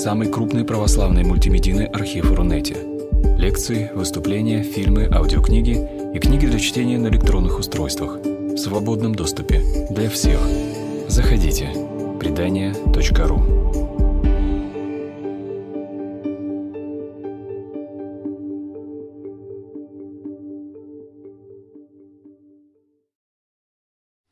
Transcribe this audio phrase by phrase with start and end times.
[0.00, 2.74] самый крупный православный мультимедийный архив Рунете.
[3.36, 5.76] Лекции, выступления, фильмы, аудиокниги
[6.14, 10.40] и книги для чтения на электронных устройствах в свободном доступе для всех.
[11.06, 11.68] Заходите.
[12.18, 13.42] Предания.ру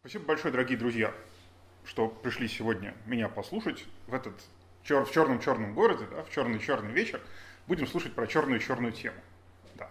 [0.00, 1.12] Спасибо большое, дорогие друзья,
[1.84, 4.32] что пришли сегодня меня послушать в этот
[4.84, 7.20] чер- в черном-черном городе, да, в черный-черный вечер.
[7.66, 9.16] Будем слушать про черную-черную тему.
[9.74, 9.90] Да.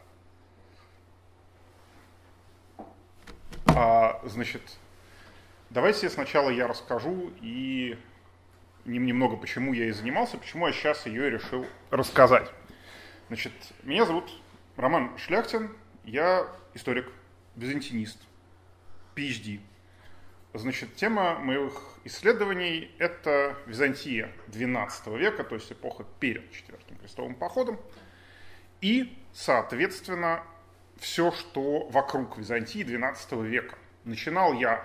[3.67, 4.61] А, значит,
[5.69, 7.97] давайте сначала я расскажу и
[8.85, 12.51] немного, почему я и занимался, почему я сейчас ее решил рассказать.
[13.27, 14.31] Значит, меня зовут
[14.77, 17.11] Роман Шляхтин, я историк,
[17.55, 18.19] византинист,
[19.15, 19.59] PhD.
[20.53, 27.79] Значит, тема моих исследований– это Византия XII века, то есть эпоха перед Четвертым крестовым походом,
[28.81, 30.43] и, соответственно,
[30.99, 33.77] все, что вокруг Византии XII века.
[34.03, 34.83] Начинал я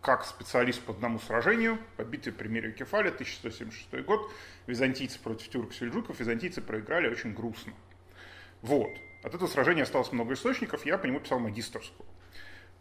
[0.00, 4.30] как специалист по одному сражению, по битве при Мерию Кефале, 1176 год,
[4.66, 7.72] византийцы против тюрк-сельджуков, византийцы проиграли очень грустно.
[8.62, 8.90] Вот.
[9.22, 12.08] От этого сражения осталось много источников, я по нему писал магистрскую.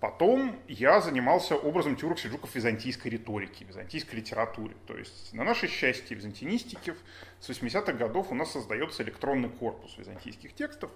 [0.01, 4.75] Потом я занимался образом тюрок-сельджуков византийской риторики, византийской литературе.
[4.87, 6.95] То есть на наше счастье византинистики
[7.39, 10.89] с 80-х годов у нас создается электронный корпус византийских текстов.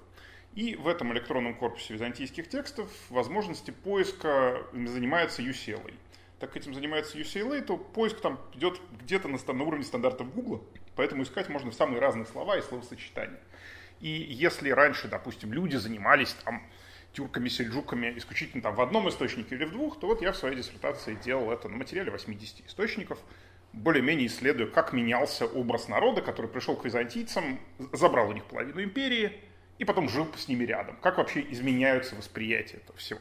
[0.55, 5.93] И в этом электронном корпусе византийских текстов возможности поиска занимается UCLA.
[6.39, 10.67] Так как этим занимается UCLA, то поиск там идет где-то на, на уровне стандартов Google,
[10.95, 13.39] поэтому искать можно в самые разные слова и словосочетания.
[13.99, 16.63] И если раньше, допустим, люди занимались там
[17.15, 20.55] тюрками, сельджуками исключительно там в одном источнике или в двух, то вот я в своей
[20.55, 23.17] диссертации делал это на материале 80 источников,
[23.73, 27.59] более-менее исследуя, как менялся образ народа, который пришел к византийцам,
[27.93, 29.33] забрал у них половину империи
[29.79, 30.97] и потом жил с ними рядом.
[31.01, 33.19] Как вообще изменяются восприятия этого всего.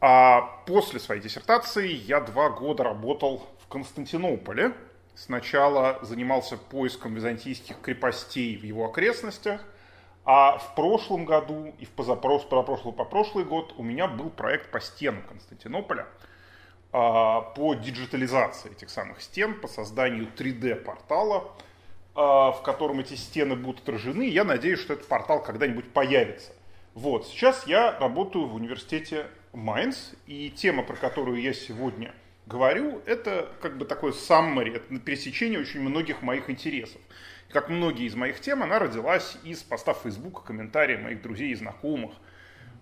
[0.00, 4.72] А после своей диссертации я два года работал в Константинополе.
[5.14, 9.64] Сначала занимался поиском византийских крепостей в его окрестностях,
[10.24, 14.80] а в прошлом году и в позапрошлый, по прошлый год у меня был проект по
[14.80, 16.06] стенам Константинополя,
[16.92, 21.52] а, по диджитализации этих самых стен, по созданию 3D-портала,
[22.14, 24.22] а, в котором эти стены будут отражены.
[24.22, 26.52] Я надеюсь, что этот портал когда-нибудь появится.
[26.94, 32.14] Вот, сейчас я работаю в университете Майнц, и тема, про которую я сегодня
[32.46, 37.00] говорю, это как бы такое summary, это пересечение очень многих моих интересов
[37.54, 41.54] как многие из моих тем, она родилась из поста в Facebook, комментариев моих друзей и
[41.54, 42.10] знакомых.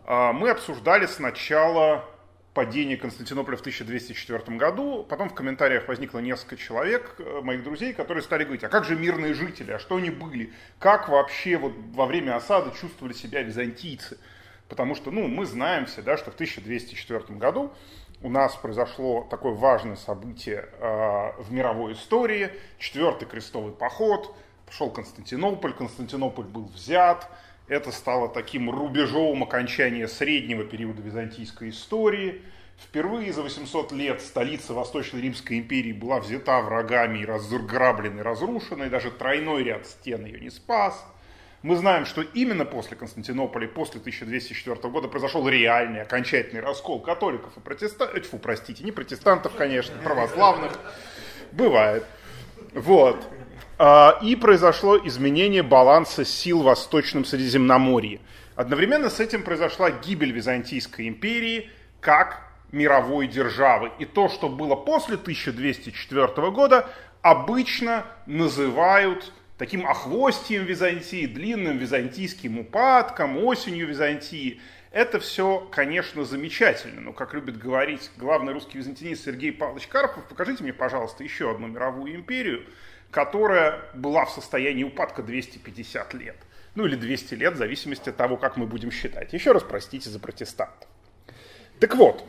[0.06, 2.06] А, мы обсуждали сначала
[2.54, 8.22] падение Константинополя в 1204 году, потом в комментариях возникло несколько человек, э, моих друзей, которые
[8.22, 12.06] стали говорить, а как же мирные жители, а что они были, как вообще вот во
[12.06, 14.18] время осады чувствовали себя византийцы.
[14.68, 17.72] Потому что, ну, мы знаем все, да, что в 1204 году
[18.22, 24.34] у нас произошло такое важное событие э, в мировой истории, четвертый крестовый поход,
[24.72, 27.28] Пошел Константинополь, Константинополь был взят.
[27.68, 32.40] Это стало таким рубежом окончания среднего периода византийской истории.
[32.78, 38.84] Впервые за 800 лет столица Восточной Римской империи была взята врагами и разграблена и разрушена,
[38.84, 41.04] и даже тройной ряд стен ее не спас.
[41.60, 47.60] Мы знаем, что именно после Константинополя, после 1204 года произошел реальный, окончательный раскол католиков и
[47.60, 50.72] протестантов, фу, простите, не протестантов, конечно, православных,
[51.52, 52.06] бывает.
[52.72, 53.22] Вот.
[53.78, 58.20] А, и произошло изменение баланса сил в Восточном Средиземноморье.
[58.54, 63.92] Одновременно с этим произошла гибель Византийской империи как мировой державы.
[63.98, 66.88] И то, что было после 1204 года,
[67.22, 74.60] обычно называют таким охвостием Византии, длинным византийским упадком, осенью Византии.
[74.90, 80.62] Это все, конечно, замечательно, но, как любит говорить главный русский византинист Сергей Павлович Карпов, покажите
[80.62, 82.66] мне, пожалуйста, еще одну мировую империю,
[83.12, 86.36] которая была в состоянии упадка 250 лет.
[86.74, 89.34] Ну или 200 лет, в зависимости от того, как мы будем считать.
[89.34, 90.88] Еще раз простите за протестантов.
[91.78, 92.24] Так вот,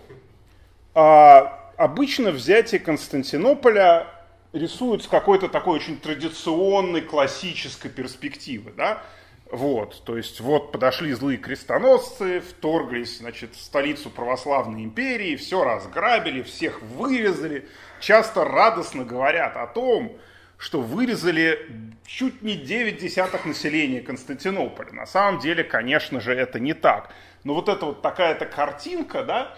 [0.94, 4.08] а, обычно взятие Константинополя
[4.52, 8.74] рисуют с какой-то такой очень традиционной, классической перспективы.
[8.76, 9.04] Да?
[9.50, 16.42] Вот, то есть вот подошли злые крестоносцы, вторглись, значит, в столицу православной империи, все разграбили,
[16.42, 17.70] всех вывезли.
[18.02, 20.18] Часто радостно говорят о том,
[20.64, 21.60] что вырезали
[22.06, 24.94] чуть не 9 десятых населения Константинополя.
[24.94, 27.10] На самом деле, конечно же, это не так.
[27.44, 29.58] Но вот эта вот такая-то картинка, да,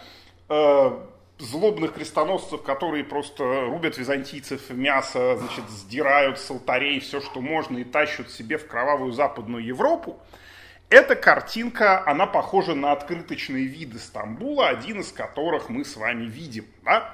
[0.49, 0.97] э,
[1.37, 7.77] злобных крестоносцев, которые просто рубят византийцев в мясо, значит, сдирают с алтарей все, что можно,
[7.77, 10.19] и тащат себе в кровавую западную Европу,
[10.89, 16.65] эта картинка, она похожа на открыточный вид Стамбула, один из которых мы с вами видим.
[16.83, 17.13] Да?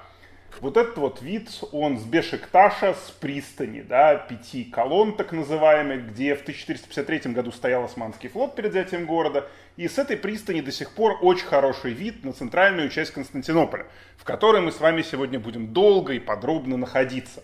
[0.60, 6.36] Вот этот вот вид, он с Бешикташа, с пристани, да, пяти колонн так называемых, где
[6.36, 10.92] в 1453 году стоял Османский флот перед взятием города, и с этой пристани до сих
[10.92, 13.88] пор очень хороший вид на центральную часть Константинополя,
[14.18, 17.44] в которой мы с вами сегодня будем долго и подробно находиться.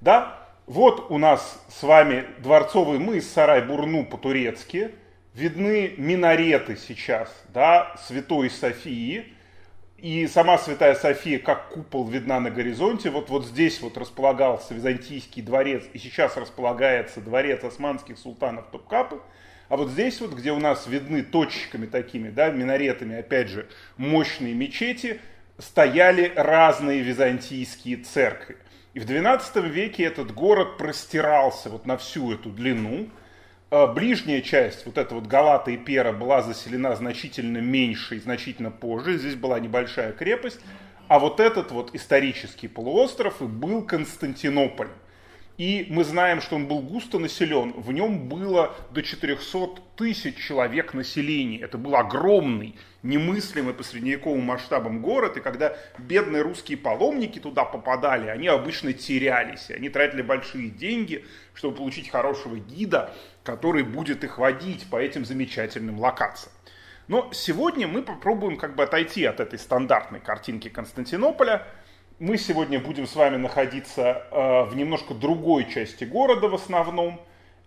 [0.00, 4.92] Да, вот у нас с вами дворцовый мыс Сарай-Бурну по-турецки,
[5.34, 9.35] видны минареты сейчас, да, Святой Софии,
[10.06, 13.10] и сама Святая София как купол видна на горизонте.
[13.10, 19.20] Вот, вот здесь вот располагался Византийский дворец, и сейчас располагается дворец османских султанов Топкапы.
[19.68, 24.54] А вот здесь вот, где у нас видны точечками такими, да, минаретами, опять же, мощные
[24.54, 25.20] мечети,
[25.58, 28.58] стояли разные византийские церкви.
[28.94, 33.08] И в XII веке этот город простирался вот на всю эту длину.
[33.68, 38.70] А ближняя часть, вот эта вот Галата и Пера, была заселена значительно меньше и значительно
[38.70, 39.18] позже.
[39.18, 40.60] Здесь была небольшая крепость.
[41.08, 44.88] А вот этот вот исторический полуостров и был Константинополь.
[45.58, 47.72] И мы знаем, что он был густо населен.
[47.72, 51.58] В нем было до 400 тысяч человек населения.
[51.58, 55.36] Это был огромный, немыслимый по средневековым масштабам город.
[55.36, 59.70] И когда бедные русские паломники туда попадали, они обычно терялись.
[59.70, 61.24] Они тратили большие деньги,
[61.54, 63.12] чтобы получить хорошего гида,
[63.44, 66.52] который будет их водить по этим замечательным локациям.
[67.08, 71.66] Но сегодня мы попробуем как бы отойти от этой стандартной картинки Константинополя–
[72.18, 77.20] мы сегодня будем с вами находиться э, в немножко другой части города в основном.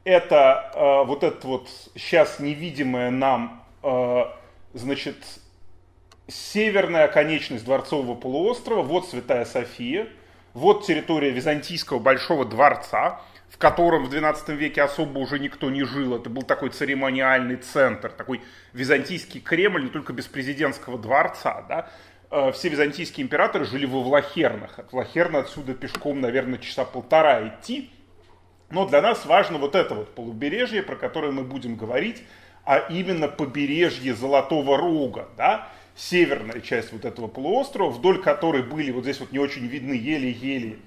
[0.03, 4.23] Это э, вот это вот сейчас невидимая нам, э,
[4.73, 5.17] значит,
[6.27, 8.81] северная оконечность Дворцового полуострова.
[8.81, 10.07] Вот Святая София.
[10.53, 16.15] Вот территория Византийского Большого Дворца, в котором в XII веке особо уже никто не жил.
[16.15, 18.41] Это был такой церемониальный центр, такой
[18.73, 21.65] византийский Кремль, не только без президентского дворца.
[21.69, 21.89] Да?
[22.31, 24.79] Э, все византийские императоры жили во Влахернах.
[24.79, 27.91] От Влахерна отсюда пешком, наверное, часа полтора идти.
[28.69, 32.23] Но для нас важно вот это вот полубережье, про которое мы будем говорить,
[32.65, 39.03] а именно побережье Золотого Рога, да, северная часть вот этого полуострова, вдоль которой были, вот
[39.03, 40.77] здесь вот не очень видны еле-еле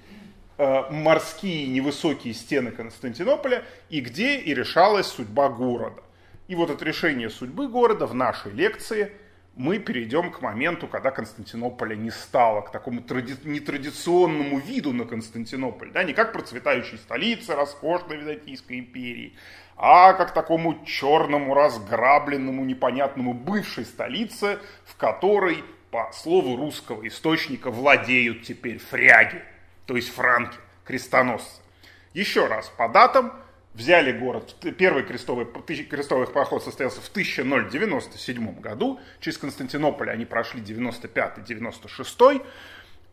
[0.57, 6.01] э, морские невысокие стены Константинополя, и где и решалась судьба города.
[6.47, 9.11] И вот от решения судьбы города в нашей лекции–
[9.55, 13.35] мы перейдем к моменту, когда Константинополя не стало, к такому тради...
[13.43, 19.35] нетрадиционному виду на Константинополь, да, не как процветающей столице роскошной Византийской империи,
[19.75, 28.43] а как такому черному, разграбленному, непонятному бывшей столице, в которой, по слову русского источника, владеют
[28.43, 29.41] теперь фряги,
[29.85, 31.61] то есть франки, крестоносцы.
[32.13, 33.33] Еще раз, по датам,
[33.73, 34.55] взяли город.
[34.77, 38.99] Первый крестовый, крестовый поход состоялся в 1097 году.
[39.19, 42.45] Через Константинополь они прошли 95-96.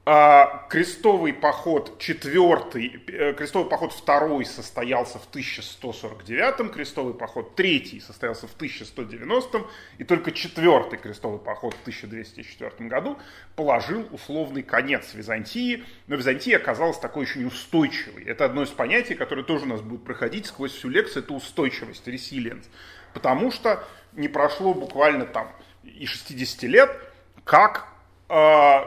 [0.06, 8.46] А, крестовый поход четвертый, э, крестовый поход второй состоялся в 1149, крестовый поход третий состоялся
[8.46, 9.66] в 1190,
[9.98, 13.18] и только четвертый крестовый поход в 1204 году
[13.56, 18.24] положил условный конец Византии, но Византия оказалась такой очень устойчивой.
[18.24, 22.08] Это одно из понятий, которое тоже у нас будет проходить сквозь всю лекцию, это устойчивость,
[22.08, 22.64] resilience,
[23.12, 25.52] потому что не прошло буквально там
[25.84, 26.90] и 60 лет,
[27.44, 27.89] как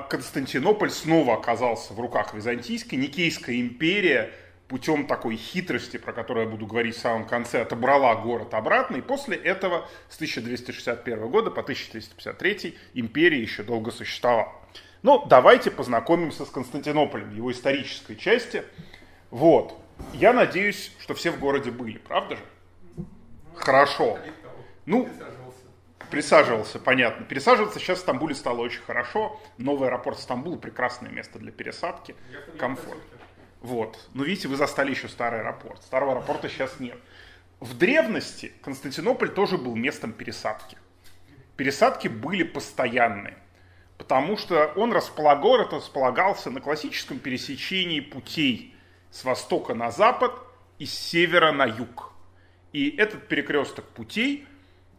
[0.09, 4.31] Константинополь снова оказался в руках византийской, Никейская империя
[4.69, 9.01] путем такой хитрости, про которую я буду говорить в самом конце, отобрала город обратно, и
[9.01, 14.53] после этого с 1261 года по 1353 империя еще долго существовала.
[15.01, 18.63] Ну, давайте познакомимся с Константинополем, его исторической части.
[19.29, 19.77] Вот.
[20.13, 22.43] Я надеюсь, что все в городе были, правда же?
[23.55, 24.17] Хорошо.
[24.85, 25.09] Ну,
[26.13, 27.25] Присаживался, понятно.
[27.25, 29.41] Пересаживаться сейчас в Стамбуле стало очень хорошо.
[29.57, 32.15] Новый аэропорт Стамбула прекрасное место для пересадки.
[32.59, 32.99] Комфорт.
[33.61, 33.97] Вот.
[34.13, 35.81] Но видите, вы застали еще старый аэропорт.
[35.81, 36.99] Старого аэропорта сейчас нет.
[37.59, 40.77] В древности Константинополь тоже был местом пересадки.
[41.57, 43.39] Пересадки были постоянные.
[43.97, 48.75] Потому что он располагал, располагался на классическом пересечении путей
[49.09, 50.33] с востока на запад
[50.77, 52.13] и с севера на юг.
[52.71, 54.47] И этот перекресток путей–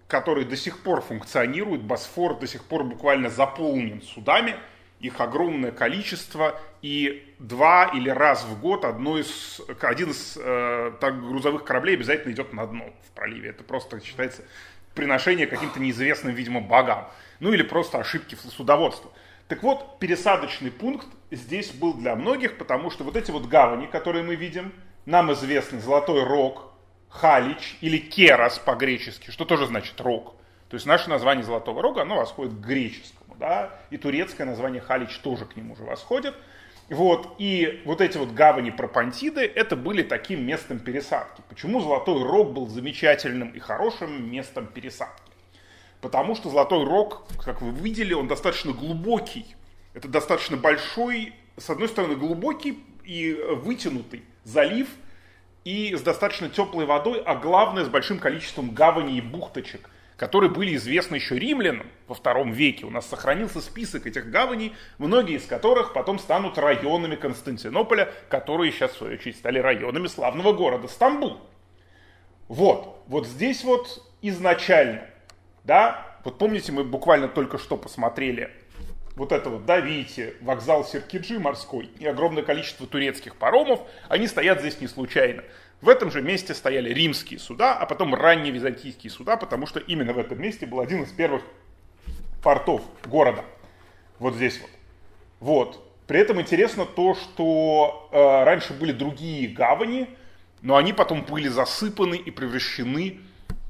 [0.09, 4.57] который до сих пор функционирует, Босфор до сих пор буквально заполнен судами,
[5.01, 11.21] их огромное количество, и два или раз в год одно из, один из э, так,
[11.21, 13.51] грузовых кораблей обязательно идет на дно в проливе.
[13.51, 14.43] Это просто считается
[14.95, 17.09] приношение каким-то неизвестным, видимо, богам.
[17.41, 19.11] Ну или просто ошибки судоводства.
[19.49, 24.25] Так вот, пересадочный пункт здесь был для многих, потому что вот эти вот гавани, которые
[24.25, 24.73] мы видим,
[25.05, 26.73] нам известны Золотой Рог,
[27.15, 30.35] Халич или Керас по-гречески, что тоже значит рог.
[30.69, 35.17] То есть наше название Золотого Рога, оно восходит к греческому, да, и турецкое название Халич
[35.19, 36.35] тоже к нему же восходит.
[36.91, 41.41] Вот, и вот эти вот гавани Пропантиды, это были таким местом пересадки.
[41.49, 45.33] Почему Золотой Рог был замечательным и хорошим местом пересадки?
[46.01, 49.55] Потому что Золотой Рог, как вы видели, он достаточно глубокий.
[49.95, 54.89] Это достаточно большой, с одной стороны, глубокий и вытянутый залив,
[55.65, 60.77] и с достаточно теплой водой, а главное, с большим количеством гаваней и бухточек которые были
[60.77, 62.87] известны еще римлянам во втором веке.
[62.87, 68.93] У нас сохранился список этих гаваней, многие из которых потом станут районами Константинополя, которые сейчас,
[68.93, 71.41] в свою очередь, стали районами славного города Стамбул.
[72.49, 75.07] Вот, вот здесь вот изначально,
[75.65, 78.51] да, вот помните, мы буквально только что посмотрели
[79.17, 84.61] вот это вот, да, видите, вокзал Серкиджи морской и огромное количество турецких паромов, они стоят
[84.61, 85.45] здесь не случайно.
[85.81, 90.13] В этом же месте стояли римские суда, а потом ранние византийские суда, потому что именно
[90.13, 91.43] в этом месте был один из первых
[92.43, 93.45] портов города.
[94.19, 94.71] Вот здесь вот.
[95.41, 95.91] Вот.
[96.07, 100.09] При этом интересно то, что э, раньше были другие гавани,
[100.61, 103.21] но они потом были засыпаны и превращены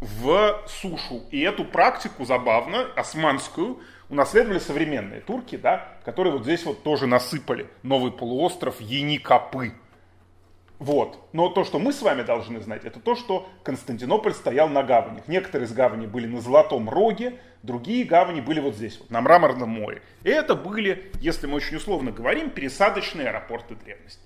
[0.01, 1.23] в сушу.
[1.31, 3.81] И эту практику забавно, османскую,
[4.15, 9.75] унаследовали современные турки, да, которые вот здесь вот тоже насыпали новый полуостров Еникапы.
[10.79, 11.29] Вот.
[11.33, 15.29] Но то, что мы с вами должны знать, это то, что Константинополь стоял на гаванях.
[15.29, 19.69] Некоторые из гаваней были на Золотом Роге, другие гавани были вот здесь, вот, на Мраморном
[19.69, 20.03] море.
[20.23, 24.23] И это были, если мы очень условно говорим, пересадочные аэропорты древности.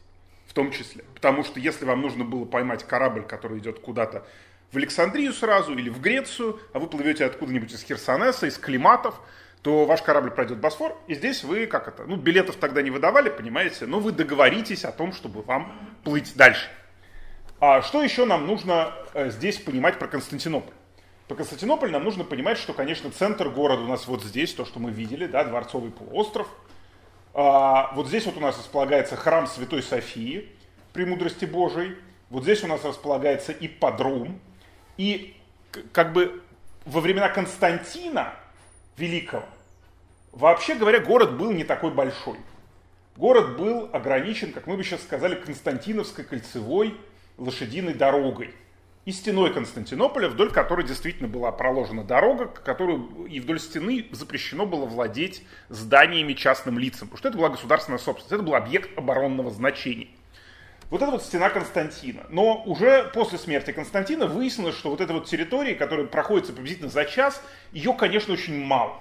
[0.46, 1.04] В том числе.
[1.14, 4.26] Потому что если вам нужно было поймать корабль, который идет куда-то
[4.72, 9.20] в Александрию сразу или в Грецию, а вы плывете откуда-нибудь из Херсонеса, из Климатов,
[9.62, 13.28] то ваш корабль пройдет Босфор, и здесь вы, как это, ну, билетов тогда не выдавали,
[13.28, 15.72] понимаете, но вы договоритесь о том, чтобы вам
[16.04, 16.68] плыть дальше.
[17.60, 20.74] А что еще нам нужно э, здесь понимать про Константинополь?
[21.26, 24.78] Про Константинополь нам нужно понимать, что, конечно, центр города у нас вот здесь, то, что
[24.78, 26.48] мы видели, да, Дворцовый полуостров.
[27.34, 30.48] А, вот здесь вот у нас располагается храм Святой Софии,
[30.92, 31.96] премудрости Божией.
[32.30, 34.40] Вот здесь у нас располагается ипподром.
[34.96, 35.36] И
[35.92, 36.42] как бы
[36.86, 38.34] во времена Константина
[38.98, 39.46] Великого.
[40.32, 42.36] Вообще говоря, город был не такой большой.
[43.16, 46.94] Город был ограничен, как мы бы сейчас сказали, Константиновской кольцевой
[47.36, 48.54] лошадиной дорогой
[49.04, 54.84] и стеной Константинополя, вдоль которой действительно была проложена дорога, которую и вдоль стены запрещено было
[54.84, 60.08] владеть зданиями частным лицам, потому что это была государственная собственность, это был объект оборонного значения.
[60.90, 62.24] Вот это вот стена Константина.
[62.30, 67.04] Но уже после смерти Константина выяснилось, что вот эта вот территория, которая проходится приблизительно за
[67.04, 67.42] час,
[67.72, 68.96] ее, конечно, очень мало.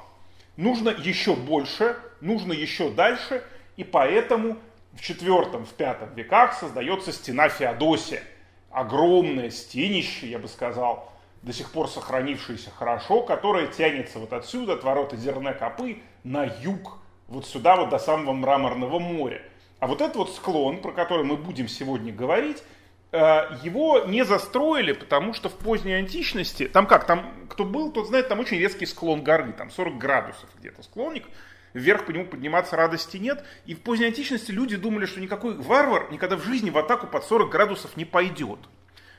[0.57, 3.43] Нужно еще больше, нужно еще дальше,
[3.77, 4.57] и поэтому
[4.93, 8.23] в IV, в V веках создается стена Феодосия.
[8.71, 14.83] Огромное стенище, я бы сказал, до сих пор сохранившееся хорошо, которое тянется вот отсюда, от
[14.83, 19.41] ворота Зерне-Копы, на юг, вот сюда вот до самого Мраморного моря.
[19.79, 22.63] А вот этот вот склон, про который мы будем сегодня говорить,
[23.11, 23.17] э,
[23.63, 28.27] его не застроили, потому что в поздней античности, там как, там кто был, тот знает,
[28.27, 31.25] там очень резкий склон горы, там 40 градусов где-то склонник,
[31.73, 33.43] вверх по нему подниматься радости нет.
[33.65, 37.23] И в поздней античности люди думали, что никакой варвар никогда в жизни в атаку под
[37.23, 38.59] 40 градусов не пойдет.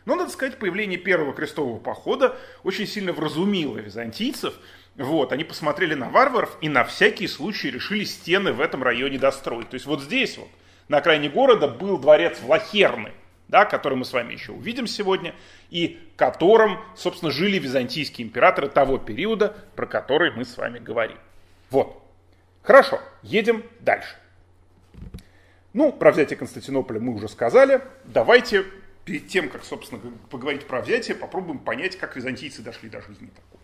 [0.08, 2.34] Но, надо сказать, появление первого крестового похода
[2.64, 4.54] очень сильно вразумило византийцев,
[4.96, 9.68] вот, они посмотрели на варваров и на всякий случай решили стены в этом районе достроить.
[9.68, 10.48] То есть вот здесь вот,
[10.88, 13.12] на окраине города, был дворец Влахерны,
[13.48, 15.34] да, который мы с вами еще увидим сегодня,
[15.68, 21.18] и которым, собственно, жили византийские императоры того периода, про который мы с вами говорим.
[21.68, 22.02] Вот.
[22.62, 24.16] Хорошо, едем дальше.
[25.74, 27.82] Ну, про взятие Константинополя мы уже сказали.
[28.06, 28.64] Давайте
[29.08, 30.00] перед тем, как, собственно,
[30.30, 33.58] поговорить про взятие, попробуем понять, как византийцы дошли до жизни такой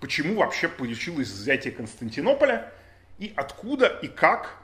[0.00, 2.72] почему вообще получилось взятие Константинополя,
[3.18, 4.56] и откуда и как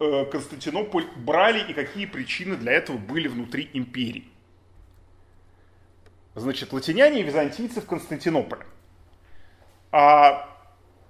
[0.00, 4.28] э, Константинополь брали, и какие причины для этого были внутри империи.
[6.34, 8.66] Значит, латиняне и византийцы в Константинополе.
[9.92, 10.48] А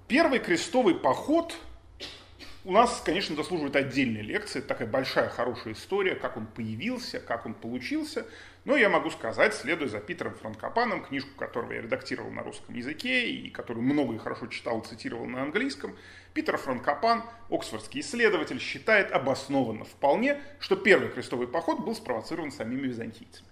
[0.07, 1.57] первый крестовый поход
[2.67, 4.59] у нас, конечно, заслуживает отдельной лекции.
[4.59, 8.25] Такая большая, хорошая история, как он появился, как он получился.
[8.65, 13.29] Но я могу сказать, следуя за Питером Франкопаном, книжку которого я редактировал на русском языке
[13.31, 15.95] и которую много и хорошо читал, цитировал на английском,
[16.33, 23.47] Питер Франкопан, оксфордский исследователь, считает обоснованно вполне, что первый крестовый поход был спровоцирован самими византийцами.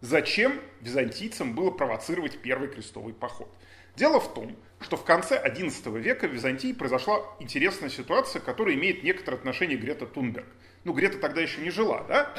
[0.00, 3.54] Зачем византийцам было провоцировать первый крестовый поход?
[3.94, 9.02] Дело в том, что в конце XI века в Византии произошла интересная ситуация, которая имеет
[9.02, 10.46] некоторое отношение к Грета Тунберг.
[10.84, 12.32] Ну, Грета тогда еще не жила, да?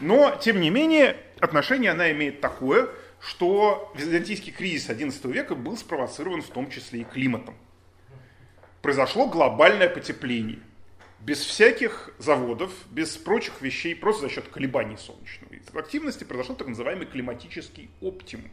[0.00, 2.88] Но, тем не менее, отношение она имеет такое,
[3.20, 7.54] что византийский кризис XI века был спровоцирован в том числе и климатом.
[8.82, 10.58] Произошло глобальное потепление.
[11.20, 17.06] Без всяких заводов, без прочих вещей, просто за счет колебаний солнечной активности произошел так называемый
[17.06, 18.50] климатический оптимум.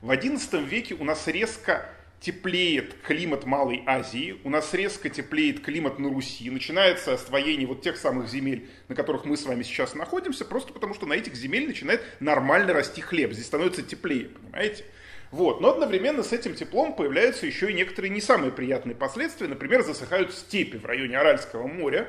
[0.00, 1.88] В XI веке у нас резко
[2.20, 7.96] теплеет климат Малой Азии, у нас резко теплеет климат на Руси, начинается освоение вот тех
[7.96, 11.66] самых земель, на которых мы с вами сейчас находимся, просто потому что на этих земель
[11.66, 14.84] начинает нормально расти хлеб, здесь становится теплее, понимаете?
[15.30, 15.60] Вот.
[15.60, 19.46] Но одновременно с этим теплом появляются еще и некоторые не самые приятные последствия.
[19.46, 22.08] Например, засыхают степи в районе Аральского моря,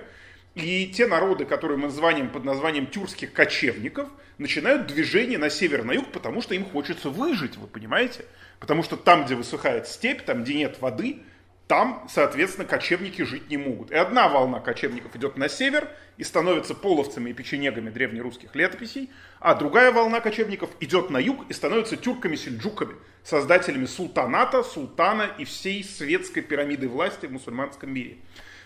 [0.56, 5.94] и те народы, которые мы называем под названием тюркских кочевников, начинают движение на север, на
[5.94, 8.26] юг, потому что им хочется выжить, вы понимаете?
[8.62, 11.24] Потому что там, где высыхает степь, там, где нет воды,
[11.68, 13.92] там, соответственно, кочевники жить не могут.
[13.92, 19.56] И одна волна кочевников идет на север и становится половцами и печенегами древнерусских летописей, а
[19.56, 26.42] другая волна кочевников идет на юг и становится тюрками-сельджуками, создателями султаната, султана и всей светской
[26.42, 28.18] пирамиды власти в мусульманском мире.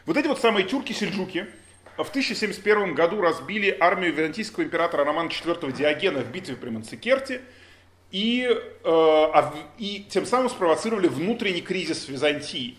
[0.06, 1.48] Вот эти вот самые тюрки-сельджуки–
[1.98, 7.42] в 1071 году разбили армию византийского императора Романа IV Диогена в битве при Манцикерте
[8.16, 8.48] и,
[8.86, 9.42] э,
[9.78, 12.78] и тем самым спровоцировали внутренний кризис Византии.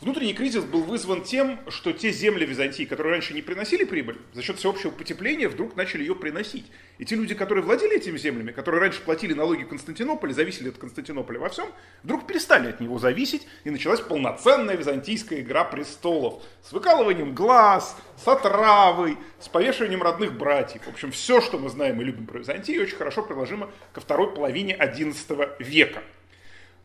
[0.00, 4.40] Внутренний кризис был вызван тем, что те земли Византии, которые раньше не приносили прибыль, за
[4.40, 6.64] счет всеобщего потепления вдруг начали ее приносить.
[6.96, 10.78] И те люди, которые владели этими землями, которые раньше платили налоги в Константинополе, зависели от
[10.78, 11.68] Константинополя во всем,
[12.02, 18.26] вдруг перестали от него зависеть, и началась полноценная византийская игра престолов с выкалыванием глаз, с
[18.26, 20.80] отравой, с повешиванием родных братьев.
[20.86, 24.34] В общем, все, что мы знаем и любим про Византию, очень хорошо приложимо ко второй
[24.34, 26.02] половине XI века.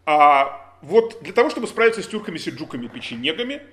[0.06, 3.64] А вот для того, чтобы справиться с тюрками, сельджуками, печенегами,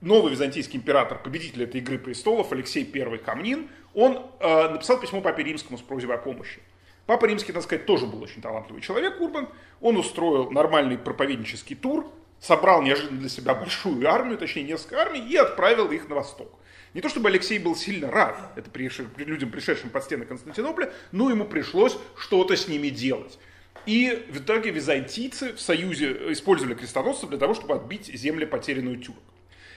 [0.00, 5.42] новый византийский император, победитель этой игры престолов, Алексей I Камнин, он э, написал письмо папе
[5.42, 6.60] римскому с просьбой о помощи.
[7.06, 9.48] Папа римский, так сказать, тоже был очень талантливый человек, Урбан.
[9.80, 12.06] Он устроил нормальный проповеднический тур,
[12.38, 16.56] собрал неожиданно для себя большую армию, точнее несколько армий, и отправил их на восток.
[16.94, 18.70] Не то чтобы Алексей был сильно рад это
[19.16, 23.40] людям, пришедшим под стены Константинополя, но ему пришлось что-то с ними делать.
[23.86, 29.22] И в итоге византийцы в союзе использовали крестоносцев для того, чтобы отбить земли, потерянную тюрок.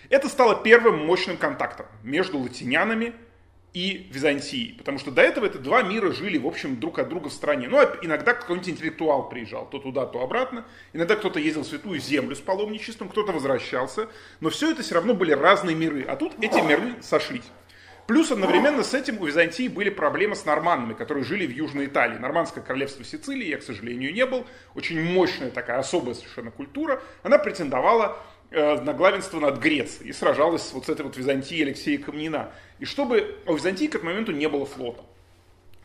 [0.09, 3.13] Это стало первым мощным контактом между латинянами
[3.73, 7.29] и Византией, потому что до этого это два мира жили, в общем, друг от друга
[7.29, 7.67] в стране.
[7.67, 10.65] Ну, а иногда какой-нибудь интеллектуал приезжал, то туда, то обратно.
[10.93, 14.07] Иногда кто-то ездил в Святую Землю с паломничеством, кто-то возвращался.
[14.39, 16.03] Но все это все равно были разные миры.
[16.03, 17.43] А тут эти миры сошлись.
[18.07, 22.17] Плюс одновременно с этим у Византии были проблемы с норманнами, которые жили в Южной Италии.
[22.17, 24.47] Нормандское королевство Сицилии я, к сожалению, не был.
[24.75, 27.01] Очень мощная такая особая совершенно культура.
[27.23, 28.17] Она претендовала
[28.49, 32.53] э, на главенство над Грецией и сражалась вот с этой вот Византией Алексея Камнина.
[32.79, 33.39] И чтобы...
[33.45, 35.03] У Византии к этому моменту не было флота.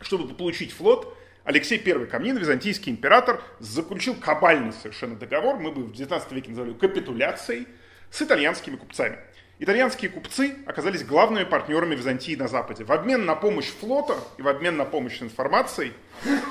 [0.00, 5.92] Чтобы получить флот, Алексей I Камнин, византийский император, заключил кабальный совершенно договор, мы бы в
[5.92, 7.66] 19 веке называли капитуляцией,
[8.12, 9.18] с итальянскими купцами.
[9.62, 12.82] Итальянские купцы оказались главными партнерами Византии на Западе.
[12.82, 15.92] В обмен на помощь флота и в обмен на помощь информацией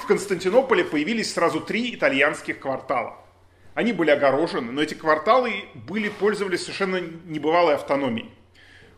[0.02, 3.18] в Константинополе появились сразу три итальянских квартала.
[3.74, 8.32] Они были огорожены, но эти кварталы были, пользовались совершенно небывалой автономией.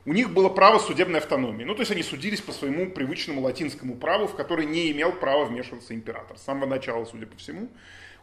[0.05, 1.63] У них было право судебной автономии.
[1.63, 5.45] Ну, то есть они судились по своему привычному латинскому праву, в который не имел права
[5.45, 6.37] вмешиваться император.
[6.37, 7.67] С самого начала, судя по всему.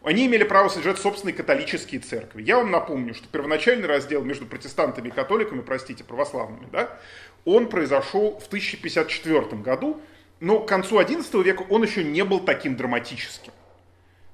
[0.02, 2.42] Они имели право содержать собственные католические церкви.
[2.42, 6.98] Я вам напомню, что первоначальный раздел между протестантами и католиками, простите, православными, да,
[7.44, 10.00] он произошел в 1054 году,
[10.40, 13.52] но к концу XI века он еще не был таким драматическим.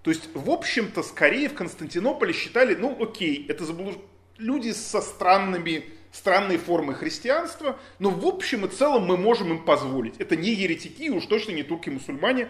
[0.02, 3.96] То есть, в общем-то, скорее в Константинополе считали, ну окей, это заблуж...
[4.38, 10.14] люди со странными, странной формой христианства, но в общем и целом мы можем им позволить.
[10.18, 12.48] Это не еретики, уж точно не турки-мусульмане,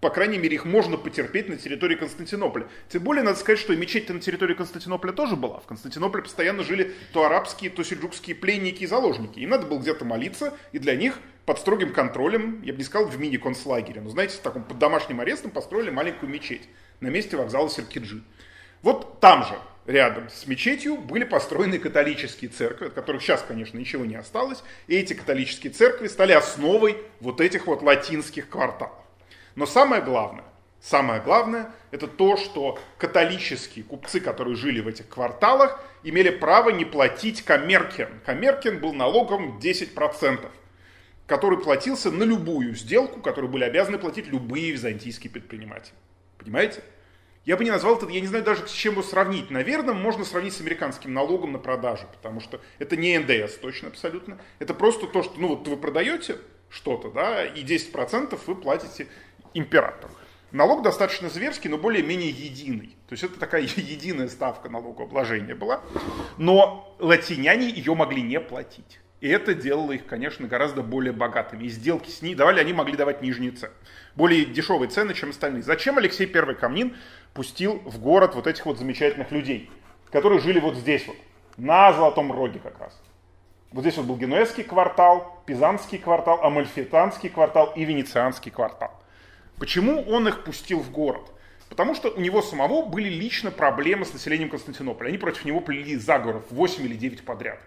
[0.00, 2.68] по крайней мере, их можно потерпеть на территории Константинополя.
[2.88, 5.58] Тем более, надо сказать, что и мечеть на территории Константинополя тоже была.
[5.58, 9.40] В Константинополе постоянно жили то арабские, то сельджукские пленники и заложники.
[9.40, 13.08] Им надо было где-то молиться, и для них под строгим контролем, я бы не сказал
[13.08, 16.68] в мини-концлагере, но, знаете, в таком под домашним арестом построили маленькую мечеть
[17.00, 18.22] на месте вокзала Серкиджи.
[18.82, 19.54] Вот там же,
[19.86, 24.62] рядом с мечетью, были построены католические церкви, от которых сейчас, конечно, ничего не осталось.
[24.86, 29.07] И эти католические церкви стали основой вот этих вот латинских кварталов.
[29.58, 30.44] Но самое главное,
[30.80, 36.84] самое главное, это то, что католические купцы, которые жили в этих кварталах, имели право не
[36.84, 38.20] платить коммеркен.
[38.24, 40.48] Коммеркен был налогом 10%,
[41.26, 45.96] который платился на любую сделку, которую были обязаны платить любые византийские предприниматели.
[46.38, 46.80] Понимаете?
[47.44, 49.50] Я бы не назвал это, я не знаю даже с чем его сравнить.
[49.50, 54.38] Наверное, можно сравнить с американским налогом на продажу, потому что это не НДС точно абсолютно.
[54.60, 56.36] Это просто то, что ну, вот вы продаете
[56.70, 59.08] что-то, да, и 10% вы платите
[59.58, 60.12] императору.
[60.50, 62.96] Налог достаточно зверский, но более-менее единый.
[63.08, 65.82] То есть это такая единая ставка налогообложения была.
[66.38, 69.00] Но латиняне ее могли не платить.
[69.20, 71.64] И это делало их, конечно, гораздо более богатыми.
[71.64, 73.72] И сделки с ней давали, они могли давать нижние цены.
[74.14, 75.64] Более дешевые цены, чем остальные.
[75.64, 76.96] Зачем Алексей I Камнин
[77.34, 79.70] пустил в город вот этих вот замечательных людей,
[80.10, 81.16] которые жили вот здесь вот,
[81.56, 82.98] на Золотом Роге как раз.
[83.72, 88.97] Вот здесь вот был Генуэзский квартал, Пизанский квартал, Амальфитанский квартал и Венецианский квартал.
[89.58, 91.30] Почему он их пустил в город?
[91.68, 95.08] Потому что у него самого были лично проблемы с населением Константинополя.
[95.08, 97.60] Они против него плели заговоров 8 или 9 подряд.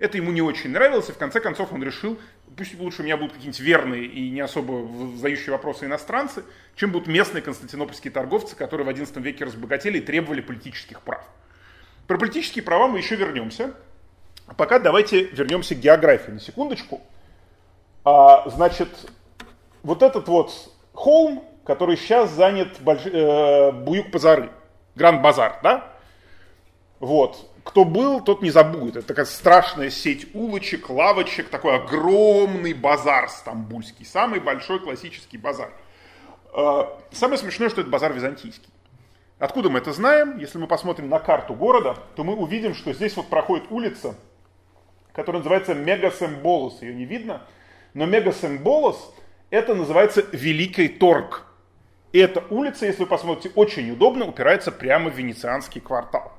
[0.00, 2.18] Это ему не очень нравилось, и в конце концов он решил,
[2.56, 7.06] пусть лучше у меня будут какие-нибудь верные и не особо задающие вопросы иностранцы, чем будут
[7.06, 11.24] местные константинопольские торговцы, которые в XI веке разбогатели и требовали политических прав.
[12.08, 13.74] Про политические права мы еще вернемся.
[14.46, 17.00] А пока давайте вернемся к географии на секундочку.
[18.04, 18.88] А, значит,
[19.82, 23.02] вот этот вот холм, который сейчас занят больш...
[23.04, 24.50] э, Буюк-Базары,
[24.94, 25.92] Гранд-Базар, да?
[27.00, 27.50] Вот.
[27.64, 28.96] Кто был, тот не забудет.
[28.96, 35.70] Это такая страшная сеть улочек, лавочек, такой огромный базар стамбульский, самый большой классический базар.
[36.54, 38.68] Э, самое смешное, что это базар византийский.
[39.38, 40.38] Откуда мы это знаем?
[40.38, 44.14] Если мы посмотрим на карту города, то мы увидим, что здесь вот проходит улица,
[45.12, 46.82] которая называется Мегасемболос.
[46.82, 47.42] Ее не видно,
[47.94, 49.12] но Мегасемболос
[49.54, 51.44] это называется Великий Торг.
[52.12, 56.32] И эта улица, если вы посмотрите, очень удобно упирается прямо в венецианский квартал.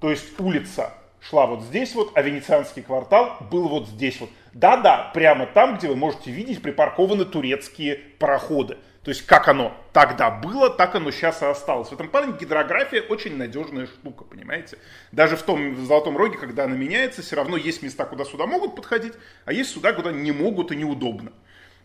[0.00, 4.30] То есть улица шла вот здесь вот, а венецианский квартал был вот здесь вот.
[4.52, 8.76] Да-да, прямо там, где вы можете видеть припаркованы турецкие пароходы.
[9.02, 11.88] То есть как оно тогда было, так оно сейчас и осталось.
[11.88, 14.76] В этом плане гидрография очень надежная штука, понимаете?
[15.12, 18.46] Даже в том в Золотом Роге, когда она меняется, все равно есть места, куда сюда
[18.46, 19.14] могут подходить,
[19.46, 21.32] а есть сюда, куда не могут и неудобно.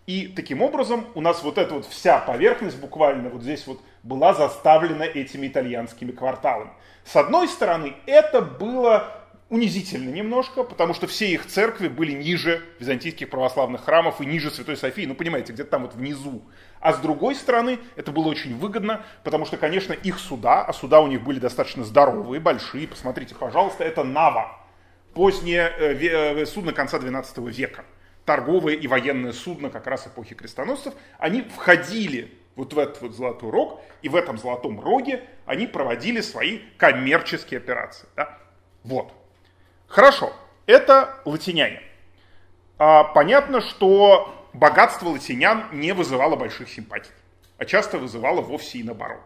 [0.05, 4.33] И таким образом у нас вот эта вот вся поверхность буквально вот здесь вот была
[4.33, 6.71] заставлена этими итальянскими кварталами.
[7.05, 13.29] С одной стороны, это было унизительно немножко, потому что все их церкви были ниже византийских
[13.29, 16.43] православных храмов и ниже Святой Софии, ну понимаете, где-то там вот внизу.
[16.79, 21.01] А с другой стороны, это было очень выгодно, потому что, конечно, их суда, а суда
[21.01, 24.59] у них были достаточно здоровые, большие, посмотрите, пожалуйста, это Нава,
[25.13, 27.85] позднее э, э, судно конца 12 века
[28.25, 33.49] торговое и военное судно как раз эпохи крестоносцев, они входили вот в этот вот золотой
[33.49, 38.07] рог, и в этом золотом роге они проводили свои коммерческие операции.
[38.15, 38.37] Да?
[38.83, 39.11] Вот.
[39.87, 40.33] Хорошо,
[40.65, 41.81] это латиняне.
[42.77, 47.11] А, понятно, что богатство латинян не вызывало больших симпатий,
[47.57, 49.21] а часто вызывало вовсе и наоборот.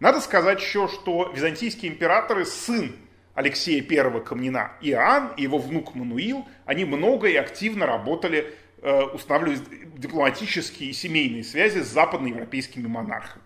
[0.00, 2.96] Надо сказать еще, что византийские императоры, сын
[3.34, 9.60] Алексея I Камнина Иоанн и его внук Мануил, они много и активно работали, э, устанавливая
[9.96, 13.44] дипломатические и семейные связи с западноевропейскими монархами.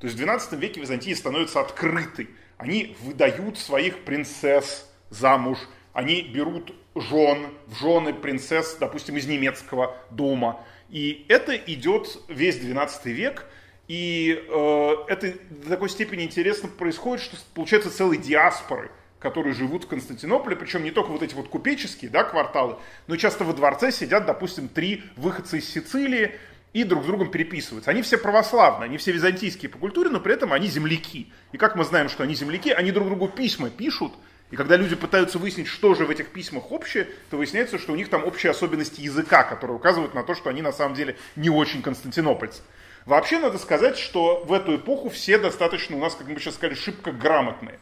[0.00, 2.30] То есть в XII веке Византия становится открытой.
[2.56, 5.58] Они выдают своих принцесс замуж,
[5.92, 10.64] они берут жен, в жены принцесс, допустим, из немецкого дома.
[10.88, 13.46] И это идет весь XII век,
[13.88, 18.90] и э, это до такой степени интересно происходит, что получается целые диаспоры–
[19.26, 22.76] которые живут в Константинополе, причем не только вот эти вот купеческие да, кварталы,
[23.08, 26.36] но часто во дворце сидят, допустим, три выходца из Сицилии
[26.72, 27.90] и друг с другом переписываются.
[27.90, 31.32] Они все православные, они все византийские по культуре, но при этом они земляки.
[31.50, 34.12] И как мы знаем, что они земляки, они друг другу письма пишут,
[34.52, 37.96] и когда люди пытаются выяснить, что же в этих письмах общее, то выясняется, что у
[37.96, 41.50] них там общие особенности языка, которые указывают на то, что они на самом деле не
[41.50, 42.62] очень константинопольцы.
[43.06, 46.76] Вообще надо сказать, что в эту эпоху все достаточно у нас, как мы сейчас сказали,
[46.76, 47.80] шибко грамотные.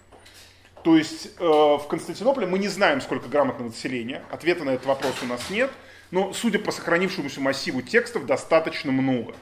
[0.85, 4.23] То есть э, в Константинополе мы не знаем, сколько грамотного населения.
[4.31, 5.71] Ответа на этот вопрос у нас нет.
[6.11, 9.35] Но судя по сохранившемуся массиву текстов, достаточно много.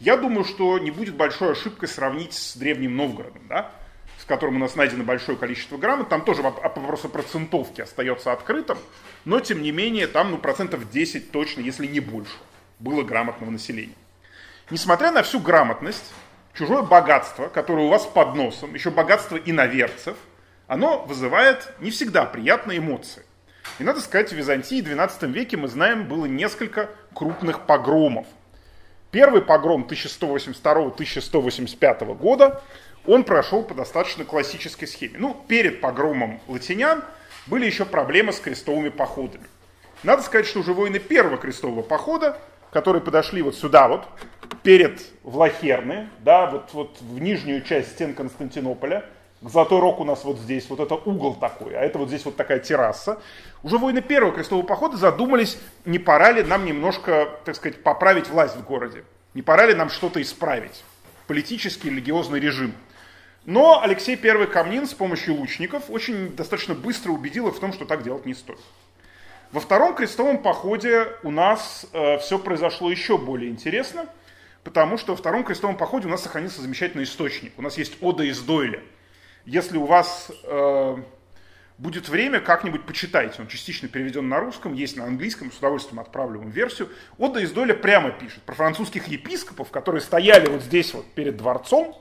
[0.00, 3.72] Я думаю, что не будет большой ошибкой сравнить с Древним Новгородом, да?
[4.18, 6.08] с которым у нас найдено большое количество грамот.
[6.08, 8.78] Там тоже вопрос о процентовке остается открытым,
[9.26, 12.32] но тем не менее там ну, процентов 10 точно, если не больше,
[12.78, 13.94] было грамотного населения.
[14.70, 16.10] Несмотря на всю грамотность,
[16.54, 20.16] чужое богатство, которое у вас под носом, еще богатство иноверцев–
[20.66, 23.22] оно вызывает не всегда приятные эмоции.
[23.78, 28.26] И надо сказать, в Византии в XII веке, мы знаем, было несколько крупных погромов.
[29.10, 32.62] Первый погром 1182-1185 года,
[33.06, 35.16] он прошел по достаточно классической схеме.
[35.18, 37.02] Ну, перед погромом латинян
[37.46, 39.44] были еще проблемы с крестовыми походами.
[40.02, 42.38] Надо сказать, что уже воины первого крестового похода
[42.76, 44.06] которые подошли вот сюда вот,
[44.62, 49.06] перед Влахерны, да, вот, вот в нижнюю часть стен Константинополя,
[49.46, 52.34] Золотой рог у нас вот здесь, вот это угол такой, а это вот здесь вот
[52.34, 53.20] такая терраса.
[53.62, 58.56] Уже воины первого крестового похода задумались, не пора ли нам немножко, так сказать, поправить власть
[58.56, 59.04] в городе.
[59.34, 60.82] Не пора ли нам что-то исправить?
[61.28, 62.74] Политический религиозный режим.
[63.44, 67.84] Но Алексей I Камнин с помощью лучников очень достаточно быстро убедил их в том, что
[67.84, 68.58] так делать не стоит.
[69.52, 74.06] Во втором крестовом походе у нас э, все произошло еще более интересно,
[74.64, 77.52] потому что во втором крестовом походе у нас сохранился замечательный источник.
[77.56, 78.80] У нас есть Ода из Дойля–
[79.46, 80.96] если у вас э,
[81.78, 83.40] будет время, как-нибудь почитайте.
[83.40, 86.88] Он частично переведен на русском, есть на английском, с удовольствием отправлю вам версию.
[87.18, 91.96] Отда из Доля прямо пишет про французских епископов, которые стояли вот здесь вот перед дворцом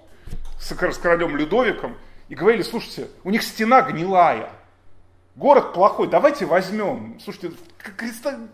[0.59, 1.97] с, с королем Людовиком
[2.29, 4.51] и говорили, слушайте, у них стена гнилая,
[5.35, 7.19] город плохой, давайте возьмем.
[7.23, 7.51] Слушайте,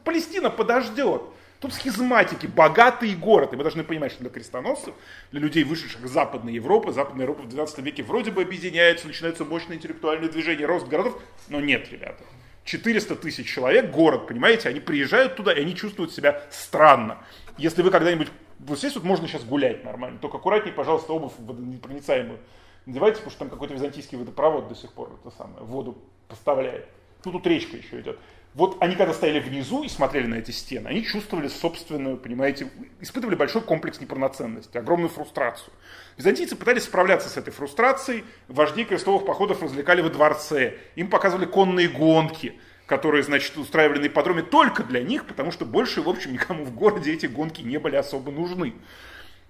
[0.04, 1.22] Палестина подождет.
[1.62, 3.54] Тут схизматики, богатый город.
[3.54, 4.96] И мы должны понимать, что для крестоносцев,
[5.32, 9.46] для людей, вышедших из Западной Европы, Западная Европа в 12 веке вроде бы объединяется, начинается
[9.46, 12.24] мощное интеллектуальное движение, рост городов, но нет, ребята.
[12.64, 17.20] 400 тысяч человек, город, понимаете, они приезжают туда, и они чувствуют себя странно.
[17.60, 22.40] Если вы когда-нибудь, вот здесь вот можно сейчас гулять нормально, только аккуратнее, пожалуйста, обувь водонепроницаемую
[22.86, 25.98] надевайте, потому что там какой-то византийский водопровод до сих пор это самое, воду
[26.28, 26.88] поставляет.
[27.24, 28.20] Ну, тут речка еще идет.
[28.54, 33.36] Вот они когда стояли внизу и смотрели на эти стены, они чувствовали собственную, понимаете, испытывали
[33.36, 35.72] большой комплекс неполноценности, огромную фрустрацию.
[36.18, 41.88] Византийцы пытались справляться с этой фрустрацией, вожди крестовых походов развлекали во дворце, им показывали конные
[41.88, 46.66] гонки, которые, значит, устраивали на ипподроме только для них, потому что больше, в общем, никому
[46.66, 48.74] в городе эти гонки не были особо нужны.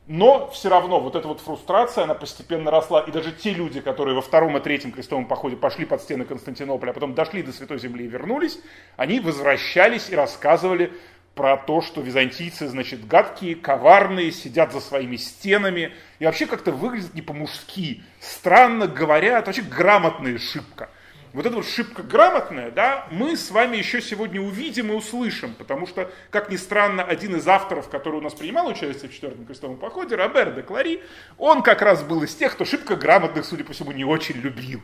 [0.08, 3.02] Но все равно вот эта вот фрустрация, она постепенно росла.
[3.02, 6.92] И даже те люди, которые во втором и третьем крестовом походе пошли под стены Константинополя,
[6.92, 8.60] а потом дошли до Святой Земли и вернулись,
[8.98, 10.92] они возвращались и рассказывали
[11.36, 15.94] про то, что византийцы, значит, гадкие, коварные, сидят за своими стенами.
[16.20, 20.90] И вообще как-то выглядят не по-мужски, странно говорят, вообще грамотная шибка
[21.34, 25.88] вот эта вот шибко грамотная, да, мы с вами еще сегодня увидим и услышим, потому
[25.88, 29.78] что, как ни странно, один из авторов, который у нас принимал участие в четвертом крестовом
[29.78, 31.02] походе, Робер де Клари,
[31.38, 34.82] он как раз был из тех, кто шибко грамотных, судя по всему, не очень любил.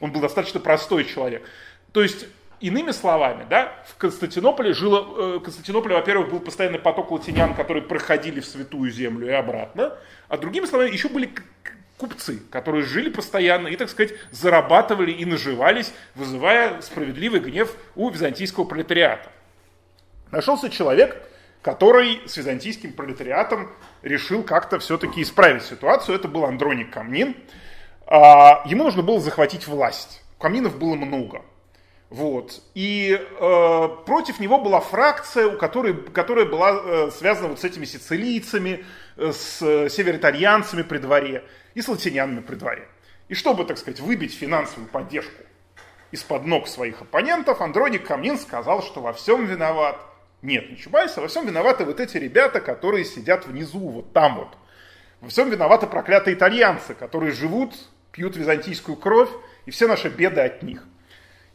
[0.00, 1.42] Он был достаточно простой человек.
[1.92, 2.26] То есть,
[2.60, 8.40] иными словами, да, в Константинополе жило, э, Константинополе, во-первых, был постоянный поток латинян, которые проходили
[8.40, 9.94] в Святую Землю и обратно,
[10.28, 11.32] а другими словами, еще были
[11.98, 18.64] купцы, которые жили постоянно и, так сказать, зарабатывали и наживались, вызывая справедливый гнев у византийского
[18.64, 19.30] пролетариата.
[20.30, 21.22] Нашелся человек,
[21.62, 23.70] который с византийским пролетариатом
[24.02, 26.16] решил как-то все-таки исправить ситуацию.
[26.16, 27.36] Это был Андроник Камнин.
[28.06, 30.22] А, ему нужно было захватить власть.
[30.38, 31.42] Камнинов было много.
[32.10, 32.62] Вот.
[32.74, 37.84] И э, против него была фракция, у которой, которая была э, связана вот с этими
[37.84, 38.84] сицилийцами,
[39.16, 41.44] э, с э, северитальянцами при дворе
[41.78, 42.88] и с латинянами при дворе.
[43.28, 45.44] И чтобы, так сказать, выбить финансовую поддержку
[46.10, 49.96] из-под ног своих оппонентов, Андроник Камнин сказал, что во всем виноват
[50.42, 54.38] нет, не Чубайс, а во всем виноваты вот эти ребята, которые сидят внизу, вот там
[54.38, 54.56] вот.
[55.20, 57.74] Во всем виноваты проклятые итальянцы, которые живут,
[58.10, 59.30] пьют византийскую кровь,
[59.64, 60.82] и все наши беды от них.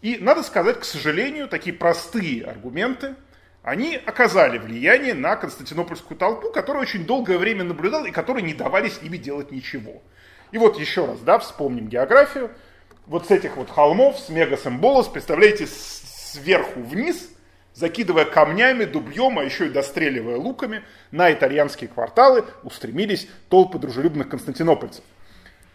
[0.02, 3.16] И надо сказать, к сожалению, такие простые аргументы,
[3.62, 8.88] они оказали влияние на константинопольскую толпу, которая очень долгое время наблюдала и которой не давали
[8.88, 10.02] с ними делать ничего.
[10.54, 12.52] И вот еще раз, да, вспомним географию.
[13.08, 17.32] Вот с этих вот холмов, с Мегасемболос, представляете, сверху вниз,
[17.74, 25.04] закидывая камнями, дубьем, а еще и достреливая луками, на итальянские кварталы устремились толпы дружелюбных константинопольцев.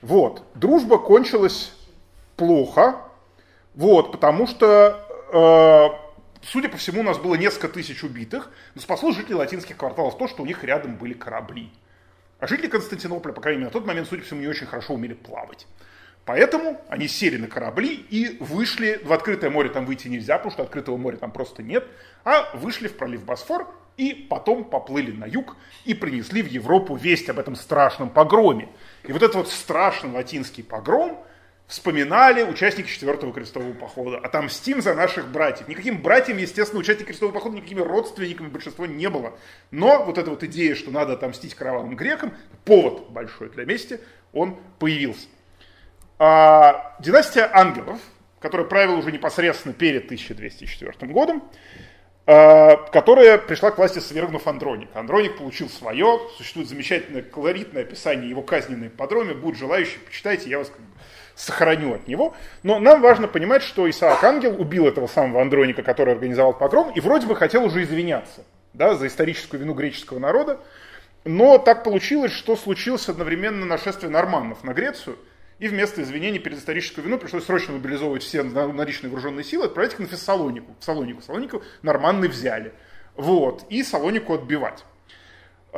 [0.00, 1.72] Вот, дружба кончилась
[2.36, 3.00] плохо,
[3.74, 9.10] вот, потому что, э, судя по всему, у нас было несколько тысяч убитых, но спасло
[9.10, 11.72] жителей латинских кварталов то, что у них рядом были корабли.
[12.38, 14.94] А жители Константинополя, по крайней мере, на тот момент, судя по всему, не очень хорошо
[14.94, 15.66] умели плавать.
[16.24, 20.62] Поэтому они сели на корабли и вышли, в открытое море там выйти нельзя, потому что
[20.62, 21.86] открытого моря там просто нет,
[22.22, 27.30] а вышли в пролив Босфор и потом поплыли на юг и принесли в Европу весть
[27.30, 28.68] об этом страшном погроме.
[29.04, 31.24] И вот этот вот страшный латинский погром,
[31.68, 34.16] вспоминали участники четвертого крестового похода.
[34.16, 35.68] Отомстим за наших братьев.
[35.68, 39.38] Никаким братьям, естественно, участники крестового похода, никакими родственниками большинства не было.
[39.70, 42.32] Но вот эта вот идея, что надо отомстить кровавым грекам,
[42.64, 44.00] повод большой для мести,
[44.32, 45.28] он появился.
[46.18, 48.00] А, династия ангелов,
[48.40, 51.44] которая правила уже непосредственно перед 1204 годом,
[52.24, 54.98] а, которая пришла к власти, свергнув Андроника.
[54.98, 60.58] Андроник получил свое, существует замечательное колоритное описание его казни на ипподроме, будут желающие, почитайте, я
[60.58, 60.72] вас
[61.38, 62.34] сохраню от него.
[62.62, 67.00] Но нам важно понимать, что Исаак Ангел убил этого самого Андроника, который организовал погром, и
[67.00, 68.44] вроде бы хотел уже извиняться.
[68.74, 70.60] да, за историческую вину греческого народа.
[71.24, 75.16] Но так получилось, что случилось одновременно нашествие норманнов на Грецию,
[75.58, 79.98] и вместо извинений перед исторической виной пришлось срочно мобилизовывать все наличные вооруженные силы, отправить их
[79.98, 80.76] на Фессалонику.
[80.78, 81.22] В Салонику.
[81.22, 82.72] Салонику норманны взяли.
[83.16, 83.64] Вот.
[83.68, 84.84] И Салонику отбивать.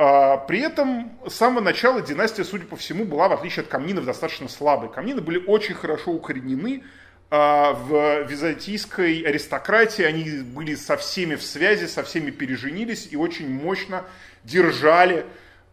[0.03, 4.03] А, при этом с самого начала династия, судя по всему, была, в отличие от камнинов,
[4.03, 4.89] достаточно слабой.
[4.89, 6.83] Камнины были очень хорошо укоренены
[7.29, 13.47] а, в византийской аристократии, они были со всеми в связи, со всеми переженились и очень
[13.47, 14.03] мощно
[14.43, 15.23] держали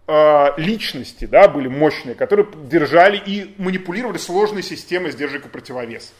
[0.06, 6.12] а, личности, да, были мощные, которые держали и манипулировали сложной системой сдержек и противовес.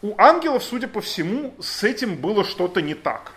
[0.00, 3.32] У ангелов, судя по всему, с этим было что-то не так.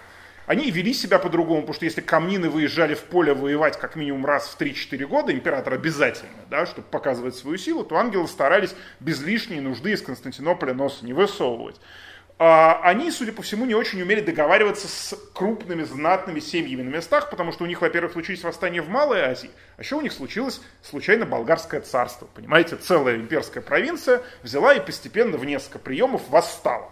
[0.50, 4.48] Они вели себя по-другому, потому что если камнины выезжали в поле воевать как минимум раз
[4.48, 9.60] в 3-4 года, император обязательно, да, чтобы показывать свою силу, то ангелы старались без лишней
[9.60, 11.76] нужды из Константинополя носа не высовывать.
[12.40, 17.30] А, они, судя по всему, не очень умели договариваться с крупными знатными семьями на местах,
[17.30, 20.62] потому что у них, во-первых, случились восстания в Малой Азии, а еще у них случилось
[20.82, 22.28] случайно болгарское царство.
[22.34, 26.92] Понимаете, целая имперская провинция взяла и постепенно в несколько приемов восстала.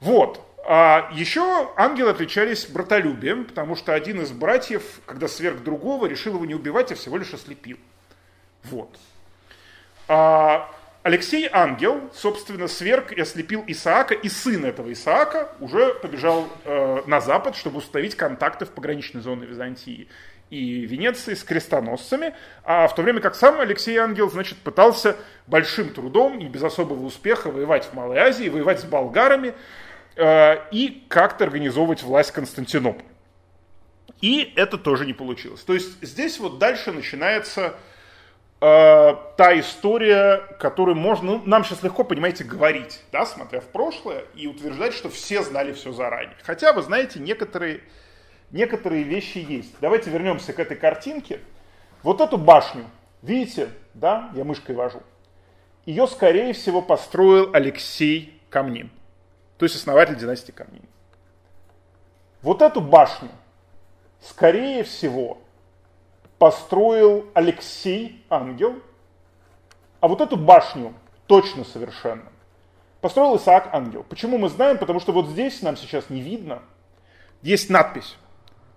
[0.00, 0.40] Вот.
[0.64, 6.46] А еще ангелы отличались братолюбием, потому что один из братьев, когда сверх другого, решил его
[6.46, 7.78] не убивать, а всего лишь ослепил.
[8.64, 8.96] Вот.
[10.06, 10.70] А
[11.02, 17.20] Алексей Ангел, собственно, сверг и ослепил Исаака, и сын этого Исаака уже побежал э, на
[17.20, 20.06] запад, чтобы установить контакты в пограничной зоне Византии
[20.50, 25.16] и Венеции с крестоносцами, а в то время как сам Алексей Ангел, значит, пытался
[25.48, 29.54] большим трудом и без особого успеха воевать в Малой Азии, воевать с болгарами,
[30.16, 33.06] и как-то организовывать власть Константинополя.
[34.22, 35.62] И это тоже не получилось.
[35.62, 37.74] То есть здесь вот дальше начинается
[38.60, 44.24] э, та история, которую можно, ну, нам сейчас легко, понимаете, говорить, да, смотря в прошлое,
[44.36, 46.36] и утверждать, что все знали все заранее.
[46.44, 47.80] Хотя, вы знаете, некоторые,
[48.52, 49.74] некоторые вещи есть.
[49.80, 51.40] Давайте вернемся к этой картинке.
[52.04, 52.84] Вот эту башню,
[53.22, 55.02] видите, да, я мышкой вожу.
[55.84, 58.92] Ее, скорее всего, построил Алексей Камнин
[59.62, 60.82] то есть основатель династии Камнин.
[62.42, 63.28] Вот эту башню,
[64.20, 65.38] скорее всего,
[66.36, 68.74] построил Алексей Ангел,
[70.00, 70.92] а вот эту башню
[71.28, 72.24] точно совершенно
[73.00, 74.02] построил Исаак Ангел.
[74.02, 74.78] Почему мы знаем?
[74.78, 76.60] Потому что вот здесь нам сейчас не видно.
[77.42, 78.16] Есть надпись,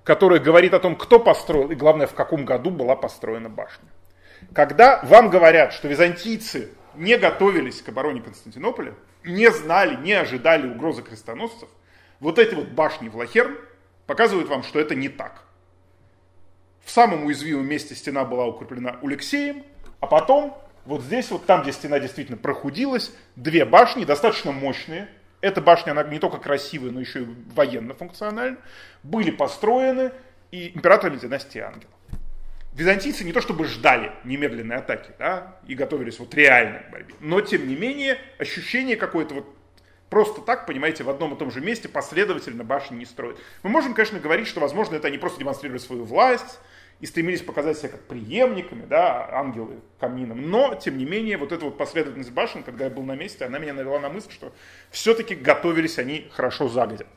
[0.03, 3.89] которая говорит о том, кто построил и, главное, в каком году была построена башня.
[4.53, 8.93] Когда вам говорят, что византийцы не готовились к обороне Константинополя,
[9.25, 11.69] не знали, не ожидали угрозы крестоносцев,
[12.19, 13.57] вот эти вот башни Влахерн
[14.05, 15.43] показывают вам, что это не так.
[16.83, 19.63] В самом уязвимом месте стена была укреплена Алексеем,
[19.99, 25.09] а потом вот здесь, вот там, где стена действительно прохудилась, две башни, достаточно мощные,
[25.41, 28.57] эта башня, она не только красивая, но еще и военно-функциональна,
[29.03, 30.11] были построены
[30.51, 31.94] и императорами династии Ангелов
[32.75, 37.41] византийцы не то чтобы ждали немедленной атаки, да, и готовились вот реально к борьбе, но
[37.41, 39.55] тем не менее ощущение какое-то вот
[40.09, 43.37] просто так, понимаете, в одном и том же месте последовательно башни не строят.
[43.63, 46.59] Мы можем, конечно, говорить, что, возможно, это они просто демонстрировали свою власть
[46.99, 51.65] и стремились показать себя как преемниками, да, ангелы камином, но, тем не менее, вот эта
[51.65, 54.53] вот последовательность башен, когда я был на месте, она меня навела на мысль, что
[54.91, 57.07] все-таки готовились они хорошо загодя.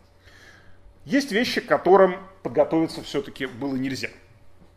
[1.05, 4.09] Есть вещи, к которым подготовиться все-таки было нельзя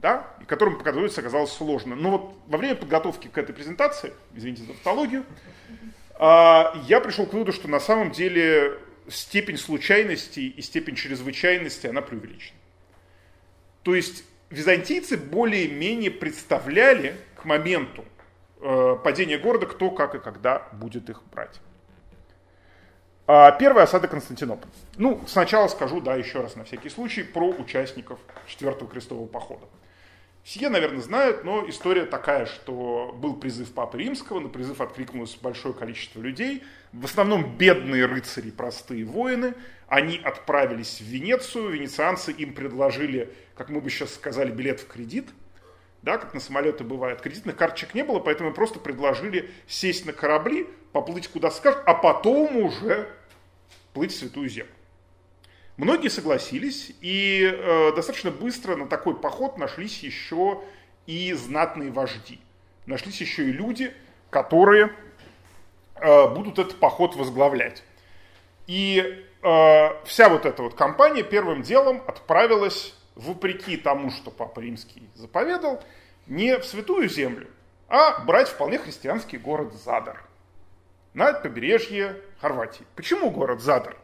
[0.01, 1.95] да, и которым подготовиться оказалось сложно.
[1.95, 5.25] Но вот во время подготовки к этой презентации, извините за тавтологию,
[6.15, 12.01] а, я пришел к выводу, что на самом деле степень случайности и степень чрезвычайности, она
[12.01, 12.57] преувеличена.
[13.83, 18.05] То есть византийцы более-менее представляли к моменту
[18.61, 21.59] э, падения города, кто, как и когда будет их брать.
[23.27, 24.71] А, первая осада Константинополя.
[24.97, 29.65] Ну, сначала скажу, да, еще раз на всякий случай, про участников четвертого крестового похода.
[30.43, 35.73] Все, наверное, знают, но история такая, что был призыв Папы Римского, на призыв откликнулось большое
[35.73, 39.53] количество людей, в основном бедные рыцари, простые воины.
[39.87, 45.29] Они отправились в Венецию, венецианцы им предложили, как мы бы сейчас сказали, билет в кредит,
[46.01, 47.21] да, как на самолеты бывает.
[47.21, 52.57] Кредитных карточек не было, поэтому просто предложили сесть на корабли, поплыть куда скажут, а потом
[52.57, 53.07] уже
[53.93, 54.71] плыть в Святую Землю.
[55.81, 60.61] Многие согласились, и э, достаточно быстро на такой поход нашлись еще
[61.07, 62.39] и знатные вожди.
[62.85, 63.91] Нашлись еще и люди,
[64.29, 64.93] которые
[65.95, 67.83] э, будут этот поход возглавлять.
[68.67, 75.09] И э, вся вот эта вот компания первым делом отправилась, вопреки тому, что Папа Римский
[75.15, 75.83] заповедал,
[76.27, 77.47] не в Святую Землю,
[77.87, 80.21] а брать вполне христианский город Задар
[81.15, 82.85] на побережье Хорватии.
[82.95, 83.97] Почему город Задар?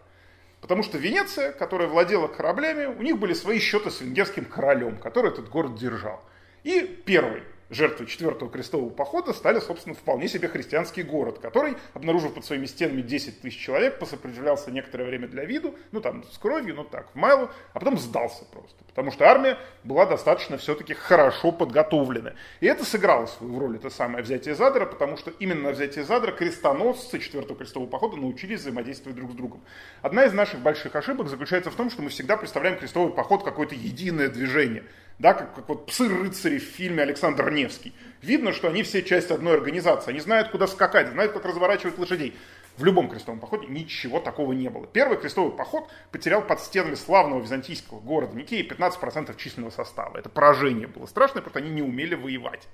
[0.61, 5.31] Потому что Венеция, которая владела кораблями, у них были свои счеты с венгерским королем, который
[5.31, 6.23] этот город держал.
[6.63, 12.45] И первый жертвой четвертого крестового похода стали, собственно, вполне себе христианский город, который, обнаружив под
[12.45, 16.83] своими стенами 10 тысяч человек, посопротивлялся некоторое время для виду, ну там с кровью, ну
[16.83, 22.33] так, в майлу, а потом сдался просто, потому что армия была достаточно все-таки хорошо подготовлена.
[22.59, 26.31] И это сыграло свою роль, это самое взятие Задора, потому что именно на взятие Задора
[26.31, 29.61] крестоносцы четвертого крестового похода научились взаимодействовать друг с другом.
[30.01, 33.75] Одна из наших больших ошибок заключается в том, что мы всегда представляем крестовый поход какое-то
[33.75, 34.83] единое движение–
[35.19, 37.93] да, как, как вот псы-рыцари в фильме Александр Невский.
[38.21, 42.35] Видно, что они все часть одной организации, они знают, куда скакать, знают, как разворачивать лошадей.
[42.77, 44.85] В любом крестовом походе ничего такого не было.
[44.85, 50.17] Первый крестовый поход потерял под стенами славного византийского города Никеи 15% численного состава.
[50.17, 52.67] Это поражение было страшное, потому что они не умели воевать.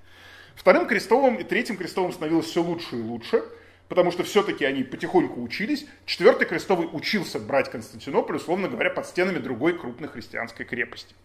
[0.56, 3.46] Вторым крестовым и третьим крестовым становилось все лучше и лучше,
[3.88, 5.86] потому что все-таки они потихоньку учились.
[6.06, 11.16] Четвертый крестовый учился брать Константинополь, условно говоря, под стенами другой крупной христианской крепости.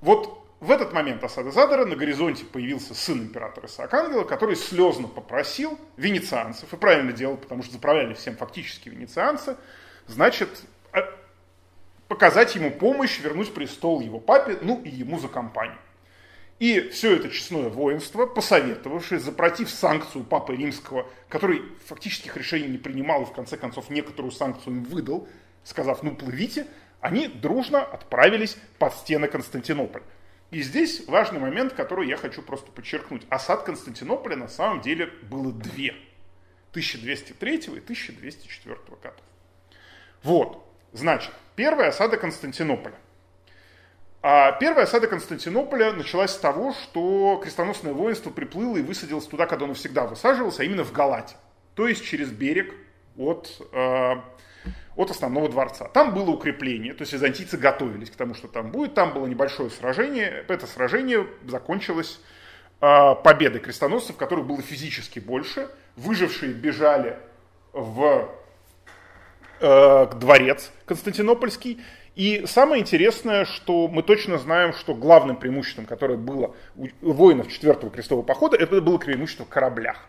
[0.00, 5.08] Вот в этот момент осады Задора на горизонте появился сын императора Исаак Ангела, который слезно
[5.08, 9.56] попросил венецианцев, и правильно делал, потому что заправляли всем фактически венецианцы,
[10.06, 10.48] значит,
[10.92, 11.00] а,
[12.08, 15.78] показать ему помощь, вернуть престол его папе, ну и ему за компанию.
[16.58, 22.76] И все это честное воинство, посоветовавшись, запротив санкцию Папы Римского, который фактически их решений не
[22.76, 25.26] принимал и в конце концов некоторую санкцию им выдал,
[25.64, 26.66] сказав, ну плывите,
[27.00, 30.04] они дружно отправились под стены Константинополя.
[30.50, 33.22] И здесь важный момент, который я хочу просто подчеркнуть.
[33.30, 35.94] Осад Константинополя на самом деле было две.
[36.70, 39.20] 1203 и 1204 годов.
[40.22, 42.94] Вот, значит, первая осада Константинополя.
[44.22, 49.64] А первая осада Константинополя началась с того, что крестоносное воинство приплыло и высадилось туда, когда
[49.64, 51.36] оно всегда высаживалось, а именно в Галате.
[51.74, 52.74] То есть через берег
[53.16, 54.14] от э,
[54.96, 55.88] от основного дворца.
[55.88, 58.94] Там было укрепление, то есть византийцы готовились к тому, что там будет.
[58.94, 60.44] Там было небольшое сражение.
[60.48, 62.20] Это сражение закончилось
[62.80, 65.68] э, победой крестоносцев, которых было физически больше.
[65.96, 67.18] Выжившие бежали
[67.72, 68.28] в
[69.60, 71.80] э, дворец Константинопольский.
[72.16, 77.90] И самое интересное, что мы точно знаем, что главным преимуществом, которое было у воинов четвертого
[77.90, 80.04] крестового похода, это было преимущество в кораблях.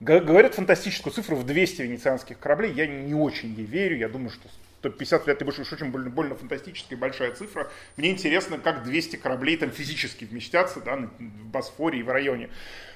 [0.00, 2.72] Говорят фантастическую цифру в 200 венецианских кораблей.
[2.72, 3.96] Я не очень ей верю.
[3.96, 4.48] Я думаю, что
[4.80, 7.70] 150 лет и больше уж очень больно, больно фантастическая большая цифра.
[7.96, 12.50] Мне интересно, как 200 кораблей там физически вместятся да, в Босфоре и в районе.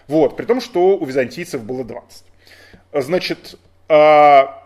[0.09, 2.25] Вот, при том, что у византийцев было 20.
[2.93, 4.63] Значит, а,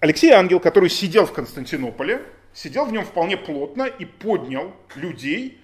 [0.00, 5.60] Алексей Ангел, который сидел в Константинополе, сидел в нем вполне плотно и поднял людей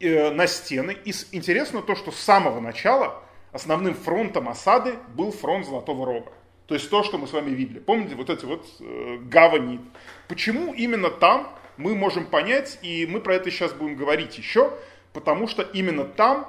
[0.00, 0.96] э, на стены.
[1.04, 3.22] И интересно то, что с самого начала
[3.52, 6.32] основным фронтом осады был фронт Золотого Рога.
[6.66, 7.78] То есть то, что мы с вами видели.
[7.78, 9.80] Помните вот эти вот э, гавани?
[10.28, 14.72] Почему именно там мы можем понять, и мы про это сейчас будем говорить еще,
[15.12, 16.48] потому что именно там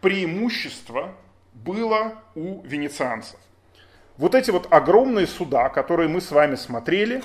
[0.00, 1.14] преимущество
[1.52, 3.38] было у венецианцев.
[4.16, 7.22] Вот эти вот огромные суда, которые мы с вами смотрели,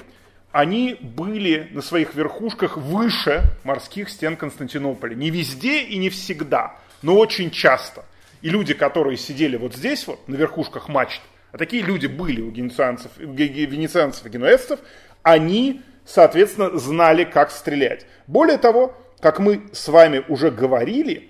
[0.52, 5.16] они были на своих верхушках выше морских стен Константинополя.
[5.16, 8.06] Не везде и не всегда, но очень часто–
[8.42, 11.22] и люди, которые сидели вот здесь вот, на верхушках мачт,
[11.52, 14.80] а такие люди были у венецианцев, венецианцев и генуэзцев,
[15.24, 18.06] они, соответственно, знали, как стрелять.
[18.28, 21.30] Более того, как мы с вами уже говорили,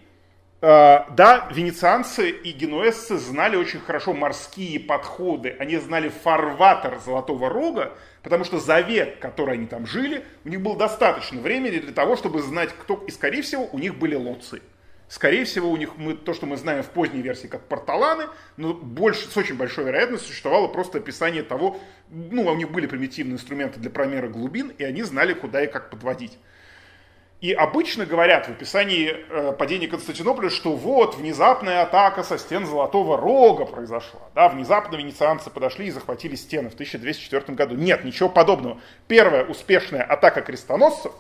[0.62, 7.94] э, да, венецианцы и генуэзцы знали очень хорошо морские подходы, они знали фарватер Золотого Рога,
[8.24, 12.16] потому что за век, который они там жили, у них было достаточно времени для того,
[12.16, 14.62] чтобы знать, кто, и скорее всего у них были лоции.
[15.10, 18.26] Скорее всего, у них мы, то, что мы знаем в поздней версии как порталаны,
[18.58, 21.80] но больше, с очень большой вероятностью существовало просто описание того,
[22.10, 25.90] ну, у них были примитивные инструменты для промера глубин, и они знали, куда и как
[25.90, 26.38] подводить.
[27.40, 33.16] И обычно говорят в описании э, падения Константинополя, что вот внезапная атака со стен Золотого
[33.16, 34.22] Рога произошла.
[34.34, 37.76] Да, внезапно венецианцы подошли и захватили стены в 1204 году.
[37.76, 38.82] Нет, ничего подобного.
[39.08, 41.12] Первая успешная атака крестоносцев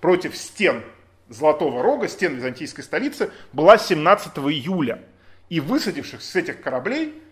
[0.00, 0.82] против стен
[1.28, 5.04] Золотого Рога, стен византийской столицы, была 17 июля.
[5.48, 7.22] И высадивших с этих кораблей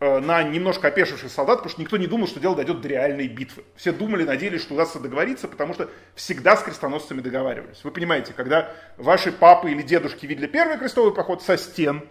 [0.00, 3.28] э, на немножко опешивших солдат, потому что никто не думал, что дело дойдет до реальной
[3.28, 3.64] битвы.
[3.76, 7.84] Все думали, надеялись, что удастся договориться, потому что всегда с крестоносцами договаривались.
[7.84, 12.06] Вы понимаете, когда ваши папы или дедушки видели первый крестовый поход со стен,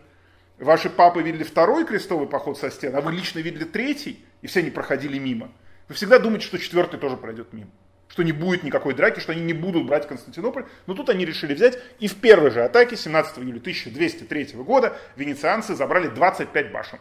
[0.59, 4.61] ваши папы видели второй крестовый поход со стен, а вы лично видели третий, и все
[4.61, 5.51] они проходили мимо,
[5.87, 7.69] вы всегда думаете, что четвертый тоже пройдет мимо
[8.13, 10.65] что не будет никакой драки, что они не будут брать Константинополь.
[10.85, 15.73] Но тут они решили взять, и в первой же атаке 17 июля 1203 года венецианцы
[15.73, 16.99] забрали 25 башен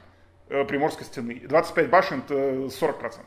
[0.48, 1.42] э, Приморской стены.
[1.46, 3.20] 25 башен это 40%.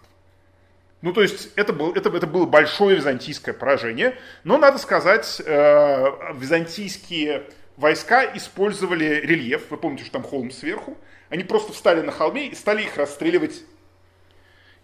[1.03, 6.05] Ну, то есть это, был, это, это было большое византийское поражение, но, надо сказать, э,
[6.33, 7.43] византийские
[7.77, 10.97] войска использовали рельеф, вы помните, что там холм сверху,
[11.29, 13.61] они просто встали на холме и стали их расстреливать.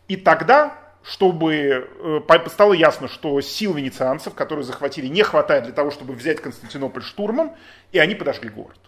[0.07, 5.91] И тогда, чтобы э, стало ясно, что сил венецианцев, которые захватили, не хватает для того,
[5.91, 7.55] чтобы взять Константинополь штурмом,
[7.91, 8.79] и они подожгли город.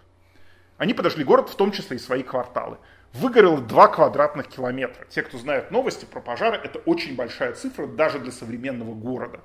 [0.77, 2.77] Они подожгли город, в том числе и свои кварталы
[3.13, 5.05] выгорело 2 квадратных километра.
[5.09, 9.39] Те, кто знает новости про пожары, это очень большая цифра даже для современного города.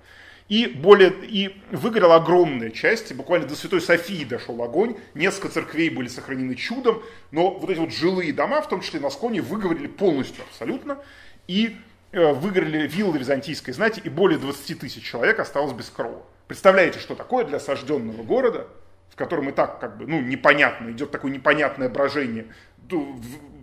[0.48, 6.08] И, более, и выгорела огромная часть, буквально до Святой Софии дошел огонь, несколько церквей были
[6.08, 10.42] сохранены чудом, но вот эти вот жилые дома, в том числе на склоне, выгорели полностью
[10.44, 10.98] абсолютно,
[11.46, 11.76] и
[12.12, 16.24] э, выгорели виллы византийской знати, и более 20 тысяч человек осталось без крова.
[16.46, 18.68] Представляете, что такое для осажденного города,
[19.11, 22.46] в котором и так как бы, ну, непонятно, идет такое непонятное брожение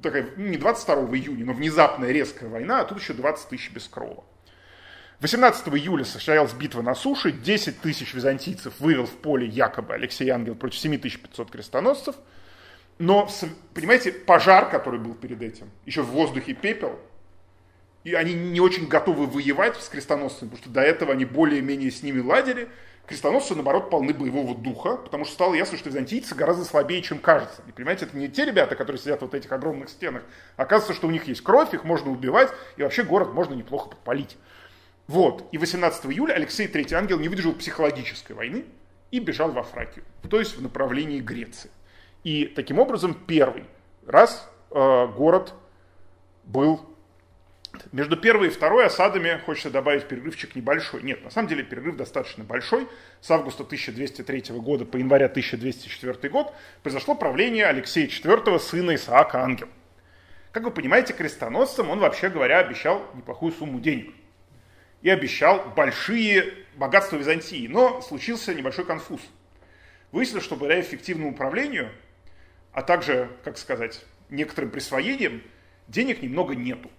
[0.01, 3.87] такая, ну, не 22 июня, но внезапная резкая война, а тут еще 20 тысяч без
[3.87, 4.23] крова.
[5.21, 10.55] 18 июля состоялась битва на суше, 10 тысяч византийцев вывел в поле якобы Алексей Ангел
[10.55, 12.15] против 7500 крестоносцев.
[12.97, 13.27] Но,
[13.73, 16.99] понимаете, пожар, который был перед этим, еще в воздухе пепел,
[18.05, 22.03] и они не очень готовы воевать с крестоносцами, потому что до этого они более-менее с
[22.03, 22.69] ними ладили,
[23.07, 27.63] крестоносцы, наоборот, полны боевого духа, потому что стало ясно, что византийцы гораздо слабее, чем кажется.
[27.67, 30.21] И понимаете, это не те ребята, которые сидят в вот этих огромных стенах.
[30.55, 34.37] Оказывается, что у них есть кровь, их можно убивать, и вообще город можно неплохо подпалить.
[35.07, 35.47] Вот.
[35.51, 38.65] И 18 июля Алексей III Ангел не выдержал психологической войны
[39.09, 41.71] и бежал во Фракию, то есть в направлении Греции.
[42.23, 43.63] И таким образом первый
[44.05, 45.55] раз э, город
[46.43, 46.94] был
[47.91, 51.01] между первой и второй осадами хочется добавить перерывчик небольшой.
[51.03, 52.87] Нет, на самом деле перерыв достаточно большой.
[53.21, 56.53] С августа 1203 года по января 1204 год
[56.83, 59.69] произошло правление Алексея IV, сына Исаака Ангел.
[60.51, 64.13] Как вы понимаете, крестоносцам он, вообще говоря, обещал неплохую сумму денег.
[65.01, 67.67] И обещал большие богатства Византии.
[67.67, 69.21] Но случился небольшой конфуз.
[70.11, 71.91] Выяснилось, что благодаря эффективному управлению,
[72.71, 75.43] а также, как сказать, некоторым присвоением,
[75.87, 76.89] денег немного нету.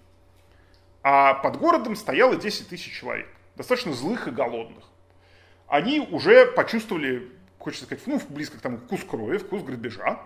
[1.09, 4.83] А под городом стояло 10 тысяч человек, достаточно злых и голодных.
[5.69, 7.31] Они уже почувствовали,
[7.61, 10.21] хочется сказать, ну, близко к тому вкус крови, вкус грабежа.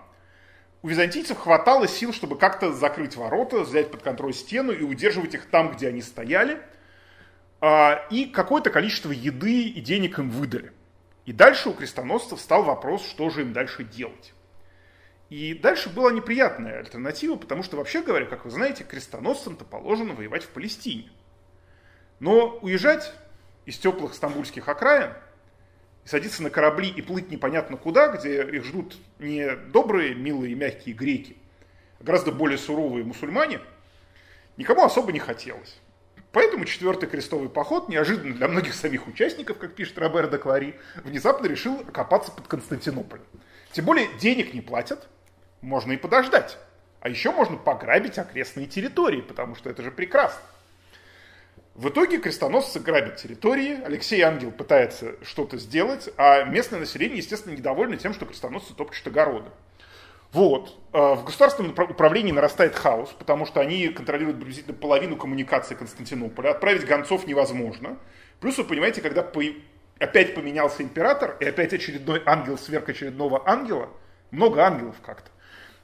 [0.81, 5.51] У византийцев хватало сил, чтобы как-то закрыть ворота, взять под контроль стену и удерживать их
[5.51, 6.59] там, где они стояли.
[7.61, 10.73] А, и какое-то количество еды и денег им выдали.
[11.27, 14.33] И дальше у крестоносцев стал вопрос, что же им дальше делать.
[15.31, 20.43] И дальше была неприятная альтернатива, потому что, вообще говоря, как вы знаете, крестоносцам-то положено воевать
[20.43, 21.09] в Палестине.
[22.19, 23.15] Но уезжать
[23.65, 25.13] из теплых стамбульских окраин,
[26.05, 31.37] садиться на корабли и плыть непонятно куда, где их ждут не добрые, милые, мягкие греки,
[32.01, 33.61] а гораздо более суровые мусульмане,
[34.57, 35.79] никому особо не хотелось.
[36.33, 40.75] Поэтому четвертый крестовый поход, неожиданно для многих самих участников, как пишет Робер де Клари,
[41.05, 43.25] внезапно решил окопаться под Константинополем.
[43.73, 45.09] Тем более денег не платят,
[45.61, 46.59] можно и подождать.
[47.01, 50.41] А еще можно пограбить окрестные территории, потому что это же прекрасно.
[51.75, 57.97] В итоге крестоносцы грабят территории, Алексей Ангел пытается что-то сделать, а местное население, естественно, недовольно
[57.97, 59.51] тем, что крестоносцы топчут огороды.
[60.33, 60.79] Вот.
[60.93, 66.51] А в государственном управлении нарастает хаос, потому что они контролируют приблизительно половину коммуникации Константинополя.
[66.51, 67.97] Отправить гонцов невозможно.
[68.41, 69.27] Плюс, вы понимаете, когда
[69.99, 73.89] опять поменялся император, и опять очередной ангел сверх очередного ангела,
[74.31, 75.31] много ангелов как-то,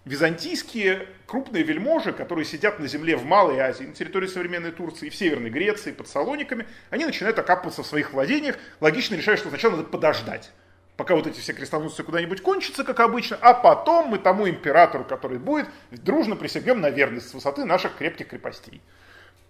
[0.07, 5.17] византийские крупные вельможи, которые сидят на земле в Малой Азии, на территории современной Турции, в
[5.17, 9.89] Северной Греции, под Салониками, они начинают окапываться в своих владениях, логично решают, что сначала надо
[9.89, 10.53] подождать,
[10.97, 15.39] пока вот эти все крестоносцы куда-нибудь кончатся, как обычно, а потом мы тому императору, который
[15.39, 18.81] будет, дружно присягнем на верность с высоты наших крепких крепостей.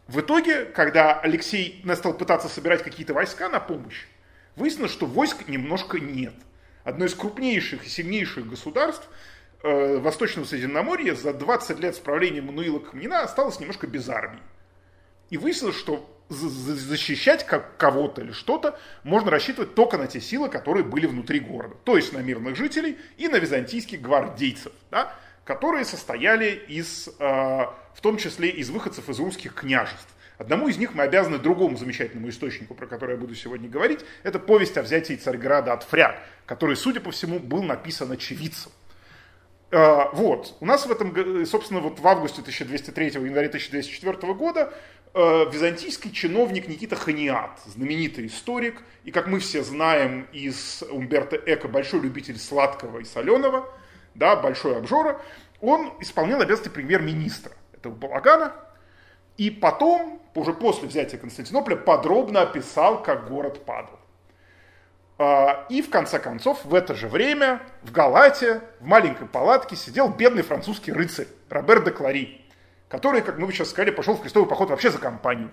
[0.09, 4.07] В итоге, когда Алексей стал пытаться собирать какие-то войска на помощь,
[4.55, 6.33] выяснилось, что войск немножко нет.
[6.83, 9.07] Одно из крупнейших и сильнейших государств–
[9.63, 14.43] э, Восточного Средиземноморья за 20 лет с Мануила Камнина осталось немножко без армии.
[15.31, 20.85] И выяснилось, что защищать как кого-то или что-то можно рассчитывать только на те силы, которые
[20.85, 21.77] были внутри города.
[21.85, 28.01] То есть на мирных жителей и на византийских гвардейцев, да, которые состояли из, э, в
[28.03, 30.09] том числе из выходцев из русских княжеств.
[30.39, 34.01] Одному из них мы обязаны другому замечательному источнику, про который я буду сегодня говорить.
[34.23, 38.71] Это повесть о взятии Царьграда от фряг, который, судя по всему, был написан очевидцем.
[39.79, 40.57] А, вот.
[40.61, 44.73] У нас в этом, собственно, вот в августе 1203, январе 1204 года
[45.13, 51.69] э, византийский чиновник Никита Ханиат, знаменитый историк, и, как мы все знаем из Умберто Эко,
[51.69, 53.69] большой любитель сладкого и соленого,
[54.15, 55.21] да, большой обжора,
[55.61, 58.55] он исполнял обязанности премьер-министра этого балагана,
[59.37, 64.01] И потом, уже после взятия Константинополя, подробно описал, как город падал.
[65.19, 70.09] А, и в конце концов, в это же время в Галате, в маленькой палатке сидел
[70.09, 72.43] бедный французский рыцарь Робер де Клари,
[72.89, 75.51] который, как мы сейчас сказали, пошел в крестовый поход вообще за компанию.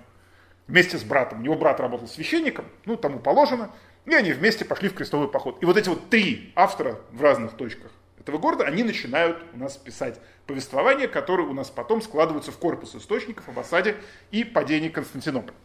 [0.67, 1.39] Вместе с братом.
[1.39, 3.69] У него брат работал священником, ну, тому положено.
[4.05, 5.61] И они вместе пошли в крестовый поход.
[5.61, 9.75] И вот эти вот три автора в разных точках этого города, они начинают у нас
[9.75, 13.97] писать повествования, которые у нас потом складываются в корпус источников об осаде
[14.31, 15.55] и падении Константинополя.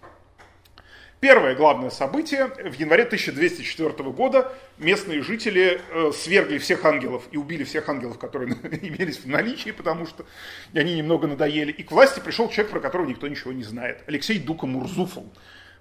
[1.21, 2.47] Первое главное событие.
[2.47, 8.55] В январе 1204 года местные жители э, свергли всех ангелов и убили всех ангелов, которые
[8.83, 10.25] имелись в наличии, потому что
[10.75, 11.73] они немного надоели.
[11.73, 14.05] И к власти пришел человек, про которого никто ничего не знает.
[14.07, 15.25] Алексей Дука Мурзуфов.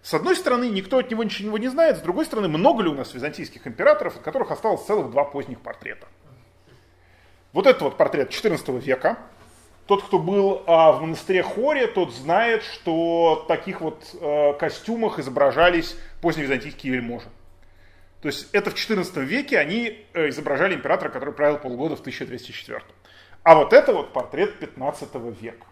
[0.01, 2.93] С одной стороны, никто от него ничего не знает, с другой стороны, много ли у
[2.95, 6.07] нас византийских императоров, от которых осталось целых два поздних портрета.
[7.53, 9.19] Вот это вот портрет 14 века,
[9.87, 15.19] тот, кто был а, в монастыре Хоре, тот знает, что в таких вот а, костюмах
[15.19, 17.27] изображались поздневизантийские вельможи.
[18.21, 22.81] То есть это в XIV веке они а, изображали императора, который правил полгода в 1204.
[23.43, 25.65] А вот это вот портрет 15 века.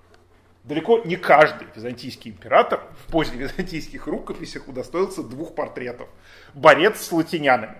[0.63, 6.07] Далеко не каждый византийский император в поздневизантийских рукописях удостоился двух портретов.
[6.53, 7.75] Борец с латинянами.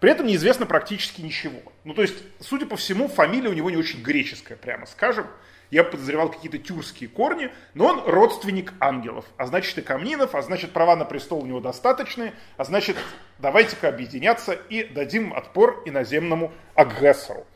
[0.00, 1.60] При этом неизвестно практически ничего.
[1.84, 5.26] Ну, то есть, судя по всему, фамилия у него не очень греческая, прямо скажем.
[5.70, 10.72] Я подозревал какие-то тюркские корни, но он родственник ангелов, а значит и камнинов, а значит
[10.72, 12.96] права на престол у него достаточные, а значит
[13.38, 17.46] давайте-ка объединяться и дадим отпор иноземному агрессору.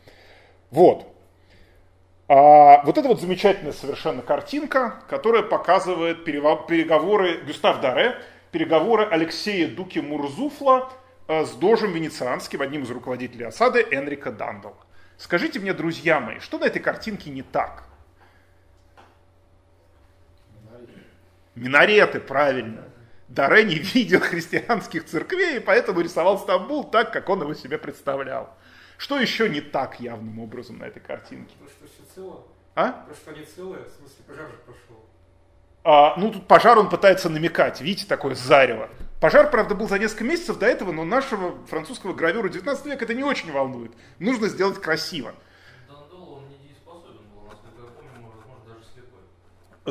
[0.71, 1.07] Вот.
[2.29, 8.17] А, вот это вот замечательная совершенно картинка, которая показывает переговоры Гюстав Даре,
[8.53, 10.91] переговоры Алексея Дуки Мурзуфла
[11.29, 14.77] э, с дожем венецианским, одним из руководителей осады, Энрика Дандала.
[15.17, 17.85] Скажите мне, друзья мои, что на этой картинке не так?
[21.55, 22.85] Минареты, правильно.
[23.29, 28.57] Даре не видел христианских церквей, и поэтому рисовал Стамбул так, как он его себе представлял.
[28.99, 31.55] Что еще не так явным образом на этой картинке?
[31.59, 32.45] То, что все цело.
[32.75, 33.07] А?
[33.09, 35.05] То, что они целые, в смысле пожар же прошел.
[35.83, 38.91] А, ну, тут пожар он пытается намекать, видите, такое зарево.
[39.21, 43.15] Пожар, правда, был за несколько месяцев до этого, но нашего французского гравюра 19 века это
[43.15, 43.93] не очень волнует.
[44.19, 45.35] Нужно сделать красиво.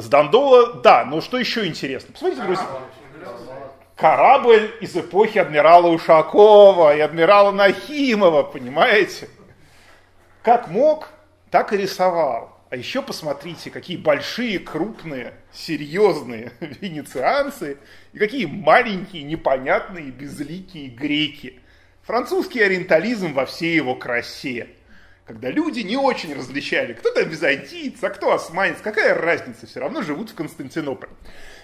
[0.02, 2.14] С Дандола, да, но что еще интересно?
[2.14, 2.68] Посмотрите, друзья.
[3.96, 9.28] Корабль из эпохи адмирала Ушакова и адмирала Нахимова, понимаете?
[10.42, 11.10] Как мог,
[11.52, 12.58] так и рисовал.
[12.70, 17.78] А еще посмотрите, какие большие, крупные, серьезные венецианцы
[18.14, 21.60] и какие маленькие, непонятные, безликие греки.
[22.04, 24.70] Французский ориентализм во всей его красе
[25.30, 30.02] когда люди не очень различали, кто там византиец, а кто османец, какая разница, все равно
[30.02, 31.12] живут в Константинополе.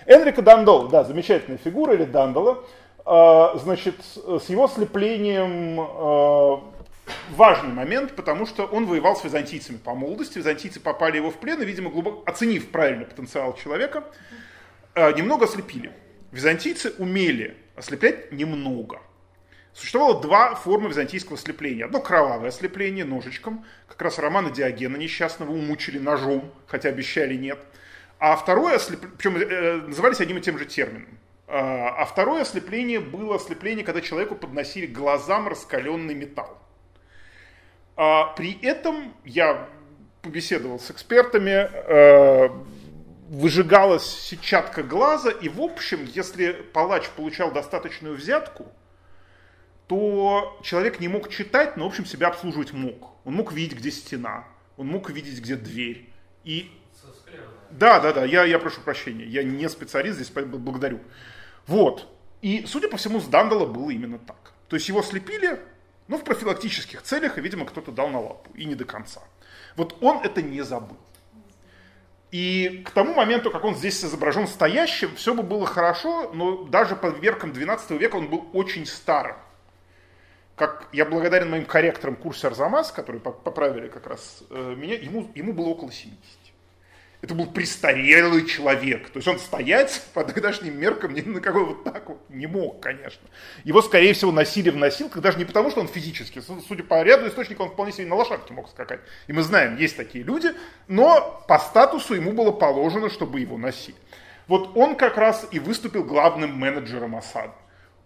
[0.06, 2.64] Энрико Дандол, да, замечательная фигура, или Дандола,
[3.06, 6.64] а, значит, с его слеплением а,
[7.32, 11.60] важный момент, потому что он воевал с византийцами по молодости, византийцы попали его в плен,
[11.60, 14.04] и, видимо, глубоко оценив правильно потенциал человека,
[14.94, 15.92] а, немного ослепили.
[16.32, 19.02] Византийцы умели ослеплять немного–
[19.76, 21.84] Существовало два формы византийского ослепления.
[21.84, 27.60] Одно кровавое ослепление ножичком, как раз романа Диогена несчастного умучили ножом, хотя обещали нет.
[28.18, 31.20] А второе ослепление, причем э, назывались одним и тем же термином.
[31.48, 36.58] А, а второе ослепление было ослепление, когда человеку подносили глазам раскаленный металл.
[37.98, 39.68] А, при этом я
[40.22, 42.50] побеседовал с экспертами, э,
[43.28, 48.72] выжигалась сетчатка глаза, и в общем, если палач получал достаточную взятку–
[49.88, 53.12] то человек не мог читать, но, в общем, себя обслуживать мог.
[53.24, 54.46] Он мог видеть, где стена,
[54.78, 56.10] он мог видеть, где дверь.
[56.44, 56.72] И...
[57.72, 61.00] Да, да, да, я, я прошу прощения, я не специалист, здесь благодарю.
[61.68, 62.08] Вот.
[62.42, 64.54] И, судя по всему, с Дандала было именно так.
[64.70, 65.60] То есть его слепили,
[66.08, 69.22] но в профилактических целях, и, видимо, кто-то дал на лапу, и не до конца.
[69.76, 70.98] Вот он это не забыл.
[72.32, 76.96] И к тому моменту, как он здесь изображен стоящим, все бы было хорошо, но даже
[76.96, 79.36] по меркам 12 века он был очень старым
[80.56, 85.54] как я благодарен моим корректорам курса Арзамас, которые поправили как раз э, меня, ему, ему
[85.54, 86.18] было около 70.
[87.22, 89.10] Это был престарелый человек.
[89.10, 92.82] То есть он стоять по тогдашним меркам ни на какой вот так вот не мог,
[92.82, 93.28] конечно.
[93.64, 96.40] Его, скорее всего, носили в носилках, даже не потому, что он физически.
[96.40, 99.02] Судя по ряду источников, он вполне себе на лошадке мог скакать.
[99.28, 100.54] И мы знаем, есть такие люди.
[100.88, 103.98] Но по статусу ему было положено, чтобы его носили.
[104.48, 107.54] Вот он как раз и выступил главным менеджером осады.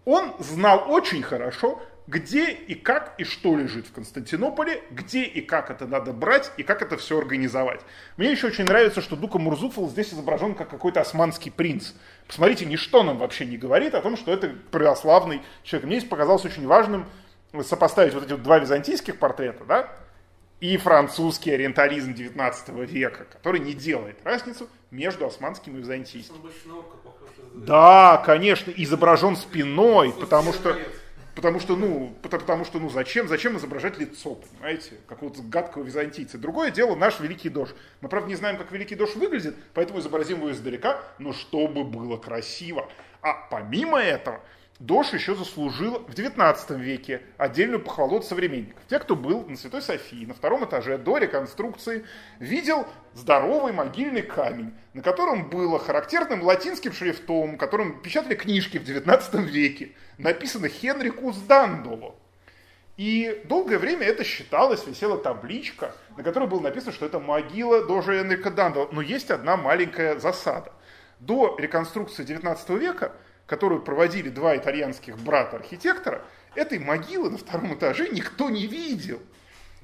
[0.05, 5.69] Он знал очень хорошо, где и как и что лежит в Константинополе, где и как
[5.69, 7.81] это надо брать и как это все организовать.
[8.17, 11.91] Мне еще очень нравится, что Дука Мурзуфал здесь изображен как какой-то османский принц.
[12.25, 15.85] Посмотрите, ничто нам вообще не говорит о том, что это православный человек.
[15.85, 17.05] Мне здесь показалось очень важным
[17.63, 19.89] сопоставить вот эти вот два византийских портрета, да,
[20.59, 26.35] и французский ориентализм 19 века, который не делает разницу между османским и византийским.
[27.53, 30.77] Да, конечно, изображен спиной, потому что,
[31.39, 36.37] потому что, ну, потому что, ну, зачем, зачем изображать лицо, понимаете, какого-то гадкого византийца.
[36.37, 37.69] Другое дело наш Великий Дож.
[38.01, 42.17] Мы, правда, не знаем, как Великий Дож выглядит, поэтому изобразим его издалека, но чтобы было
[42.17, 42.89] красиво.
[43.21, 44.41] А помимо этого,
[44.79, 48.81] Дош еще заслужил в XIX веке отдельную похвалу от современников.
[48.87, 52.05] Те, кто был на Святой Софии, на втором этаже до реконструкции,
[52.39, 59.43] видел здоровый могильный камень, на котором было характерным латинским шрифтом, которым печатали книжки в XIX
[59.43, 62.15] веке, написано Хенрикус Дандоло.
[62.95, 68.21] И долгое время это считалось, висела табличка, на которой было написано, что это могила Дожа
[68.21, 68.87] Энрика Дандоло.
[68.93, 70.71] Но есть одна маленькая засада.
[71.19, 73.11] До реконструкции XIX века
[73.49, 76.23] которую проводили два итальянских брата-архитектора,
[76.53, 79.19] этой могилы на втором этаже никто не видел.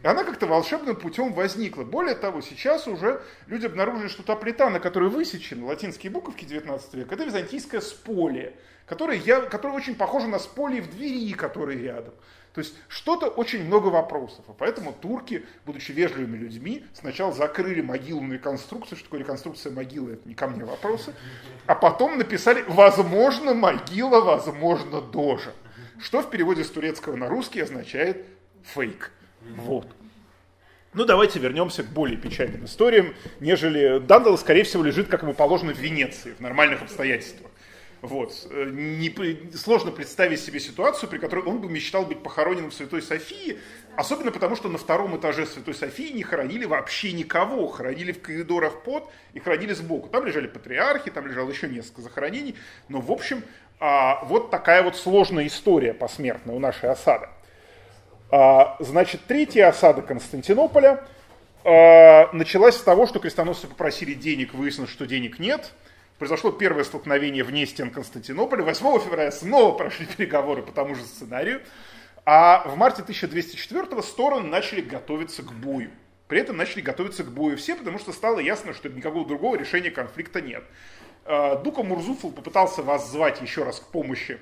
[0.04, 1.84] И она как-то волшебным путем возникла.
[1.84, 6.94] Более того, сейчас уже люди обнаружили, что та плита, на которой высечены латинские буковки 19
[6.94, 8.56] века, это византийское споле,
[8.86, 12.14] которое, я, которое очень похоже на споле в двери, которые рядом.
[12.56, 14.46] То есть что-то очень много вопросов.
[14.48, 20.14] И поэтому турки, будучи вежливыми людьми, сначала закрыли могилу на реконструкцию, что такое реконструкция могилы,
[20.14, 21.14] это не ко мне вопросы,
[21.66, 25.52] а потом написали «возможно могила, возможно дожа»,
[26.00, 28.26] что в переводе с турецкого на русский означает
[28.64, 29.12] «фейк».
[29.58, 29.88] Вот.
[30.94, 35.74] Ну, давайте вернемся к более печальным историям, нежели Дандал, скорее всего, лежит, как ему положено,
[35.74, 37.52] в Венеции, в нормальных обстоятельствах.
[38.06, 38.48] Вот.
[38.52, 39.12] Э, не,
[39.56, 43.58] сложно представить себе ситуацию, при которой он бы мечтал быть похороненным в Святой Софии,
[43.96, 48.84] особенно потому, что на втором этаже Святой Софии не хоронили вообще никого, хоронили в коридорах
[48.84, 50.08] под и хоронили сбоку.
[50.10, 52.56] Там лежали патриархи, там лежало еще несколько захоронений,
[52.90, 53.44] но в общем
[53.80, 57.28] а, вот такая вот сложная история посмертная у нашей осады.
[58.30, 61.04] А, значит, третья осада Константинополя
[61.64, 65.72] а, началась с того, что крестоносцы попросили денег, выяснилось, что денег нет–
[66.18, 68.64] Произошло первое столкновение вне стен Константинополя.
[68.64, 71.62] 8 февраля снова прошли переговоры по тому же сценарию.
[72.26, 75.92] А в марте 1204 стороны начали готовиться к бою.
[76.28, 79.92] При этом начали готовиться к бою все, потому что стало ясно, что никакого другого решения
[79.92, 80.64] конфликта нет.
[81.26, 84.40] А, Дука Мурзуфл попытался вас звать еще раз к помощи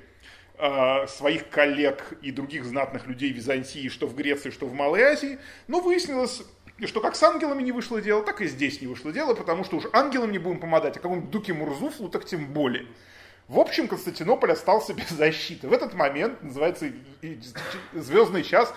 [0.57, 5.39] а, своих коллег и других знатных людей Византии, что в Греции, что в Малой Азии,
[5.67, 6.43] но выяснилось,
[6.80, 9.63] и что как с ангелами не вышло дело, так и здесь не вышло дело, потому
[9.63, 12.88] что уж ангелам не будем помогать, а какому-нибудь Дуке Мурзуфлу так тем более.
[13.47, 15.67] В общем, Константинополь остался без защиты.
[15.67, 16.91] В этот момент, называется
[17.93, 18.74] «Звездный час»,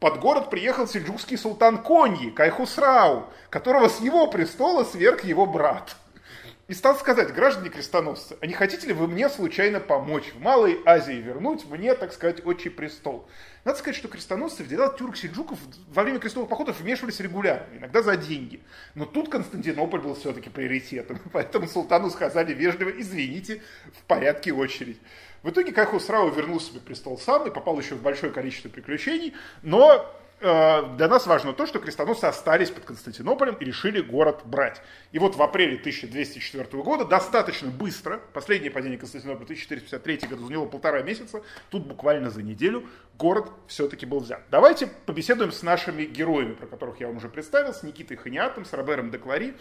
[0.00, 5.96] под город приехал сельджукский султан Коньи, Кайхусрау, которого с его престола сверг его брат.
[6.68, 10.78] И стал сказать, граждане крестоносцы, а не хотите ли вы мне случайно помочь в Малой
[10.84, 13.26] Азии вернуть мне, так сказать, отчий престол?
[13.68, 15.58] Надо сказать, что крестоносцы в дела тюрк-сельджуков
[15.88, 18.62] во время крестовых походов вмешивались регулярно, иногда за деньги.
[18.94, 23.60] Но тут Константинополь был все-таки приоритетом, поэтому султану сказали вежливо, извините,
[23.92, 24.98] в порядке очередь.
[25.42, 30.10] В итоге Кайхусрау вернул себе престол сам и попал еще в большое количество приключений, но
[30.40, 34.80] для нас важно то, что крестоносцы остались под Константинополем и решили город брать.
[35.10, 41.02] И вот в апреле 1204 года, достаточно быстро, последнее падение Константинополя 1453 год, заняло полтора
[41.02, 42.84] месяца, тут буквально за неделю
[43.18, 44.42] город все-таки был взят.
[44.50, 48.72] Давайте побеседуем с нашими героями, про которых я вам уже представил, с Никитой Ханиатом, с
[48.72, 49.56] Робером Деклари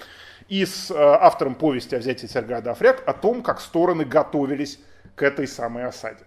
[0.48, 4.80] и с э, автором повести о взятии Сергада Афряк о том, как стороны готовились
[5.16, 6.26] к этой самой осаде.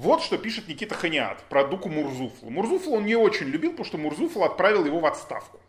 [0.00, 2.48] Вот что пишет Никита Ханиат про Дуку Мурзуфлу.
[2.48, 5.60] Мурзуфлу он не очень любил, потому что Мурзуфл отправил его в отставку.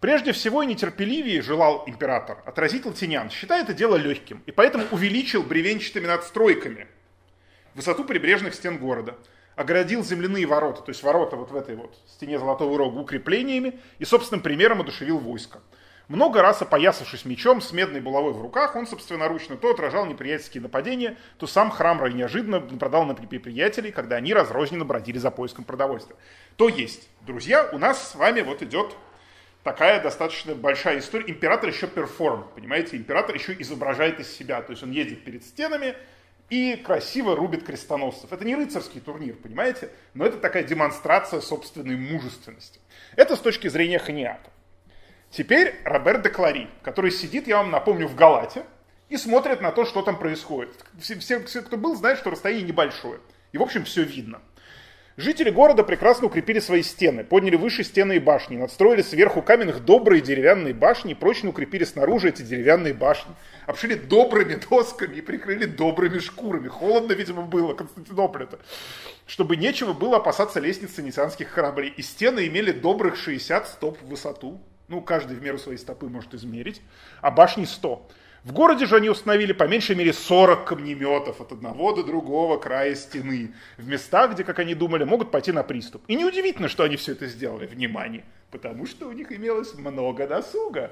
[0.00, 5.42] Прежде всего и нетерпеливее желал император отразить латинян, считая это дело легким, и поэтому увеличил
[5.42, 6.86] бревенчатыми надстройками
[7.74, 9.18] высоту прибрежных стен города,
[9.54, 14.06] оградил земляные ворота, то есть ворота вот в этой вот стене Золотого Рога укреплениями и
[14.06, 15.60] собственным примером одушевил войско.
[16.10, 21.16] Много раз опоясавшись мечом с медной булавой в руках, он собственноручно то отражал неприятельские нападения,
[21.38, 26.16] то сам храм неожиданно нападал на приятелей, когда они разрозненно бродили за поиском продовольствия.
[26.56, 28.96] То есть, друзья, у нас с вами вот идет
[29.62, 31.30] такая достаточно большая история.
[31.30, 34.62] Император еще перформ, понимаете, император еще изображает из себя.
[34.62, 35.94] То есть он едет перед стенами
[36.48, 38.32] и красиво рубит крестоносцев.
[38.32, 42.80] Это не рыцарский турнир, понимаете, но это такая демонстрация собственной мужественности.
[43.14, 44.50] Это с точки зрения ханиата.
[45.30, 48.64] Теперь Роберт де Клари, который сидит, я вам напомню, в Галате
[49.08, 50.70] и смотрит на то, что там происходит.
[51.00, 53.20] Все, все, кто был, знают, что расстояние небольшое.
[53.52, 54.40] И, в общем, все видно.
[55.16, 60.22] Жители города прекрасно укрепили свои стены, подняли выше стены и башни, надстроили сверху каменных добрые
[60.22, 63.34] деревянные башни и прочно укрепили снаружи эти деревянные башни.
[63.66, 66.68] Обшили добрыми досками и прикрыли добрыми шкурами.
[66.68, 68.60] Холодно, видимо, было Константинополя-то.
[69.26, 71.92] Чтобы нечего было опасаться лестницы ницианских кораблей.
[71.96, 74.60] И стены имели добрых 60 стоп в высоту.
[74.90, 76.82] Ну, каждый в меру своей стопы может измерить.
[77.22, 78.08] А башни 100.
[78.42, 82.96] В городе же они установили по меньшей мере 40 камнеметов от одного до другого края
[82.96, 86.02] стены, в местах, где, как они думали, могут пойти на приступ.
[86.08, 90.90] И неудивительно, что они все это сделали, внимание, потому что у них имелось много досуга.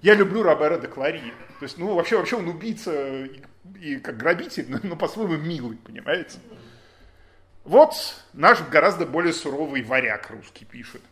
[0.00, 1.32] Я люблю Робера де Клари.
[1.58, 3.42] То есть, ну, вообще, вообще он убийца и,
[3.80, 6.38] и как грабитель, но, но по-своему милый, понимаете?
[7.64, 7.94] Вот
[8.34, 11.02] наш гораздо более суровый варяг русский пишет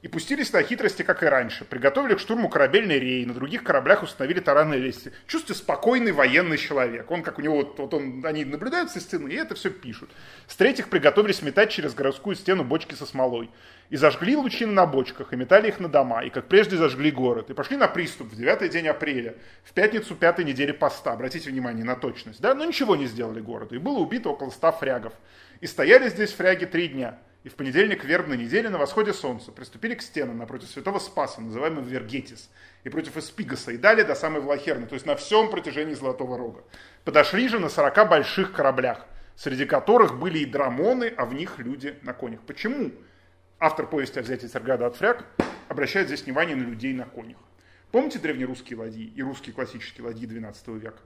[0.00, 1.64] и пустились на хитрости, как и раньше.
[1.64, 5.12] Приготовили к штурму корабельный рей, на других кораблях установили таранные лестницы.
[5.26, 7.10] Чувствуете, спокойный военный человек.
[7.10, 10.10] Он, как у него, вот, вот он, они наблюдают со стены, и это все пишут.
[10.46, 13.50] С-третьих, приготовились метать через городскую стену бочки со смолой.
[13.90, 17.50] И зажгли лучины на бочках, и метали их на дома, и как прежде зажгли город.
[17.50, 19.34] И пошли на приступ в девятый день апреля,
[19.64, 21.12] в пятницу пятой недели поста.
[21.14, 22.40] Обратите внимание на точность.
[22.40, 22.54] Да?
[22.54, 23.74] Но ничего не сделали городу.
[23.74, 25.14] И было убито около ста фрягов.
[25.60, 29.94] И стояли здесь фряги три дня и в понедельник вербной недели на восходе солнца приступили
[29.94, 32.50] к стенам напротив святого Спаса, называемого Вергетис,
[32.84, 36.62] и против Эспигаса, и далее до самой Влахерны, то есть на всем протяжении Золотого Рога.
[37.04, 41.96] Подошли же на 40 больших кораблях, среди которых были и драмоны, а в них люди
[42.02, 42.40] на конях.
[42.42, 42.92] Почему?
[43.60, 45.24] Автор повести о взятии Царграда от фряг
[45.68, 47.38] обращает здесь внимание на людей на конях.
[47.92, 51.00] Помните древнерусские ладьи и русские классические ладьи XII века?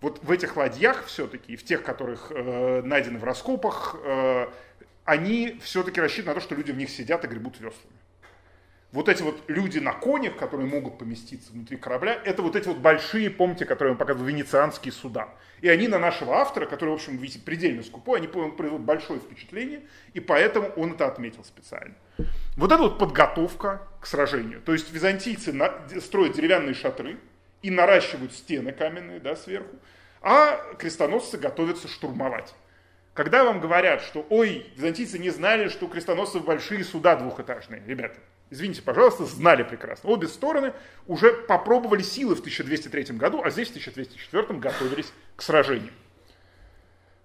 [0.00, 4.46] Вот в этих ладьях все-таки, в тех, которых э, найдены в раскопах, э,
[5.08, 7.96] они все-таки рассчитаны на то, что люди в них сидят и гребут веслами.
[8.92, 12.76] Вот эти вот люди на конях, которые могут поместиться внутри корабля, это вот эти вот
[12.76, 15.30] большие, помните, которые он показывал, венецианские суда.
[15.62, 19.80] И они на нашего автора, который, в общем, видите, предельно скупой, они производят большое впечатление,
[20.12, 21.94] и поэтому он это отметил специально.
[22.56, 24.60] Вот это вот подготовка к сражению.
[24.60, 25.54] То есть византийцы
[26.02, 27.16] строят деревянные шатры
[27.62, 29.74] и наращивают стены каменные да, сверху,
[30.20, 32.54] а крестоносцы готовятся штурмовать.
[33.18, 38.14] Когда вам говорят, что ой, византийцы не знали, что у крестоносцев большие суда двухэтажные, ребята,
[38.48, 40.10] извините, пожалуйста, знали прекрасно.
[40.10, 40.72] Обе стороны
[41.08, 45.90] уже попробовали силы в 1203 году, а здесь в 1204 готовились к сражению.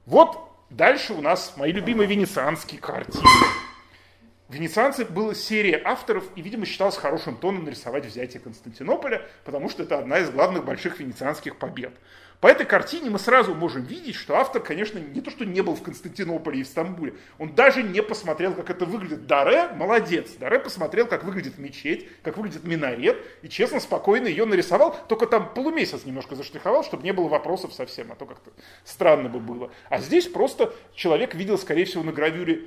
[0.08, 0.36] Вот
[0.72, 3.24] дальше у нас мои любимые венецианские картины.
[4.50, 10.00] Венецианцы была серия авторов, и, видимо, считалось хорошим тоном нарисовать взятие Константинополя, потому что это
[10.00, 11.94] одна из главных больших венецианских побед.
[12.44, 15.76] По этой картине мы сразу можем видеть, что автор, конечно, не то, что не был
[15.76, 19.28] в Константинополе и в Стамбуле, он даже не посмотрел, как это выглядит.
[19.28, 20.32] Даре молодец.
[20.34, 25.54] Даре посмотрел, как выглядит мечеть, как выглядит минарет, и честно, спокойно ее нарисовал, только там
[25.54, 28.52] полумесяц немножко заштриховал, чтобы не было вопросов совсем, а то как-то
[28.84, 29.72] странно бы было.
[29.88, 32.66] А здесь просто человек видел, скорее всего, на гравюре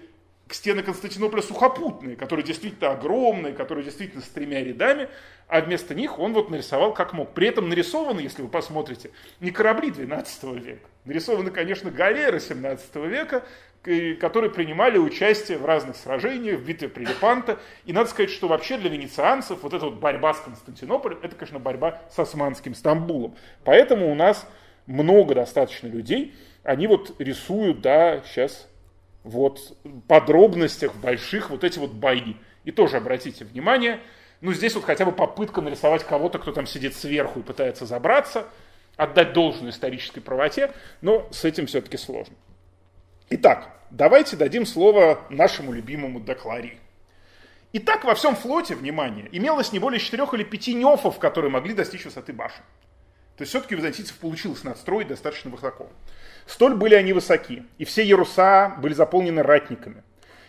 [0.55, 5.09] стены Константинополя сухопутные, которые действительно огромные, которые действительно с тремя рядами,
[5.49, 7.35] а вместо них он вот нарисовал как мог.
[7.35, 13.45] При этом нарисованы, если вы посмотрите, не корабли 12 века, нарисованы, конечно, галеры 17 века,
[14.21, 17.59] которые принимали участие в разных сражениях, в битве при Лепанто.
[17.85, 21.61] И надо сказать, что вообще для венецианцев вот эта вот борьба с Константинополем, это, конечно,
[21.61, 23.37] борьба с османским Стамбулом.
[23.65, 24.49] Поэтому у нас
[24.87, 26.35] много достаточно людей,
[26.65, 28.69] они вот рисуют, да, сейчас
[29.27, 29.77] вот
[30.09, 32.35] подробностях больших вот эти вот бои.
[32.65, 34.01] И тоже обратите внимание,
[34.41, 38.47] ну здесь вот хотя бы попытка нарисовать кого-то, кто там сидит сверху и пытается забраться,
[38.97, 42.35] отдать должную исторической правоте, но с этим все-таки сложно.
[43.31, 46.79] Итак, давайте дадим слово нашему любимому Деклари.
[47.73, 52.05] Итак, во всем флоте, внимание, имелось не более четырех или пяти нефов, которые могли достичь
[52.05, 52.63] высоты башен.
[53.37, 55.89] То есть все-таки византийцев получилось надстроить достаточно высоко.
[56.47, 60.03] Столь были они высоки, и все яруса были заполнены ратниками.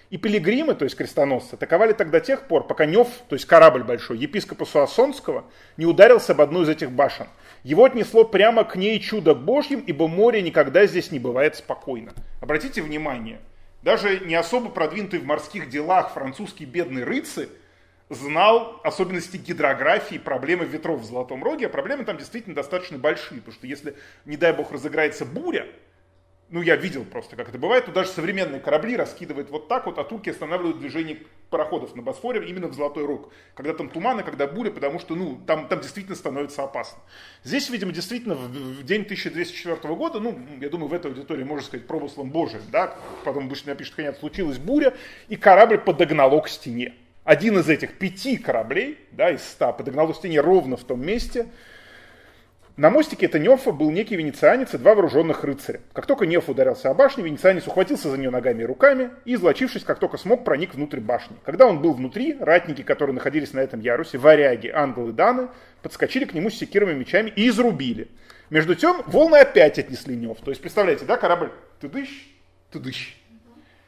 [0.10, 4.18] И пилигримы, то есть крестоносцы, атаковали тогда тех пор, пока Нев, то есть корабль большой,
[4.18, 5.44] епископа Суассонского,
[5.76, 7.28] не ударился об одну из этих башен.
[7.64, 12.14] Его отнесло прямо к ней чудо к Божьим, ибо море никогда здесь не бывает спокойно.
[12.40, 13.42] Обратите внимание,
[13.84, 17.50] даже не особо продвинутый в морских делах французский бедный рыцарь
[18.10, 23.54] знал особенности гидрографии, проблемы ветров в Золотом Роге, а проблемы там действительно достаточно большие, потому
[23.54, 23.96] что если,
[24.26, 25.68] не дай бог, разыграется буря,
[26.50, 29.98] ну, я видел просто, как это бывает, то даже современные корабли раскидывают вот так вот,
[29.98, 33.34] а турки останавливают движение пароходов на Босфоре именно в Золотой Рог.
[33.54, 37.00] Когда там туманы, когда буря, потому что, ну, там, там действительно становится опасно.
[37.44, 41.66] Здесь, видимо, действительно в, в день 1204 года, ну, я думаю, в этой аудитории можно
[41.66, 42.96] сказать промыслом Божиим, да,
[43.26, 44.94] потом обычно напишет, конечно, случилась буря,
[45.28, 46.94] и корабль подогнало к стене.
[47.28, 51.48] Один из этих пяти кораблей, да, из ста, подогнало к стене ровно в том месте,
[52.78, 55.82] На мостике это Нефа был некий венецианец и два вооруженных рыцаря.
[55.92, 59.84] Как только Неф ударился о башню, венецианец ухватился за нее ногами и руками и, излочившись,
[59.84, 61.36] как только смог, проник внутрь башни.
[61.44, 65.50] Когда он был внутри, ратники, которые находились на этом ярусе, варяги, ангелы, даны,
[65.82, 68.08] подскочили к нему с секирами и мечами и изрубили.
[68.50, 70.38] Между тем, волны опять отнесли Неф.
[70.40, 71.52] То есть, представляете, да, корабль
[71.82, 72.10] тыдыщ,
[72.72, 73.18] тыдыщ.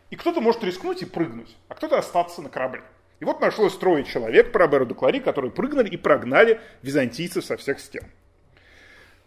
[0.09, 2.81] И кто-то может рискнуть и прыгнуть, а кто-то остаться на корабле.
[3.19, 7.79] И вот нашлось трое человек по Роберу Дуклари, которые прыгнули и прогнали византийцев со всех
[7.79, 8.05] стен.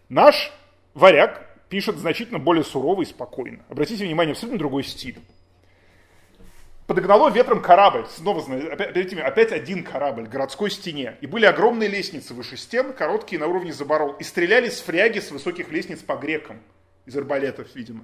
[0.09, 0.51] Наш
[0.93, 3.63] варяг пишет значительно более сурово и спокойно.
[3.69, 5.19] Обратите внимание, абсолютно другой стиль.
[6.87, 11.17] Подогнало ветром корабль, снова опять, опять один корабль городской стене.
[11.21, 14.13] И были огромные лестницы выше стен, короткие на уровне заборол.
[14.13, 16.61] И стреляли с фряги с высоких лестниц по грекам,
[17.05, 18.03] из арбалетов, видимо.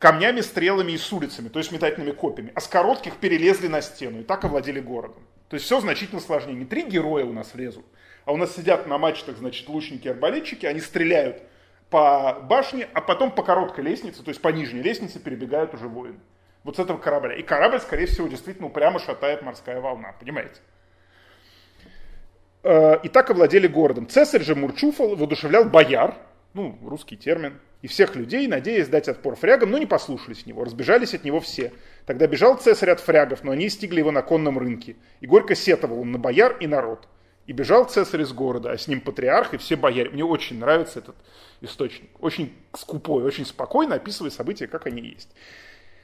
[0.00, 2.52] Камнями, стрелами и с улицами, то есть метательными копьями.
[2.54, 5.22] А с коротких перелезли на стену и так овладели городом.
[5.48, 6.56] То есть все значительно сложнее.
[6.56, 7.84] Не три героя у нас лезут,
[8.24, 11.42] а у нас сидят на мачтах, значит, лучники-арбалетчики, они стреляют
[11.90, 16.18] по башне, а потом по короткой лестнице, то есть по нижней лестнице перебегают уже воины.
[16.64, 17.34] Вот с этого корабля.
[17.34, 20.60] И корабль, скорее всего, действительно упрямо шатает морская волна, понимаете?
[22.62, 24.08] Э, и так овладели городом.
[24.08, 26.16] Цесарь же Мурчуфал воодушевлял бояр,
[26.54, 31.14] ну, русский термин, и всех людей, надеясь дать отпор фрягам, но не послушались него, разбежались
[31.14, 31.72] от него все.
[32.04, 36.00] Тогда бежал цесарь от фрягов, но они стигли его на конном рынке, и горько сетовал
[36.00, 37.08] он на бояр и народ.
[37.46, 40.10] И бежал цесарь из города, а с ним патриарх и все бояре.
[40.10, 41.16] Мне очень нравится этот
[41.62, 42.10] источник.
[42.20, 45.30] Очень скупой, очень спокойно описывает события, как они есть.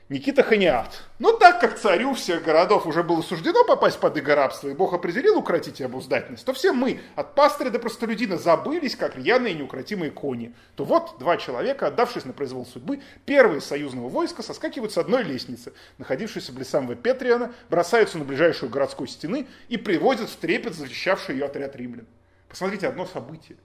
[0.08, 1.02] Никита Ханиат.
[1.18, 4.94] Но так как царю всех городов уже было суждено попасть под иго рабства, и Бог
[4.94, 9.56] определил укротить и обуздательность, то все мы, от пастыря до простолюдина, забылись, как рьяные и
[9.56, 10.54] неукротимые кони.
[10.76, 15.72] То вот два человека, отдавшись на произвол судьбы, первые союзного войска соскакивают с одной лестницы,
[15.98, 21.46] находившейся близ самого Петриана, бросаются на ближайшую городской стены и приводят в трепет защищавший ее
[21.46, 22.06] отряд римлян.
[22.48, 23.58] Посмотрите одно событие.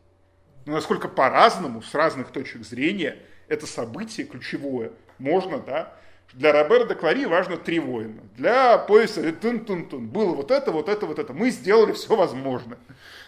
[0.65, 5.93] Но насколько по-разному, с разных точек зрения, это событие ключевое можно, да,
[6.33, 8.21] для Робера де Клари важно три воина.
[8.37, 11.33] Для пояса тун-тун-тун было вот это, вот это, вот это.
[11.33, 12.77] Мы сделали все возможное.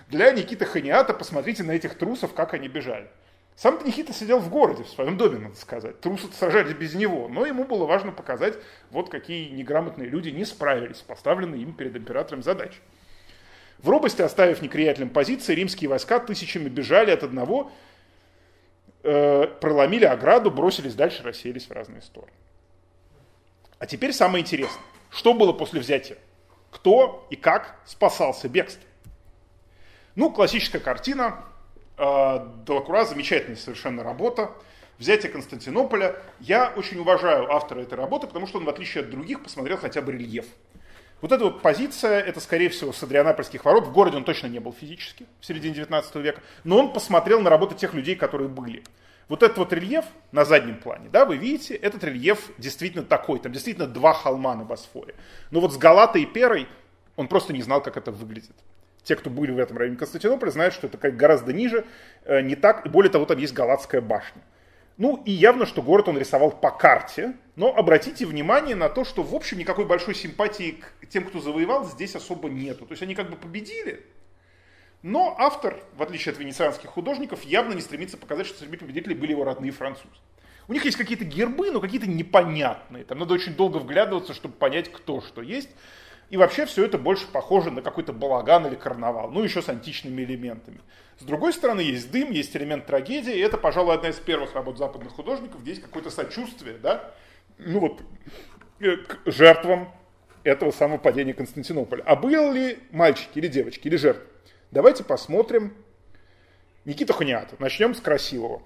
[0.09, 3.07] Для Никиты Ханиата посмотрите на этих трусов, как они бежали.
[3.55, 5.99] Сам-то Никита сидел в городе, в своем доме, надо сказать.
[6.01, 8.57] Трусы сражались без него, но ему было важно показать,
[8.89, 12.79] вот какие неграмотные люди не справились с поставленной им перед императором задачей.
[13.77, 17.71] В робости, оставив некриятелям позиции, римские войска тысячами бежали от одного,
[19.03, 22.33] э, проломили ограду, бросились дальше, рассеялись в разные стороны.
[23.83, 24.81] А теперь самое интересное.
[25.09, 26.17] Что было после взятия?
[26.71, 28.87] Кто и как спасался бегством?
[30.15, 31.43] Ну, классическая картина.
[31.97, 34.51] Э, Делакура замечательная совершенно работа.
[34.99, 36.15] Взятие Константинополя.
[36.39, 40.01] Я очень уважаю автора этой работы, потому что он, в отличие от других, посмотрел хотя
[40.01, 40.45] бы рельеф.
[41.19, 43.87] Вот эта вот позиция, это, скорее всего, с Адрианапольских ворот.
[43.87, 47.49] В городе он точно не был физически в середине 19 века, но он посмотрел на
[47.49, 48.81] работы тех людей, которые были.
[49.29, 53.51] Вот этот вот рельеф на заднем плане, да, вы видите, этот рельеф действительно такой, там
[53.51, 55.15] действительно два холма на Босфоре.
[55.49, 56.67] Но вот с Галатой и Перой
[57.15, 58.55] он просто не знал, как это выглядит.
[59.03, 61.85] Те, кто были в этом районе Константинополя, знают, что это гораздо ниже,
[62.25, 64.41] э, не так, и более того, там есть Галатская башня.
[64.97, 69.23] Ну и явно, что город он рисовал по карте, но обратите внимание на то, что
[69.23, 72.85] в общем никакой большой симпатии к тем, кто завоевал, здесь особо нету.
[72.85, 74.05] То есть они как бы победили,
[75.03, 79.31] но автор, в отличие от венецианских художников, явно не стремится показать, что среди победителей были
[79.31, 80.15] его родные французы.
[80.69, 83.03] У них есть какие-то гербы, но какие-то непонятные.
[83.03, 85.69] Там надо очень долго вглядываться, чтобы понять, кто что есть.
[86.29, 90.23] И вообще все это больше похоже на какой-то балаган или карнавал, ну еще с античными
[90.23, 90.79] элементами.
[91.19, 94.77] С другой стороны, есть дым, есть элемент трагедии, и это, пожалуй, одна из первых работ
[94.77, 97.11] западных художников, где есть какое-то сочувствие, да,
[97.59, 98.01] ну вот,
[98.79, 99.93] э, к жертвам
[100.43, 102.01] этого самого падения Константинополя.
[102.03, 104.32] А были ли мальчики или девочки, или жертвы?
[104.73, 105.71] Давайте посмотрим
[106.83, 107.55] Никита Хуниата.
[107.59, 108.63] Начнем с красивого.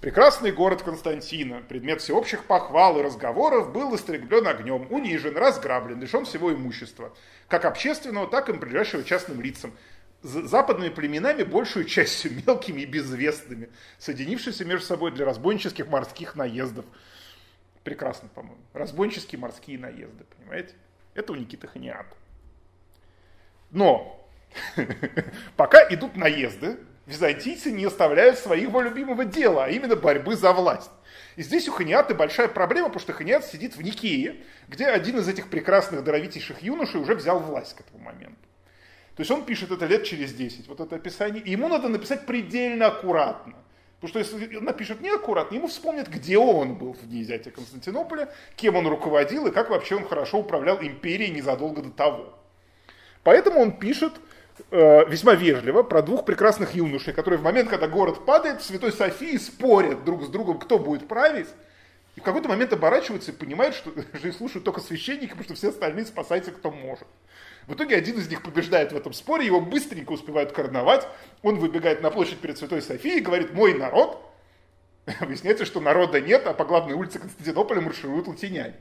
[0.00, 6.50] Прекрасный город Константина, предмет всеобщих похвал и разговоров, был истреблен огнем, унижен, разграблен, лишен всего
[6.54, 7.14] имущества,
[7.46, 9.74] как общественного, так и прилежащего частным лицам,
[10.22, 16.86] западными племенами большую частью мелкими и безвестными, соединившимися между собой для разбойнических морских наездов.
[17.84, 18.62] Прекрасно, по-моему.
[18.72, 20.72] Разбойнические морские наезды, понимаете?
[21.12, 22.16] Это у Никиты Ханиата.
[23.70, 24.19] Но
[25.56, 30.90] Пока идут наезды, византийцы не оставляют своего любимого дела, а именно борьбы за власть.
[31.36, 34.36] И здесь у Ханиаты большая проблема, потому что Ханиат сидит в Никее,
[34.68, 38.36] где один из этих прекрасных даровитейших юношей уже взял власть к этому моменту.
[39.16, 42.26] То есть он пишет это лет через 10, вот это описание, и ему надо написать
[42.26, 43.54] предельно аккуратно.
[44.00, 48.32] Потому что если он напишет неаккуратно, ему вспомнят, где он был в дни взятия Константинополя,
[48.56, 52.38] кем он руководил и как вообще он хорошо управлял империей незадолго до того.
[53.22, 54.14] Поэтому он пишет
[54.70, 58.92] э, весьма вежливо про двух прекрасных юношей, которые в момент, когда город падает, в Святой
[58.92, 61.48] Софии спорят друг с другом, кто будет править.
[62.16, 63.92] И в какой-то момент оборачиваются и понимают, что
[64.22, 67.06] же слушают только священника, потому что все остальные спасаются, кто может.
[67.66, 71.06] В итоге один из них побеждает в этом споре, его быстренько успевают короновать,
[71.42, 74.20] он выбегает на площадь перед Святой Софией и говорит «мой народ».
[75.20, 78.74] Выясняется, что народа нет, а по главной улице Константинополя маршируют латиняне.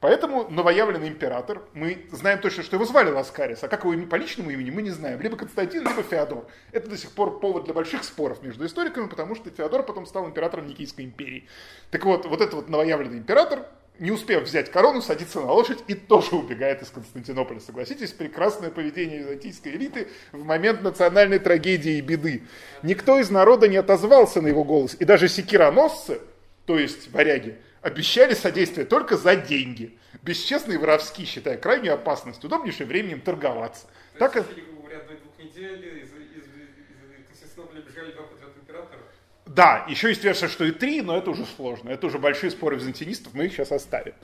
[0.00, 4.50] Поэтому новоявленный император, мы знаем точно, что его звали Ласкарис, а как его по личному
[4.50, 5.20] имени мы не знаем.
[5.20, 6.46] Либо Константин, либо Феодор.
[6.70, 10.26] Это до сих пор повод для больших споров между историками, потому что Феодор потом стал
[10.26, 11.48] императором Никийской империи.
[11.90, 13.66] Так вот, вот этот вот новоявленный император,
[13.98, 17.58] не успев взять корону, садится на лошадь и тоже убегает из Константинополя.
[17.58, 22.44] Согласитесь, прекрасное поведение византийской элиты в момент национальной трагедии и беды.
[22.84, 24.96] Никто из народа не отозвался на его голос.
[25.00, 26.20] И даже секироносцы,
[26.66, 29.98] то есть варяги, обещали содействие только за деньги.
[30.22, 33.86] Бесчестные воровски, считая крайнюю опасность, удобнейшим временем торговаться.
[34.14, 39.00] То Так, есть, говоря, до двух недель из, из, из Константинополя бежали два подряд императора.
[39.46, 41.90] да, еще есть версия, что и три, но это уже сложно.
[41.90, 44.14] Это уже большие споры византинистов, мы их сейчас оставим.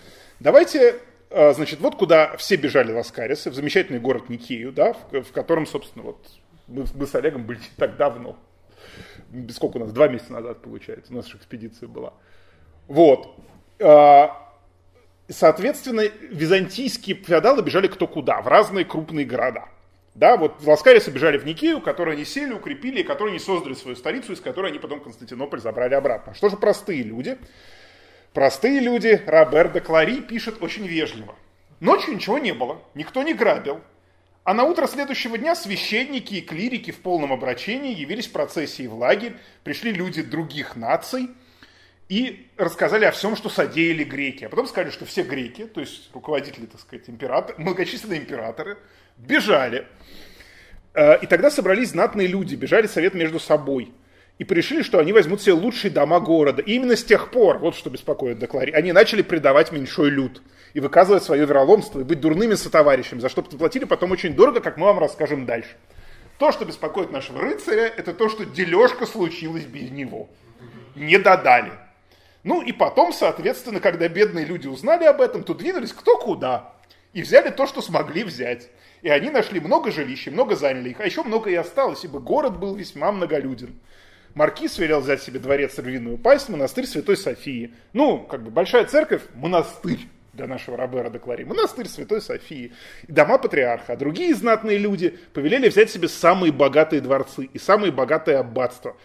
[0.40, 1.00] Давайте,
[1.30, 5.66] э, значит, вот куда все бежали ласкарисы, в замечательный город Никею, да, в, в котором,
[5.66, 6.26] собственно, вот
[6.66, 8.36] мы, мы с Олегом были так давно.
[9.50, 9.92] Сколько у нас?
[9.92, 12.12] Два месяца назад, получается, у нас экспедиция была.
[12.88, 13.36] Вот.
[13.80, 14.44] А,
[15.28, 19.68] Соответственно, византийские феодалы бежали кто куда, в разные крупные города.
[20.14, 23.96] Да, вот ласкарисы бежали в Никею, которые они сели, укрепили, и которые они создали свою
[23.96, 26.34] столицу, из которой они потом Константинополь забрали обратно.
[26.34, 27.38] Что же простые люди?
[28.34, 31.34] Простые люди, Робер де Клари пишет очень вежливо.
[31.80, 33.80] Ночью ничего не было, никто не грабил.
[34.44, 38.94] А на утро следующего дня священники и клирики в полном обращении явились в процессии в
[38.94, 41.30] лагерь, пришли люди других наций
[42.08, 44.44] и рассказали о всем, что содеяли греки.
[44.44, 48.76] А потом сказали, что все греки, то есть руководители, так сказать, императоры, многочисленные императоры,
[49.16, 49.86] бежали.
[50.92, 53.92] Э, И тогда собрались знатные люди, бежали совет между собой.
[54.38, 56.60] И решили, что они возьмут себе лучшие дома города.
[56.60, 60.42] И именно с тех пор, вот что беспокоит Деклари, они начали предавать меньшой люд.
[60.74, 64.76] И выказывать свое вероломство, и быть дурными сотоварищами, за что платили потом очень дорого, как
[64.76, 65.76] мы вам расскажем дальше.
[66.38, 70.28] То, что беспокоит нашего рыцаря, это то, что дележка случилась без него.
[70.96, 71.70] Не додали.
[72.44, 76.72] Ну и потом, соответственно, когда бедные люди узнали об этом, то двинулись кто куда.
[77.14, 78.70] И взяли то, что смогли взять.
[79.02, 82.58] И они нашли много жилищ, много заняли их, а еще много и осталось, ибо город
[82.58, 83.78] был весьма многолюден.
[84.34, 87.72] Маркиз велел взять себе дворец Рвиную пасть, монастырь Святой Софии.
[87.92, 90.00] Ну, как бы большая церковь, монастырь
[90.32, 91.44] для нашего Робера де Клари.
[91.44, 92.72] Монастырь Святой Софии.
[93.06, 93.92] И дома патриарха.
[93.92, 98.96] А другие знатные люди повелели взять себе самые богатые дворцы и самые богатые аббатства.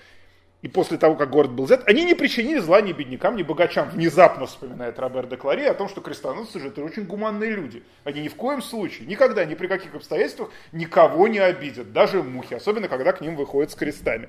[0.62, 3.89] И после того, как город был взят, они не причинили зла ни беднякам, ни богачам.
[3.91, 7.82] Внезапно вспоминает Робер де Клари о том, что крестоносцы же это очень гуманные люди.
[8.03, 12.55] Они ни в коем случае, никогда, ни при каких обстоятельствах никого не обидят, даже мухи,
[12.55, 14.28] особенно когда к ним выходят с крестами.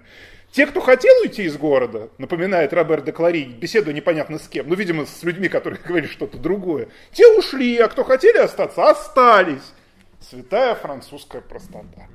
[0.53, 4.77] Те, кто хотел уйти из города, напоминает Робер де Клари, беседуя непонятно с кем, ну,
[4.77, 9.73] видимо, с людьми, которые говорили что-то другое, те ушли, а кто хотели остаться, остались.
[10.21, 12.07] Святая французская простота.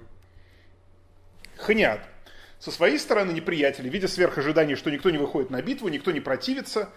[1.58, 2.00] Хнят.
[2.66, 6.20] Со своей стороны неприятели, видя сверх ожиданий, что никто не выходит на битву, никто не
[6.20, 6.90] противится,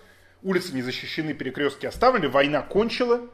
[0.42, 3.28] улицы не защищены, перекрестки оставлены, война кончила,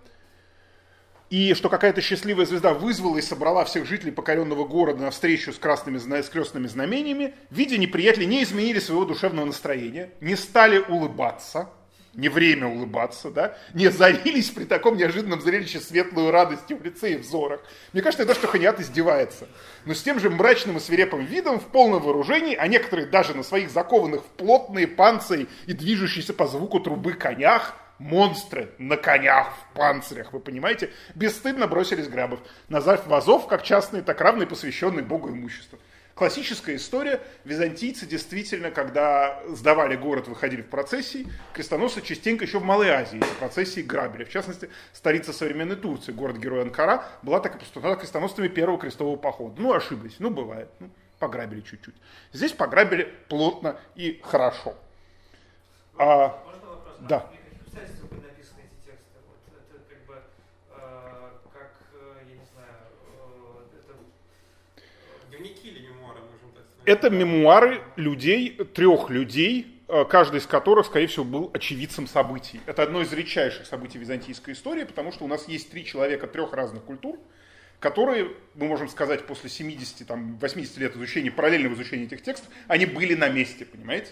[1.31, 5.59] и что какая-то счастливая звезда вызвала и собрала всех жителей покоренного города на встречу с
[5.61, 11.71] красными с крестными знамениями, видя неприятели не изменили своего душевного настроения, не стали улыбаться,
[12.15, 17.17] не время улыбаться, да, не залились при таком неожиданном зрелище светлую радостью в лице и
[17.17, 17.61] взорах.
[17.93, 19.49] Мне кажется, это что Ханиат издевается.
[19.85, 23.43] Но с тем же мрачным и свирепым видом, в полном вооружении, а некоторые даже на
[23.43, 29.77] своих закованных в плотные панцири и движущиеся по звуку трубы конях, монстры на конях в
[29.77, 35.79] панцирях, вы понимаете, бесстыдно бросились грабов, назвав вазов как частные, так равные посвященные Богу имущество.
[36.15, 37.21] Классическая история.
[37.45, 43.39] Византийцы действительно, когда сдавали город, выходили в процессии, крестоносцы частенько еще в Малой Азии эти
[43.39, 44.25] процессии грабили.
[44.25, 49.61] В частности, столица современной Турции, город-герой Анкара, была так опустошена крестоносцами первого крестового похода.
[49.61, 50.69] Ну, ошиблись, ну, бывает.
[50.79, 50.89] Ну,
[51.19, 51.95] пограбили чуть-чуть.
[52.33, 54.77] Здесь пограбили плотно и хорошо.
[55.97, 56.95] А, Можно вопрос?
[57.01, 57.31] Да.
[57.33, 57.81] Э, э,
[60.77, 61.31] э,
[65.31, 66.74] Дневники или мемуары, можем так сказать.
[66.87, 72.61] Это мемуары людей, трех людей, э, каждый из которых, скорее всего, был очевидцем событий.
[72.67, 76.53] Это одно из редчайших событий византийской истории, потому что у нас есть три человека трех
[76.53, 77.19] разных культур,
[77.81, 82.87] которые, мы можем сказать, после 70, там, 80 лет изучения, параллельного изучения этих текстов, они
[82.87, 84.11] были на месте, понимаете?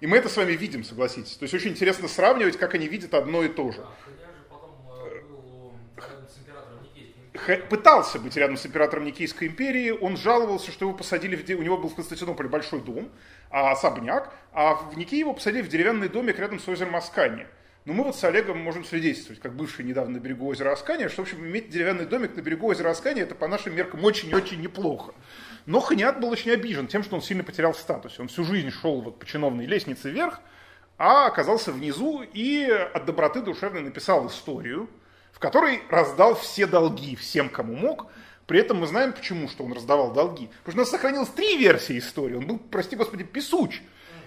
[0.00, 1.36] И мы это с вами видим, согласитесь.
[1.36, 3.80] То есть очень интересно сравнивать, как они видят одно и то же.
[3.82, 7.28] А князь же потом э, был рядом с императором Никейской Х-
[7.68, 11.78] пытался быть рядом с императором Никейской империи, он жаловался, что его посадили, в у него
[11.78, 13.10] был в Константинополе большой дом,
[13.50, 17.48] а, особняк, а в Никее его посадили в деревянный домик рядом с озером Аскания.
[17.86, 21.22] Но мы вот с Олегом можем свидетельствовать, как бывший недавно на берегу озера Аскания, что,
[21.22, 25.14] в общем, иметь деревянный домик на берегу озера Аскания, это по нашим меркам очень-очень неплохо.
[25.64, 28.20] Но Ханиат был очень обижен тем, что он сильно потерял в статусе.
[28.20, 30.40] Он всю жизнь шел вот по чиновной лестнице вверх,
[30.98, 34.90] а оказался внизу и от доброты душевной написал историю,
[35.40, 38.08] в которой раздал все долги всем, кому мог.
[38.46, 40.50] При этом мы знаем, почему, что он раздавал долги.
[40.64, 42.34] Потому что у нас сохранилось три версии истории.
[42.34, 43.80] Он был, прости господи, песуч.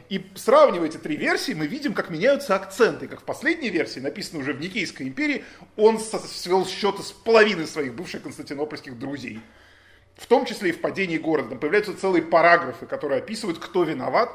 [0.09, 3.07] И сравнивая эти три версии, мы видим, как меняются акценты.
[3.07, 5.45] Как в последней версии, написанной уже в Никейской империи,
[5.77, 9.39] он свел счеты с половиной своих бывших константинопольских друзей.
[10.15, 11.49] В том числе и в падении города.
[11.49, 14.31] Там появляются целые параграфы, которые описывают, кто виноват,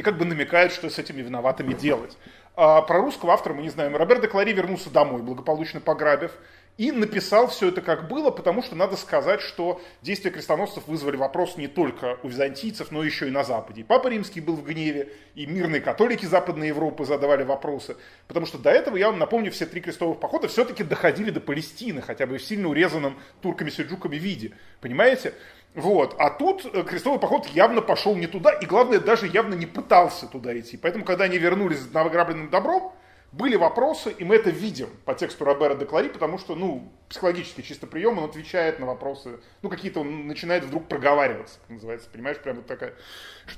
[0.00, 2.16] и как бы намекают, что с этими виноватыми делать.
[2.56, 3.94] А про русского автора мы не знаем.
[3.94, 6.32] Роберт де Клари вернулся домой, благополучно пограбив,
[6.78, 11.58] и написал все это как было, потому что надо сказать, что действия крестоносцев вызвали вопрос
[11.58, 13.82] не только у византийцев, но еще и на Западе.
[13.82, 17.98] И Папа Римский был в гневе, и мирные католики Западной Европы задавали вопросы.
[18.26, 22.00] Потому что до этого, я вам напомню, все три крестовых похода все-таки доходили до Палестины,
[22.00, 24.52] хотя бы в сильно урезанном турками-сельджуками виде.
[24.80, 25.34] Понимаете?
[25.74, 26.16] Вот.
[26.18, 30.26] А тут э, крестовый поход явно пошел не туда, и главное, даже явно не пытался
[30.26, 30.76] туда идти.
[30.76, 32.92] Поэтому, когда они вернулись с награбленным добром,
[33.32, 37.62] были вопросы, и мы это видим по тексту Робера де Клари, потому что, ну, психологический
[37.62, 42.38] чисто прием, он отвечает на вопросы, ну, какие-то он начинает вдруг проговариваться, как называется, понимаешь,
[42.38, 42.94] прям вот такая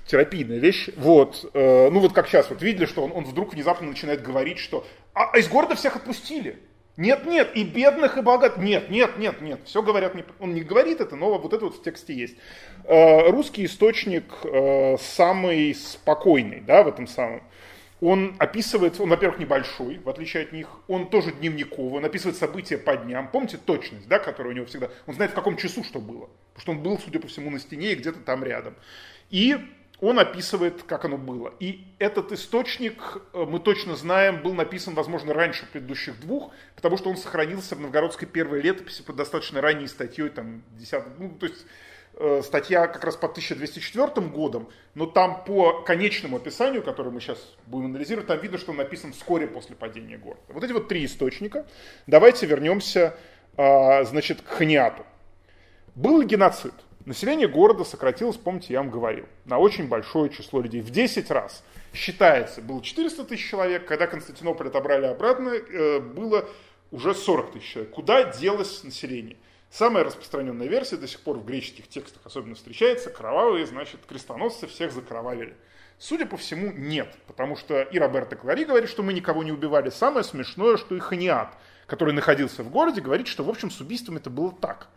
[0.06, 0.90] терапийная вещь.
[0.96, 4.58] Вот, э, ну, вот как сейчас, вот видели, что он, он вдруг внезапно начинает говорить,
[4.58, 6.58] что а, а из города всех отпустили.
[6.98, 8.62] Нет, нет, и бедных, и богатых.
[8.62, 9.60] Нет, нет, нет, нет.
[9.64, 12.36] Все говорят, он не говорит это, но вот это вот в тексте есть.
[12.84, 17.42] Э, русский источник э, самый спокойный, да, в этом самом.
[18.02, 22.76] Он описывает, он, во-первых, небольшой, в отличие от них, он тоже дневниковый, он описывает события
[22.76, 23.28] по дням.
[23.28, 26.60] Помните точность, да, которая у него всегда, он знает, в каком часу что было, потому
[26.60, 28.74] что он был, судя по всему, на стене и где-то там рядом.
[29.30, 29.56] И
[30.02, 31.54] он описывает, как оно было.
[31.60, 37.08] И этот источник, э, мы точно знаем, был написан, возможно, раньше предыдущих двух, потому что
[37.08, 41.64] он сохранился в новгородской первой летописи под достаточно ранней статьей, там, 10, ну, то есть
[42.14, 47.38] э, статья как раз по 1204 годом, но там по конечному описанию, которое мы сейчас
[47.66, 50.42] будем анализировать, там видно, что он написан вскоре после падения города.
[50.48, 51.64] Вот эти вот три источника.
[52.08, 53.16] Давайте вернемся,
[53.56, 55.06] э, значит, к Ханиату.
[55.94, 56.74] Был ли геноцид?
[57.04, 61.64] Население города сократилось, помните, я вам говорил, на очень большое число людей, в 10 раз.
[61.92, 66.48] Считается, было 400 тысяч человек, когда Константинополь отобрали обратно, э, было
[66.92, 67.92] уже 40 тысяч человек.
[67.92, 69.36] Куда делось население?
[69.68, 74.92] Самая распространенная версия до сих пор в греческих текстах особенно встречается, кровавые, значит, крестоносцы всех
[74.92, 75.56] закровавили.
[75.98, 79.90] Судя по всему, нет, потому что и Роберто Клари говорит, что мы никого не убивали.
[79.90, 81.54] Самое смешное, что и Ханиат,
[81.86, 84.88] который находился в городе, говорит, что, в общем, с убийством это было так.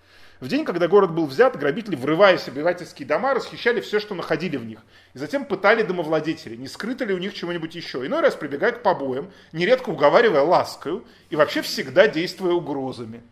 [0.41, 4.57] В день, когда город был взят, грабители, врываясь в обывательские дома, расхищали все, что находили
[4.57, 4.79] в них.
[5.13, 8.05] И затем пытали домовладетелей, не скрыто ли у них чего-нибудь еще.
[8.05, 13.23] Иной раз прибегая к побоям, нередко уговаривая ласкою и вообще всегда действуя угрозами.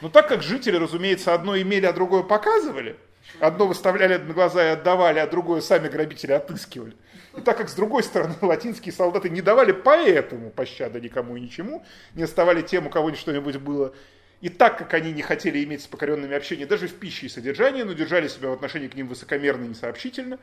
[0.00, 2.96] Но так как жители, разумеется, одно имели, а другое показывали,
[3.38, 6.94] одно выставляли на глаза и отдавали, а другое сами грабители отыскивали.
[7.36, 11.84] И так как, с другой стороны, латинские солдаты не давали поэтому пощады никому и ничему,
[12.14, 13.94] не оставали тем, у кого что-нибудь было,
[14.40, 17.82] и так как они не хотели иметь с покоренными общение даже в пище и содержании,
[17.82, 20.38] но держали себя в отношении к ним высокомерно и несообщительно,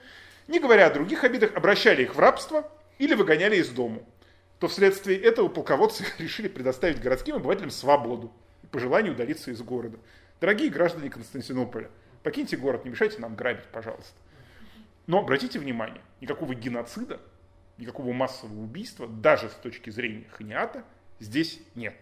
[0.47, 4.07] не говоря о других обидах, обращали их в рабство или выгоняли из дому,
[4.59, 8.33] то вследствие этого полководцы решили предоставить городским обывателям свободу
[8.63, 9.97] и по желанию удалиться из города.
[10.41, 11.89] Дорогие граждане Константинополя,
[12.23, 14.13] покиньте город, не мешайте нам грабить, пожалуйста.
[15.05, 17.19] Но обратите внимание, никакого геноцида,
[17.77, 20.83] никакого массового убийства, даже с точки зрения ханиата,
[21.19, 21.95] здесь нет.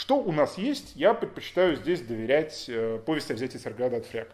[0.00, 4.30] Что у нас есть, я предпочитаю здесь доверять э, повести о взятии Царьграда от фряг.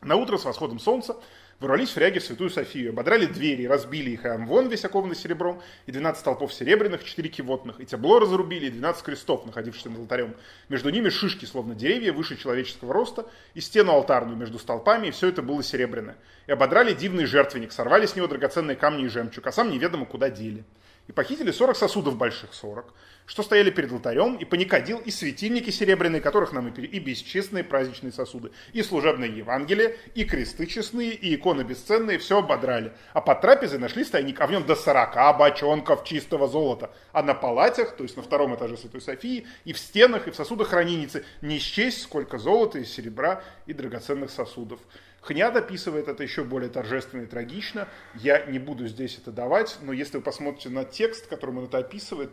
[0.00, 1.16] На утро с восходом солнца
[1.58, 5.90] ворвались фряги в Святую Софию, ободрали двери, разбили их, и амвон весь окованный серебром, и
[5.90, 10.36] 12 толпов серебряных, 4 кивотных, и табло разрубили, и 12 крестов, находившихся над алтарем.
[10.68, 15.30] Между ними шишки, словно деревья, выше человеческого роста, и стену алтарную между столпами, и все
[15.30, 16.16] это было серебряное.
[16.46, 20.30] И ободрали дивный жертвенник, сорвали с него драгоценные камни и жемчуг, а сам неведомо куда
[20.30, 20.64] дели.
[21.10, 22.94] И похитили 40 сосудов больших, 40,
[23.26, 26.86] что стояли перед алтарем, и паникодил, и светильники серебряные, которых нам и, пере...
[26.86, 32.92] и бесчестные праздничные сосуды, и служебные Евангелия, и кресты честные, и иконы бесценные, все ободрали.
[33.12, 36.92] А под трапезой нашли стойник, а в нем до 40 бочонков чистого золота.
[37.10, 40.36] А на палатях, то есть на втором этаже Святой Софии, и в стенах, и в
[40.36, 44.78] сосудах храненицы не счесть, сколько золота и серебра и драгоценных сосудов.
[45.20, 47.88] Хняд описывает это еще более торжественно и трагично.
[48.14, 51.78] Я не буду здесь это давать, но если вы посмотрите на текст, которым он это
[51.78, 52.32] описывает,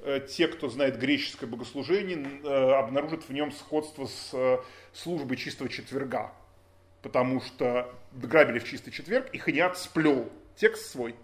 [0.00, 4.58] э, те, кто знает греческое богослужение, э, обнаружат в нем сходство с э,
[4.94, 6.32] службой чистого четверга.
[7.02, 11.14] Потому что грабили в чистый четверг, и Ханиат сплел текст свой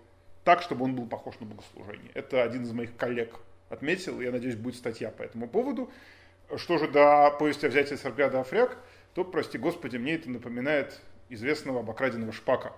[0.44, 2.10] так, чтобы он был похож на богослужение.
[2.14, 3.34] Это один из моих коллег
[3.70, 5.90] отметил, я надеюсь, будет статья по этому поводу.
[6.56, 8.78] Что же до повести о взятии Сарграда Афряк,
[9.18, 12.72] то, прости господи, мне это напоминает известного обокраденного шпака,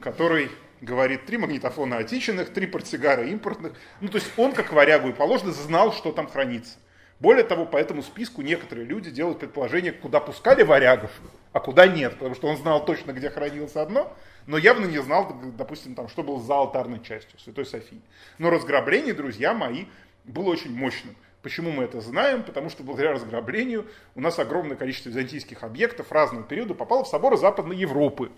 [0.00, 0.50] который
[0.80, 3.74] говорит три магнитофона отечественных, три портсигара импортных.
[4.00, 6.78] Ну, то есть он, как варягу и положено, знал, что там хранится.
[7.20, 11.10] Более того, по этому списку некоторые люди делают предположение, куда пускали варягов,
[11.52, 14.16] а куда нет, потому что он знал точно, где хранилось одно,
[14.46, 18.00] но явно не знал, допустим, там, что было за алтарной частью Святой Софии.
[18.38, 19.84] Но разграбление, друзья мои,
[20.24, 21.14] было очень мощным.
[21.42, 22.44] Почему мы это знаем?
[22.44, 27.36] Потому что благодаря разграблению у нас огромное количество византийских объектов разного периода попало в соборы
[27.36, 28.30] Западной Европы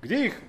[0.00, 0.40] где их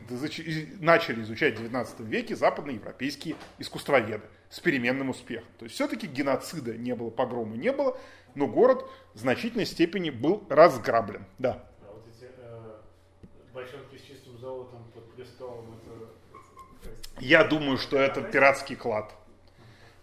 [0.79, 5.47] начали изучать в 19 веке западноевропейские искусствоведы с переменным успехом.
[5.57, 7.97] То есть все-таки геноцида не было, погрома не было,
[8.35, 11.25] но город в значительной степени был разграблен.
[11.39, 11.65] Да.
[11.81, 12.77] А вот эти э,
[13.53, 16.91] бочонки с чистым золотом под престолом, это...
[17.19, 19.15] Я думаю, что это пиратский клад.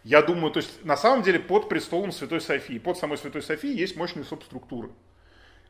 [0.07, 3.77] Я думаю, то есть на самом деле под престолом Святой Софии, под самой Святой Софией
[3.77, 4.91] есть мощные субструктуры.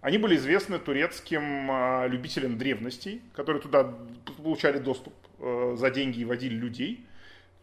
[0.03, 3.95] Они были известны турецким а, любителям древностей, которые туда
[4.37, 7.07] получали доступ э, за деньги и водили людей.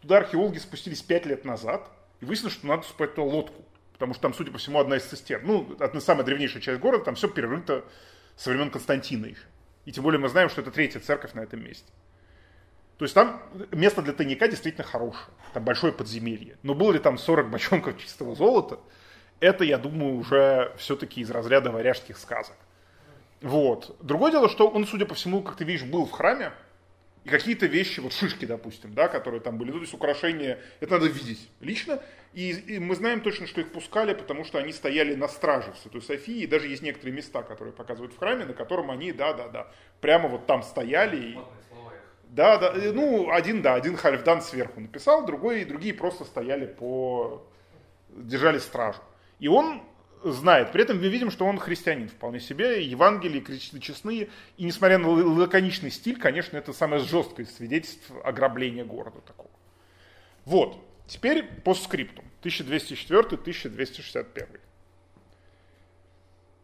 [0.02, 1.92] Туда археологи спустились пять лет назад
[2.22, 3.64] и выяснилось, что надо спать туда лодку.
[3.92, 5.46] Потому что там, судя по всему, одна из цистерн.
[5.46, 7.86] Ну, одна самая древнейшая часть города, там все перерыто
[8.36, 9.46] со времен Константина еще.
[9.86, 11.86] И тем более мы знаем, что это третья церковь на этом месте.
[12.98, 13.42] То есть там
[13.72, 15.34] место для тайника действительно хорошее.
[15.54, 16.58] Там большое подземелье.
[16.64, 18.80] Но было ли там 40 бочонков чистого золота?
[19.44, 22.56] это, я думаю, уже все-таки из разряда варяжских сказок.
[23.42, 23.98] Вот.
[24.02, 26.54] Другое дело, что он, судя по всему, как ты видишь, был в храме,
[27.26, 30.94] и какие-то вещи, вот шишки, допустим, да, которые там были, ну, то есть украшения, это
[30.94, 32.02] надо видеть лично,
[32.34, 35.78] и, и мы знаем точно, что их пускали, потому что они стояли на страже в
[35.78, 39.68] Святой Софии, и даже есть некоторые места, которые показывают в храме, на котором они, да-да-да,
[40.02, 41.18] прямо вот там стояли.
[41.18, 41.40] И...
[42.34, 47.46] Да, да, ну, один, да, один Хальфдан сверху написал, другой, и другие просто стояли по...
[48.10, 49.02] держали стражу.
[49.38, 49.84] И он
[50.24, 50.72] знает.
[50.72, 54.30] При этом мы видим, что он христианин вполне себе, Евангелие, кричны честные.
[54.58, 59.52] И несмотря на лаконичный стиль, конечно, это самое жесткое свидетельство ограбления города такого.
[60.46, 60.84] Вот.
[61.06, 62.24] Теперь по скрипту.
[62.42, 64.60] 1204-1261.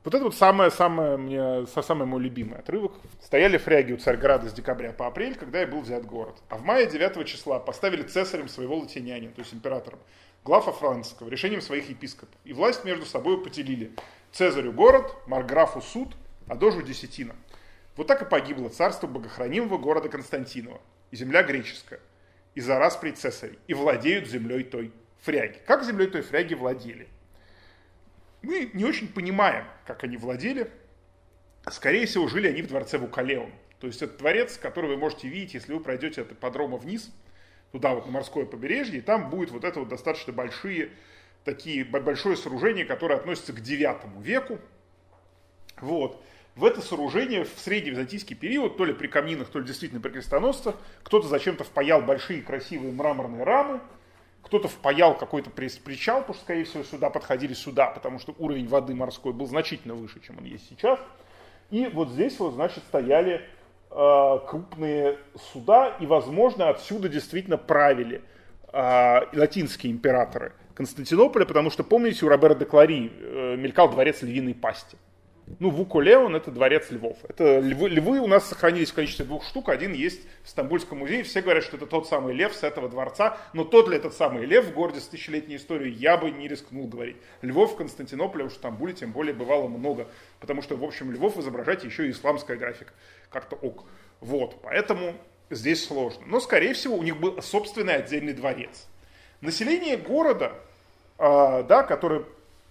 [0.06, 2.94] Вот это вот самое-самое мне, самый мой любимый отрывок.
[3.22, 6.38] Стояли фряги у Царьграда с декабря по апрель, когда и был взят город.
[6.48, 10.00] А в мае 9 числа поставили цесарем своего латинянина, то есть императором,
[10.46, 12.34] глава Франциского, решением своих епископов.
[12.46, 13.92] И власть между собой поделили.
[14.32, 16.16] Цезарю город, Марграфу суд,
[16.48, 17.36] а дожу десятина.
[17.98, 20.80] Вот так и погибло царство богохранимого города Константинова,
[21.12, 22.00] и земля греческая,
[22.56, 25.60] из-за распри цесарей, и владеют землей той фряги.
[25.68, 27.10] Как землей той фряги владели?
[28.42, 30.72] Мы не очень понимаем, как они владели.
[31.70, 33.52] Скорее всего, жили они в дворце Вукалеон.
[33.80, 37.12] То есть это дворец, который вы можете видеть, если вы пройдете от ипподрома вниз–
[37.72, 40.90] туда вот на морское побережье, и там будет вот это вот достаточно большие,
[41.44, 44.60] такие, большое сооружение, которое относится к 9 веку.
[45.80, 46.24] Вот.
[46.56, 50.10] В это сооружение в средний византийский период, то ли при камнинах, то ли действительно при
[50.10, 53.80] крестоносцах, кто-то зачем-то впаял большие красивые мраморные рамы,
[54.42, 58.96] кто-то впаял какой-то причал, потому что, скорее всего, сюда подходили сюда, потому что уровень воды
[58.96, 61.00] морской был значительно выше, чем он есть сейчас.
[61.70, 63.48] И вот здесь вот, значит, стояли
[63.92, 65.18] Э, крупные
[65.52, 68.22] суда, и, возможно, отсюда действительно правили
[68.72, 74.54] э, латинские императоры Константинополя, потому что, помните, у Робера де Клари э, мелькал дворец львиной
[74.54, 74.96] пасти.
[75.58, 77.18] Ну, Вукулеон– это дворец львов.
[77.28, 79.70] Это львы, львы у нас сохранились в количестве двух штук.
[79.70, 81.24] Один есть в Стамбульском музее.
[81.24, 83.38] Все говорят, что это тот самый лев с этого дворца.
[83.54, 86.88] Но тот ли этот самый лев в городе с тысячелетней историей, я бы не рискнул
[86.88, 87.18] говорить.
[87.42, 90.08] Львов в Константинополе, уж в Стамбуле тем более бывало много.
[90.40, 92.94] Потому что, в общем, львов изображать еще и исламская графика.
[93.32, 93.86] Как-то ок.
[94.22, 95.16] Вот, поэтому
[95.50, 96.22] здесь сложно.
[96.28, 98.88] Но, скорее всего, у них был собственный отдельный дворец.
[99.42, 100.54] Население города,
[101.18, 102.26] э, да, которое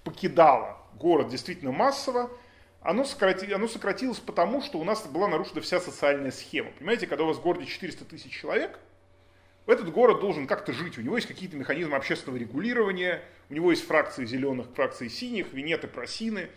[0.04, 2.30] покидало город действительно массово,
[2.88, 6.70] оно, сократи, оно сократилось потому, что у нас была нарушена вся социальная схема.
[6.78, 8.78] Понимаете, когда у вас в городе 400 тысяч человек,
[9.66, 13.86] этот город должен как-то жить, у него есть какие-то механизмы общественного регулирования, у него есть
[13.86, 16.48] фракции зеленых, фракции синих, винеты, просины,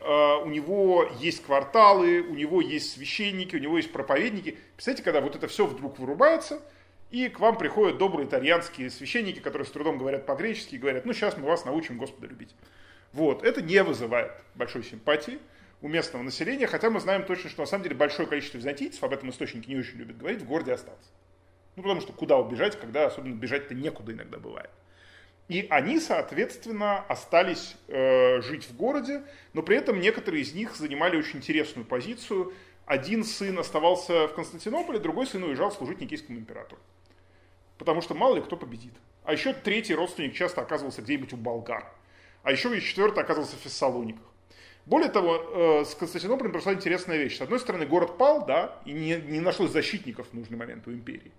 [0.00, 4.58] э, у него есть кварталы, у него есть священники, у него есть проповедники.
[4.76, 6.62] Представляете, когда вот это все вдруг вырубается,
[7.10, 11.12] и к вам приходят добрые итальянские священники, которые с трудом говорят по-гречески и говорят, ну
[11.14, 12.54] сейчас мы вас научим Господа любить.
[13.12, 15.40] Вот, это не вызывает большой симпатии
[15.82, 19.12] у местного населения, хотя мы знаем точно, что на самом деле большое количество византийцев, об
[19.12, 21.10] этом источники не очень любят говорить, в городе остаться.
[21.76, 24.70] Ну, потому что куда убежать, когда особенно бежать-то некуда иногда бывает.
[25.48, 31.16] И они, соответственно, остались э, жить в городе, но при этом некоторые из них занимали
[31.16, 32.52] очень интересную позицию.
[32.86, 36.80] Один сын оставался в Константинополе, другой сын уезжал служить Никейскому императору.
[37.78, 38.94] Потому что мало ли кто победит.
[39.24, 41.92] А еще третий родственник часто оказывался где-нибудь у болгар.
[42.42, 44.29] А еще и четвертый оказывался в Фессалониках.
[44.86, 47.38] Более того, э, с Константинополем произошла интересная вещь.
[47.38, 50.92] С одной стороны, город пал, да, и не, не нашлось защитников в нужный момент у
[50.92, 51.32] империи.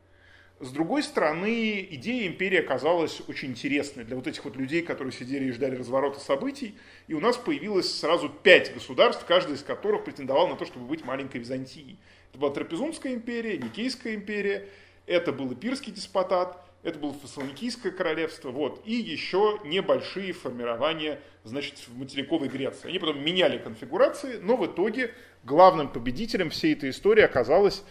[0.61, 5.45] С другой стороны, идея империи оказалась очень интересной для вот этих вот людей, которые сидели
[5.45, 6.77] и ждали разворота событий.
[7.07, 11.03] И у нас появилось сразу пять государств, каждый из которых претендовал на то, чтобы быть
[11.03, 11.97] маленькой Византией.
[12.30, 14.68] Это была Трапезунская империя, Никейская империя,
[15.07, 21.98] это был Ипирский деспотат, это было Фессалоникийское королевство, вот, и еще небольшие формирования, значит, в
[21.98, 22.90] материковой Греции.
[22.90, 25.14] Они потом меняли конфигурации, но в итоге
[25.44, 27.84] главным победителем всей этой истории оказалась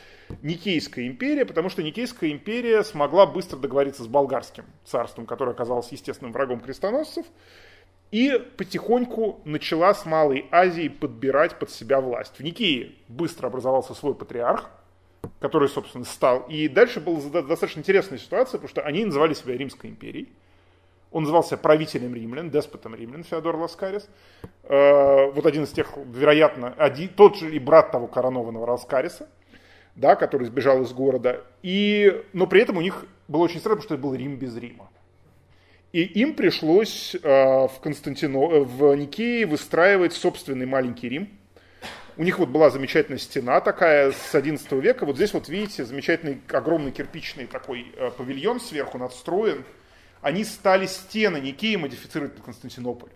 [0.42, 6.32] Никейская империя, потому что Никейская империя смогла быстро договориться с болгарским царством, которое оказалось естественным
[6.32, 7.26] врагом крестоносцев,
[8.10, 12.38] и потихоньку начала с Малой Азии подбирать под себя власть.
[12.38, 14.68] В Никее быстро образовался свой патриарх,
[15.40, 16.46] который, собственно, стал.
[16.48, 20.28] И дальше была достаточно интересная ситуация, потому что они называли себя Римской империей.
[21.10, 24.08] Он назывался правителем римлян, деспотом римлян Феодор Ласкарис.
[24.62, 29.28] Э, вот один из тех, вероятно, один, тот же и брат того коронованного Ласкариса
[30.00, 31.44] да, который сбежал из города.
[31.62, 34.56] И, но при этом у них было очень странно, потому что это был Рим без
[34.56, 34.90] Рима.
[35.92, 38.38] И им пришлось э, в, Константино...
[38.60, 41.28] в Никее выстраивать собственный маленький Рим.
[42.20, 45.06] У них вот была замечательная стена такая с 11 века.
[45.06, 49.64] Вот здесь вот видите замечательный огромный кирпичный такой э, павильон сверху надстроен.
[50.20, 53.08] Они стали стены Никеи модифицировать под Константинополь.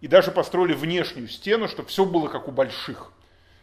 [0.00, 3.12] И даже построили внешнюю стену, чтобы все было как у больших.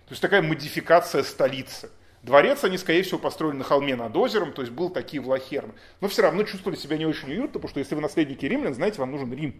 [0.05, 1.89] То есть такая модификация столицы.
[2.21, 5.73] Дворец они, скорее всего, построили на холме над озером, то есть был такие влахерны.
[5.99, 8.99] Но все равно чувствовали себя не очень уютно, потому что если вы наследники римлян, знаете,
[8.99, 9.59] вам нужен Рим.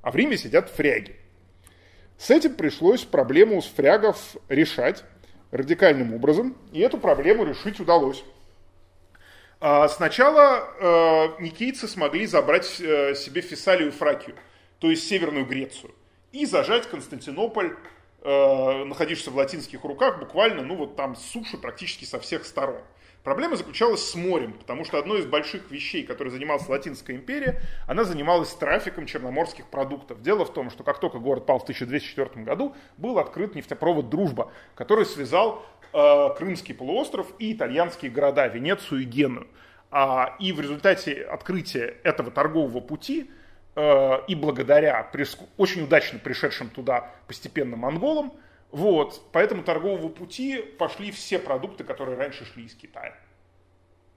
[0.00, 1.14] А в Риме сидят фряги.
[2.18, 5.04] С этим пришлось проблему с фрягов решать
[5.50, 8.24] радикальным образом, и эту проблему решить удалось.
[9.60, 14.36] А, сначала э, никийцы смогли забрать э, себе Фессалию и Фракию,
[14.78, 15.94] то есть Северную Грецию,
[16.32, 17.76] и зажать Константинополь
[18.22, 22.80] э, находишься в латинских руках буквально, ну вот там суши практически со всех сторон.
[23.26, 28.04] Проблема заключалась с морем, потому что одной из больших вещей, которой занималась Латинская империя, она
[28.04, 30.22] занималась трафиком черноморских продуктов.
[30.22, 34.52] Дело в том, что как только город пал в 1204 году, был открыт нефтепровод «Дружба»,
[34.76, 39.48] который связал э, Крымский полуостров и итальянские города Венецию и Геную.
[39.90, 43.28] А, и в результате открытия этого торгового пути
[43.76, 45.06] Э, и благодаря
[45.58, 48.32] очень удачно пришедшим туда постепенно монголам,
[48.76, 53.16] вот, по этому торговому пути пошли все продукты, которые раньше шли из Китая.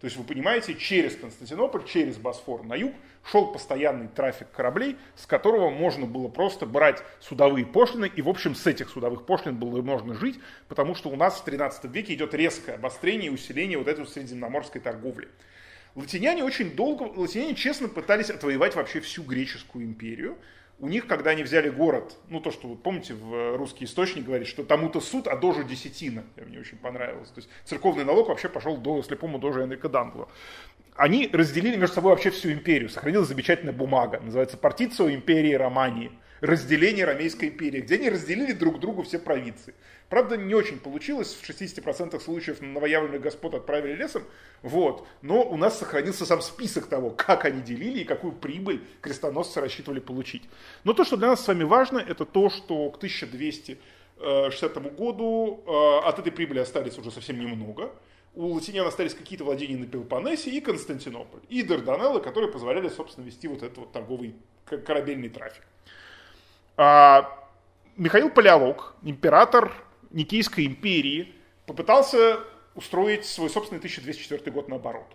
[0.01, 5.25] То есть вы понимаете, через Константинополь, через Босфор на юг шел постоянный трафик кораблей, с
[5.25, 9.81] которого можно было просто брать судовые пошлины, и в общем с этих судовых пошлин было
[9.81, 10.37] можно жить,
[10.67, 14.81] потому что у нас в 13 веке идет резкое обострение и усиление вот этой средиземноморской
[14.81, 15.29] торговли.
[15.95, 20.37] Латиняне очень долго, латиняне честно пытались отвоевать вообще всю греческую империю.
[20.79, 24.47] У них, когда они взяли город, ну то, что вы помните, в русский источник говорит,
[24.47, 26.23] что тому-то суд, а дожу десятина.
[26.37, 27.29] Мне очень понравилось.
[27.29, 30.29] То есть церковный налог вообще пошел до слепому дожу Энрика Дангло.
[30.95, 32.89] Они разделили между собой вообще всю империю.
[32.89, 36.11] Сохранилась замечательная бумага, называется «Партицио империи Романии»
[36.41, 39.73] разделение Ромейской империи, где они разделили друг другу все провинции.
[40.09, 44.23] Правда, не очень получилось, в 60% случаев новоявленных господ отправили лесом,
[44.63, 49.61] вот, но у нас сохранился сам список того, как они делили и какую прибыль крестоносцы
[49.61, 50.43] рассчитывали получить.
[50.83, 56.07] Но то, что для нас с вами важно, это то, что к 1260 году э,
[56.07, 57.91] от этой прибыли остались уже совсем немного.
[58.33, 63.47] У латинян остались какие-то владения на Пелопоннесе и Константинополь, и Дарданеллы, которые позволяли, собственно, вести
[63.47, 65.63] вот этот вот торговый корабельный трафик.
[66.77, 67.47] А,
[67.95, 69.71] Михаил Палеолог, император
[70.11, 71.33] Никейской империи,
[71.65, 72.39] попытался
[72.75, 75.07] устроить свой собственный 1204 год наоборот.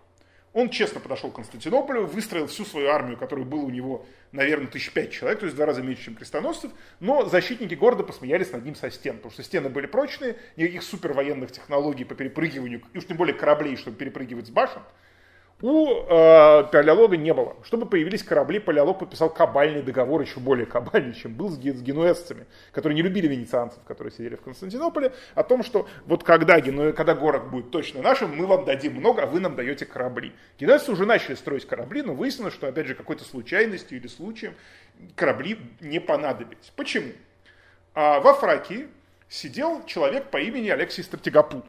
[0.53, 4.93] Он честно подошел к Константинополю, выстроил всю свою армию, которая была у него, наверное, тысяч
[4.93, 8.65] пять человек, то есть в два раза меньше, чем крестоносцев, но защитники города посмеялись над
[8.65, 13.07] ним со стен, потому что стены были прочные, никаких супервоенных технологий по перепрыгиванию, и уж
[13.07, 14.83] тем более кораблей, чтобы перепрыгивать с башен,
[15.63, 17.57] у э, Палеолога не было.
[17.63, 22.47] Чтобы появились корабли, Палеолог подписал кабальный договор, еще более кабальный, чем был с, с генуэзцами,
[22.73, 26.93] которые не любили венецианцев, которые сидели в Константинополе, о том, что вот когда, гену...
[26.93, 30.33] когда город будет точно нашим, мы вам дадим много, а вы нам даете корабли.
[30.59, 34.55] Генуэзцы уже начали строить корабли, но выяснилось, что опять же какой-то случайностью или случаем
[35.15, 36.73] корабли не понадобились.
[36.77, 37.13] Почему?
[37.95, 38.89] А во Фракии
[39.29, 41.63] сидел человек по имени Алексей Стратегопул.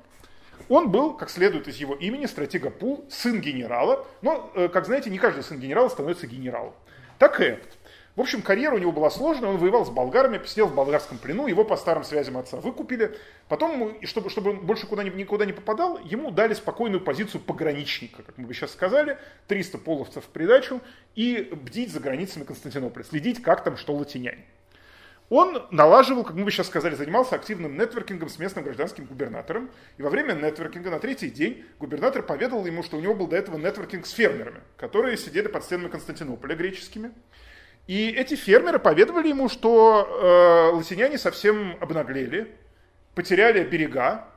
[0.70, 4.06] Он был, как следует из его имени, стратега Пул, сын генерала.
[4.22, 6.74] Но, э, как знаете, не каждый сын генерала становится генералом.
[7.18, 7.78] так и этот.
[8.16, 11.48] В общем, карьера у него была сложная, он воевал с болгарами, сидел в болгарском плену,
[11.48, 13.18] его по старым связям отца выкупили.
[13.50, 18.38] Потом, чтобы, чтобы он больше куда, никуда не попадал, ему дали спокойную позицию пограничника, как
[18.38, 19.18] мы бы сейчас сказали,
[19.48, 20.80] 300 половцев в придачу,
[21.16, 24.46] и бдить за границами Константинополя, следить, как там что латинянь.
[25.30, 29.72] Он налаживал, как мы бы сейчас сказали, занимался активным нетворкингом с местным гражданским губернатором.
[29.98, 33.36] И во время нетворкинга на третий день губернатор поведал ему, что у него был до
[33.36, 37.12] этого нетворкинг с фермерами, которые сидели под стенами Константинополя греческими.
[37.88, 42.56] И эти фермеры поведали ему, что э, латиняне совсем обнаглели,
[43.16, 44.28] потеряли берега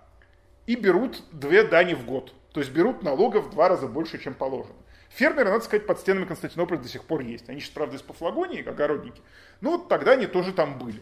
[0.66, 2.32] и берут две дани в год.
[2.52, 4.74] То есть берут налогов в два раза больше, чем положено.
[5.10, 7.48] Фермеры, надо сказать, под стенами Константинополя до сих пор есть.
[7.48, 9.20] Они сейчас, правда, из Пафлагонии, огородники.
[9.60, 11.00] Но вот тогда они тоже там были.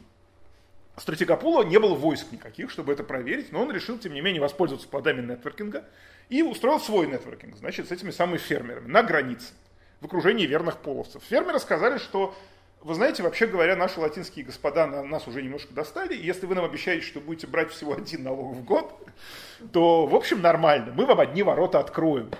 [0.96, 4.88] Стратегопула не было войск никаких, чтобы это проверить, но он решил, тем не менее, воспользоваться
[4.88, 5.84] плодами нетворкинга
[6.30, 9.52] и устроил свой нетворкинг, значит, с этими самыми фермерами на границе
[10.00, 11.22] в окружении верных половцев.
[11.24, 12.34] Фермеры сказали, что
[12.80, 16.54] вы знаете, вообще говоря, наши латинские господа на, нас уже немножко достали, и если вы
[16.54, 18.94] нам обещаете, что будете брать всего один налог в год,
[19.72, 22.30] то, в общем, нормально, мы вам одни ворота откроем.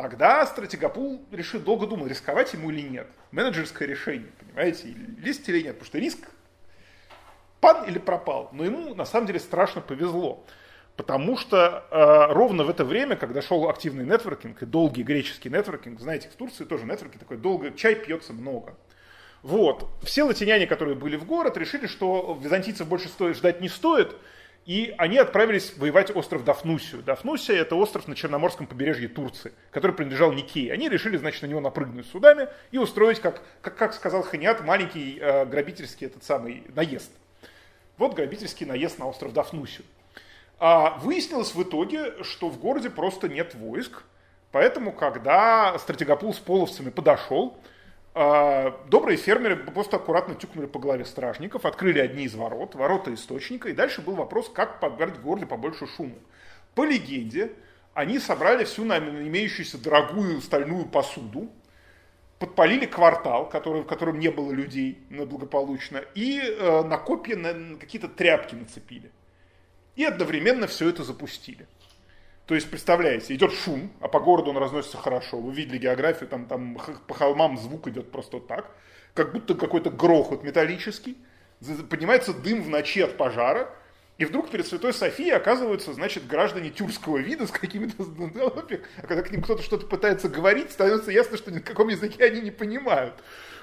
[0.00, 3.06] Тогда стратегопул решил, долго думал, рисковать ему или нет.
[3.32, 6.20] Менеджерское решение, понимаете, лезть или нет, потому что риск
[7.60, 8.48] пан или пропал.
[8.52, 10.42] Но ему на самом деле страшно повезло.
[10.96, 16.00] Потому что э, ровно в это время, когда шел активный нетворкинг и долгий греческий нетворкинг,
[16.00, 18.76] знаете, в Турции тоже нетворкинг такой долго, чай пьется много.
[19.42, 19.86] Вот.
[20.02, 24.16] Все латиняне, которые были в город, решили, что византийцев больше стоит ждать не стоит,
[24.66, 27.02] и они отправились воевать остров Дафнусию.
[27.02, 30.72] Дафнусия– это остров на Черноморском побережье Турции, который принадлежал Никее.
[30.72, 35.18] Они решили, значит, на него напрыгнуть судами и устроить, как, как, как сказал Ханиат, маленький
[35.18, 37.10] э, грабительский этот самый наезд.
[37.96, 39.86] Вот грабительский наезд на остров Дафнусию.
[40.58, 44.02] А выяснилось в итоге, что в городе просто нет войск,
[44.52, 47.58] поэтому, когда стратегопул с половцами подошел,
[48.12, 53.72] добрые фермеры просто аккуратно тюкнули по голове стражников, открыли одни из ворот, ворота источника, и
[53.72, 56.18] дальше был вопрос, как подгорать в городе побольше шуму.
[56.74, 57.52] По легенде,
[57.94, 61.50] они собрали всю имеющуюся дорогую стальную посуду,
[62.38, 67.36] подпалили квартал, который, в котором не было людей благополучно, и э, на копья
[67.78, 69.12] какие-то тряпки нацепили
[70.00, 71.66] и одновременно все это запустили.
[72.50, 75.38] То есть, представляете, идет шум, а по городу он разносится хорошо.
[75.38, 78.72] Вы видели географию, там, там по холмам звук идет просто так,
[79.14, 81.16] как будто какой-то грохот металлический.
[81.88, 83.70] Поднимается дым в ночи от пожара,
[84.18, 88.02] и вдруг перед Святой Софией оказываются, значит, граждане тюркского вида с какими-то...
[88.96, 92.24] А когда к ним кто-то что-то пытается говорить, становится ясно, что ни на каком языке
[92.24, 93.14] они не понимают.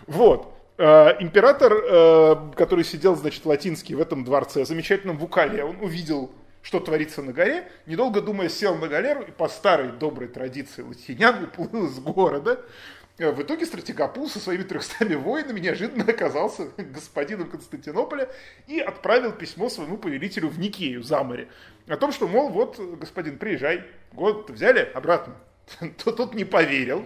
[0.05, 0.55] Вот.
[0.77, 6.31] Э, император, э, который сидел, значит, латинский в этом дворце, замечательном Вукале, он увидел,
[6.67, 11.45] что творится на горе, недолго думая, сел на галеру и по старой доброй традиции латинян
[11.45, 12.59] уплыл из города.
[13.17, 18.27] Э, в итоге стратегопул со своими трехстами воинами неожиданно оказался господином Константинополя
[18.67, 21.47] и отправил письмо своему повелителю в Никею, за море,
[21.87, 25.35] о том, что, мол, вот, господин, приезжай, город взяли обратно.
[26.03, 27.05] Тот не поверил,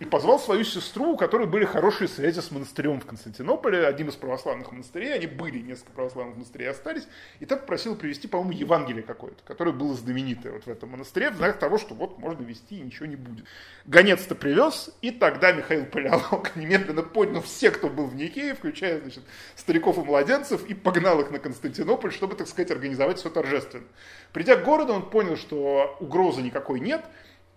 [0.00, 4.16] и позвал свою сестру, у которой были хорошие связи с монастырем в Константинополе, одним из
[4.16, 7.06] православных монастырей, они были, несколько православных монастырей остались,
[7.38, 11.36] и так попросил привести, по-моему, Евангелие какое-то, которое было знаменитое вот в этом монастыре, в
[11.36, 13.44] знак того, что вот можно вести и ничего не будет.
[13.84, 19.22] Гонец-то привез, и тогда Михаил Палеолог немедленно поднял все, кто был в Никее, включая, значит,
[19.54, 23.84] стариков и младенцев, и погнал их на Константинополь, чтобы, так сказать, организовать все торжественно.
[24.32, 27.04] Придя к городу, он понял, что угрозы никакой нет,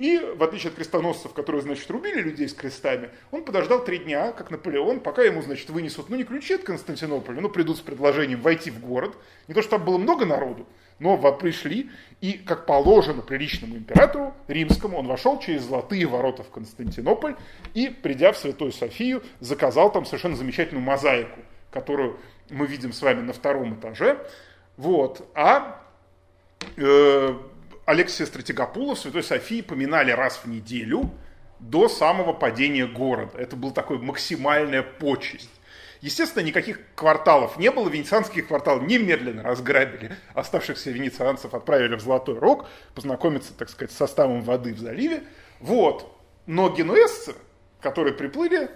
[0.04, 4.34] и, в отличие от крестоносцев, которые, значит, рубили людей с крестами, он подождал три дня,
[4.34, 8.42] как Наполеон, пока ему, значит, вынесут, ну, не ключи от Константинополя, но придут с предложением
[8.42, 9.16] войти в город.
[9.48, 10.68] Не то, что там было много народу,
[11.00, 11.90] но пришли,
[12.20, 17.38] и, как положено приличному императору римскому, он вошел через золотые ворота в Константинополь
[17.74, 21.40] и, придя в Святую Софию, заказал там совершенно замечательную мозаику,
[21.72, 22.20] которую
[22.50, 24.18] мы видим с вами на втором этаже.
[24.76, 25.26] Вот.
[25.34, 25.82] А
[26.76, 27.36] э,
[27.86, 31.12] Алексия Стратегопула в Святой Софии поминали раз в неделю
[31.60, 33.38] до самого падения города.
[33.38, 35.50] Это была такая максимальная почесть.
[36.00, 42.68] Естественно, никаких кварталов не было, венецианские кварталы немедленно разграбили, оставшихся венецианцев отправили в Золотой Рог,
[42.94, 45.24] познакомиться, так сказать, с составом воды в заливе.
[45.60, 46.18] Вот.
[46.46, 47.36] Но генуэзцы,
[47.82, 48.70] которые приплыли,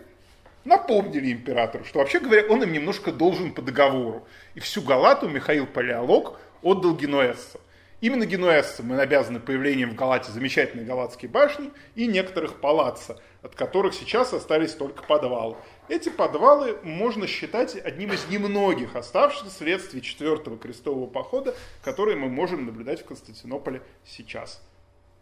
[0.63, 4.27] напомнили императору, что, вообще говоря, он им немножко должен по договору.
[4.55, 7.61] И всю Галату Михаил Палеолог отдал генуэзцам.
[7.99, 13.95] Именно генуэзцам мы обязаны появлением в Галате замечательной галатской башни и некоторых палаца, от которых
[13.95, 15.55] сейчас остались только подвалы.
[15.89, 22.67] Эти подвалы можно считать одним из немногих оставшихся вследствие четвертого крестового похода, которые мы можем
[22.67, 24.61] наблюдать в Константинополе сейчас.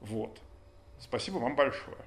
[0.01, 0.37] Вот.
[0.99, 1.97] Спасибо вам большое.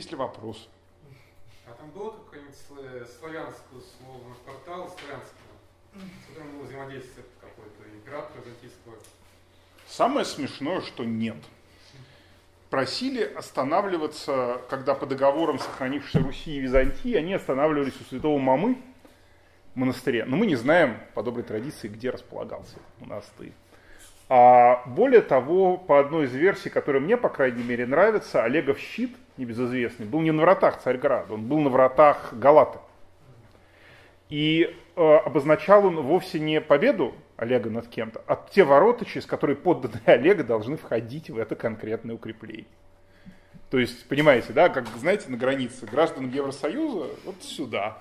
[0.00, 0.68] Ли вопросы?
[1.66, 5.52] А там было какое-нибудь славянское слово, наш портал славянского,
[5.94, 8.94] с которым было взаимодействие какой-то императора византийского?
[9.86, 11.36] Самое смешное, что нет.
[12.70, 18.78] Просили останавливаться, когда по договорам сохранившейся Руси и Византии, они останавливались у святого Мамы
[19.74, 20.24] в монастыре.
[20.24, 23.52] Но мы не знаем по доброй традиции, где располагался этот монастырь.
[24.30, 29.14] А более того, по одной из версий, которая мне, по крайней мере, нравится, Олегов щит,
[29.36, 32.78] небезызвестный, был не на вратах Царьграда, он был на вратах Галаты.
[34.28, 39.56] И э, обозначал он вовсе не победу Олега над кем-то, а те ворота, через которые
[39.56, 42.66] подданные Олега должны входить в это конкретное укрепление.
[43.70, 47.98] То есть, понимаете, да, как, знаете, на границе гражданам Евросоюза вот сюда,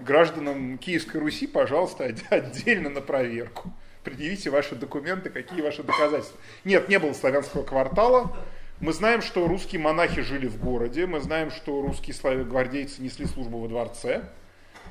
[0.00, 3.72] гражданам Киевской Руси, пожалуйста, отдельно на проверку.
[4.04, 6.38] Предъявите ваши документы, какие ваши доказательства.
[6.64, 8.34] Нет, не было славянского квартала.
[8.80, 13.26] Мы знаем, что русские монахи жили в городе, мы знаем, что русские славя- гвардейцы несли
[13.26, 14.22] службу во дворце.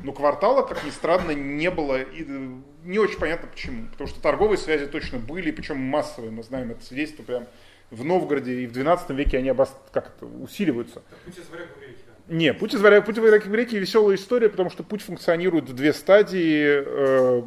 [0.04, 2.02] Но квартала, как ни странно, не было.
[2.02, 2.50] И э,
[2.86, 3.88] не очень понятно почему.
[3.92, 6.32] Потому что торговые связи точно были, причем массовые.
[6.32, 7.48] Мы знаем это свидетельство прям
[7.92, 9.76] в Новгороде и в 12 веке они обос...
[9.92, 11.02] как это, усиливаются.
[11.10, 12.00] Так, путь из варяг в реки.
[12.28, 15.68] Не, путь из варяг, путь из варяг в реки веселая история, потому что путь функционирует
[15.68, 16.84] в две стадии.
[16.86, 17.44] Э,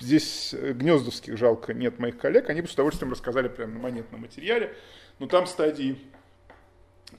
[0.00, 4.22] Здесь э, гнездовских жалко нет моих коллег, они бы с удовольствием рассказали прямо на монетном
[4.22, 4.74] материале.
[5.20, 5.98] Но там стадии,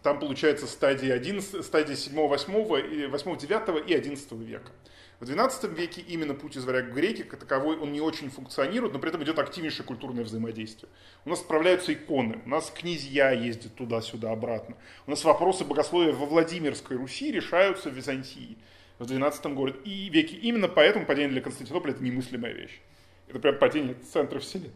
[0.01, 2.53] там получается стадии 11, стадии 7, 8,
[2.93, 4.71] и 8, 9 и 11 века.
[5.19, 8.91] В 12 веке именно путь из варяг в греки, как таковой, он не очень функционирует,
[8.93, 10.91] но при этом идет активнейшее культурное взаимодействие.
[11.25, 14.77] У нас справляются иконы, у нас князья ездят туда-сюда, обратно.
[15.05, 18.57] У нас вопросы богословия во Владимирской Руси решаются в Византии
[18.97, 20.37] в 12 годе и веке.
[20.37, 22.81] Именно поэтому падение для Константинополя это немыслимая вещь.
[23.27, 24.73] Это прям падение центра вселенной.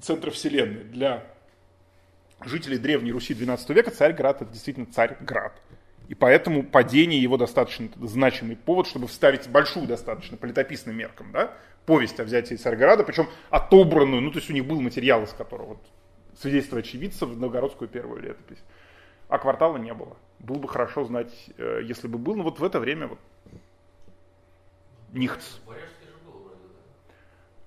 [0.00, 0.84] Центра вселенной.
[0.84, 1.26] Для
[2.44, 5.60] жителей Древней Руси 12 века Царьград это действительно Царьград.
[6.08, 11.52] И поэтому падение его достаточно значимый повод, чтобы вставить большую достаточно по летописным меркам, да,
[11.84, 15.66] повесть о взятии Царьграда, причем отобранную, ну то есть у них был материал, из которого
[15.66, 15.86] вот,
[16.40, 18.62] свидетельство очевидцев в новгородскую первую летопись.
[19.28, 20.16] А квартала не было.
[20.38, 23.18] Было бы хорошо знать, э, если бы был, но вот в это время вот
[25.12, 25.58] нихц.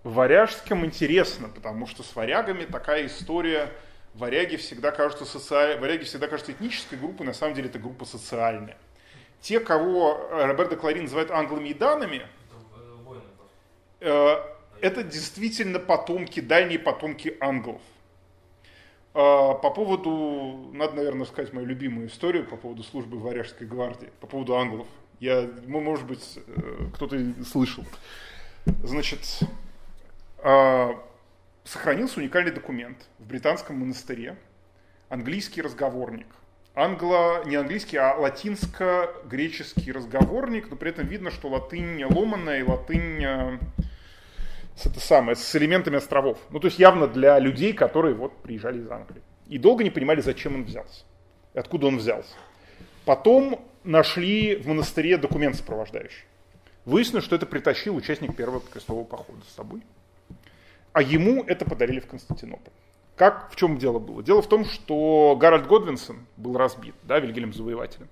[0.04, 3.72] В Варяжском интересно, потому что с варягами такая история.
[4.14, 5.80] Варяги всегда кажутся социаль...
[5.80, 8.78] варяги всегда кажутся этнической группой, на самом деле это группа социальная.
[9.40, 12.28] Те, кого э, Роберто Кларин называет англами и данами,
[14.02, 14.36] э,
[14.82, 17.82] это действительно потомки, дальние потомки англов.
[19.14, 24.28] Э, По поводу, надо, наверное, сказать мою любимую историю по поводу службы Варяжской гвардии, по
[24.28, 24.88] поводу англов.
[25.20, 26.40] Я, ну, может быть,
[26.96, 27.86] кто-то слышал.
[28.84, 29.40] Значит,
[31.64, 34.38] сохранился уникальный документ в британском монастыре,
[35.10, 36.28] английский разговорник.
[36.74, 43.24] Англо, не английский, а латинско-греческий разговорник, но при этом видно, что латынь ломаная и латынь
[43.24, 43.60] э,
[44.78, 46.40] с, это самое, с элементами островов.
[46.50, 49.22] Ну, то есть явно для людей, которые вот приезжали из Англии.
[49.48, 51.04] И долго не понимали, зачем он взялся.
[51.54, 52.34] Откуда он взялся.
[53.04, 56.24] Потом нашли в монастыре документ сопровождающий.
[56.86, 59.84] Выяснилось, что это притащил участник первого крестового похода с собой.
[60.94, 62.74] А ему это подарили в Константинополь.
[63.16, 64.24] Как, в чем дело было?
[64.24, 68.10] Дело в том, что Гарольд Годвинсон был разбит, да, Вильгельм Завоевателем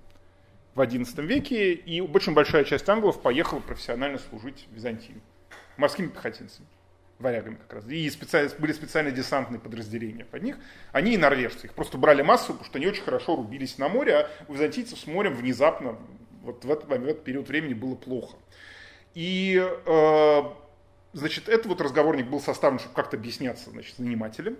[0.74, 5.20] в XI веке, и очень большая часть англов поехала профессионально служить в Византию.
[5.76, 6.66] Морскими пехотинцами,
[7.18, 7.88] варягами как раз.
[7.88, 10.58] И специально, были специальные десантные подразделения под них.
[10.92, 11.66] Они и норвежцы.
[11.66, 14.98] Их просто брали массу, потому что они очень хорошо рубились на море, а у византийцев
[14.98, 15.96] с морем внезапно
[16.42, 18.36] вот в этот, в этот период времени было плохо.
[19.14, 20.42] И э,
[21.12, 24.56] значит, этот вот разговорник был составлен, чтобы как-то объясняться значит, с нанимателем.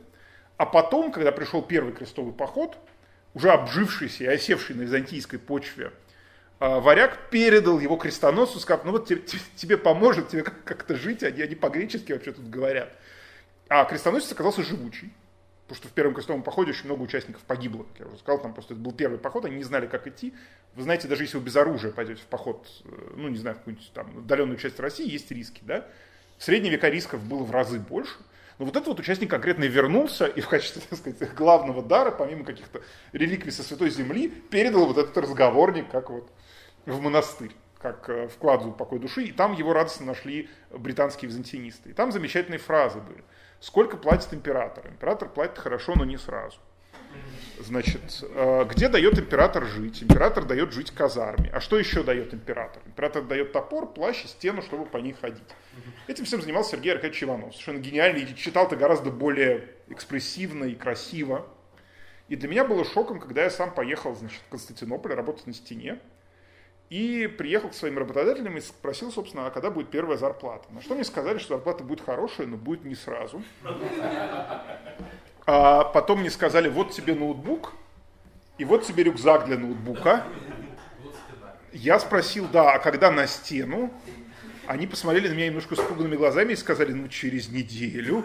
[0.57, 2.77] А потом, когда пришел первый крестовый поход,
[3.35, 5.93] уже обжившийся и осевший на византийской почве,
[6.59, 9.23] а, варяг передал его крестоносцу, сказав, ну вот тебе,
[9.57, 12.93] тебе поможет, тебе как- как-то жить, они, они по-гречески вообще тут говорят.
[13.69, 15.15] А крестоносец оказался живучий,
[15.63, 18.53] потому что в первом крестовом походе очень много участников погибло, как я уже сказал, там
[18.53, 20.35] просто это был первый поход, они не знали, как идти.
[20.75, 23.61] Вы знаете, даже если вы без оружия пойдете в поход, э, ну не знаю, в
[23.61, 25.87] какую-нибудь там отдаленную часть России, есть риски, да?
[26.41, 28.15] В средние века рисков было в разы больше.
[28.59, 32.47] Но вот этот вот участник конкретно вернулся и в качестве, так сказать, главного дара, помимо
[32.47, 32.81] каких-то
[33.12, 36.33] реликвий со Святой Земли, передал вот этот разговорник как вот
[36.87, 39.25] в монастырь, как э, вклад в упокой души.
[39.25, 41.91] И там его радостно нашли британские византинисты.
[41.91, 43.23] И там замечательные фразы были.
[43.61, 44.87] Сколько платит император?
[44.87, 46.57] Император платит хорошо, но не сразу.
[47.59, 50.03] Значит, э, где дает император жить?
[50.03, 51.51] Император дает жить казарме.
[51.53, 52.82] А что еще дает император?
[52.87, 55.45] Император дает топор, плащ и стену, чтобы по ней ходить.
[56.07, 57.53] Этим всем занимался Сергей Аркадьевич Иванов.
[57.53, 58.23] Совершенно гениальный.
[58.23, 61.47] И читал-то гораздо более экспрессивно и красиво.
[62.28, 65.99] И для меня было шоком, когда я сам поехал значит, в Константинополь работать на стене.
[66.89, 70.66] И приехал к своим работодателям и спросил, собственно, а когда будет первая зарплата.
[70.73, 73.43] На что мне сказали, что зарплата будет хорошая, но будет не сразу.
[75.53, 77.73] А потом мне сказали, вот тебе ноутбук,
[78.57, 80.23] и вот тебе рюкзак для ноутбука.
[81.73, 83.93] Я спросил, да, а когда на стену?
[84.69, 88.25] Они посмотрели на меня немножко испуганными глазами и сказали, ну, через неделю.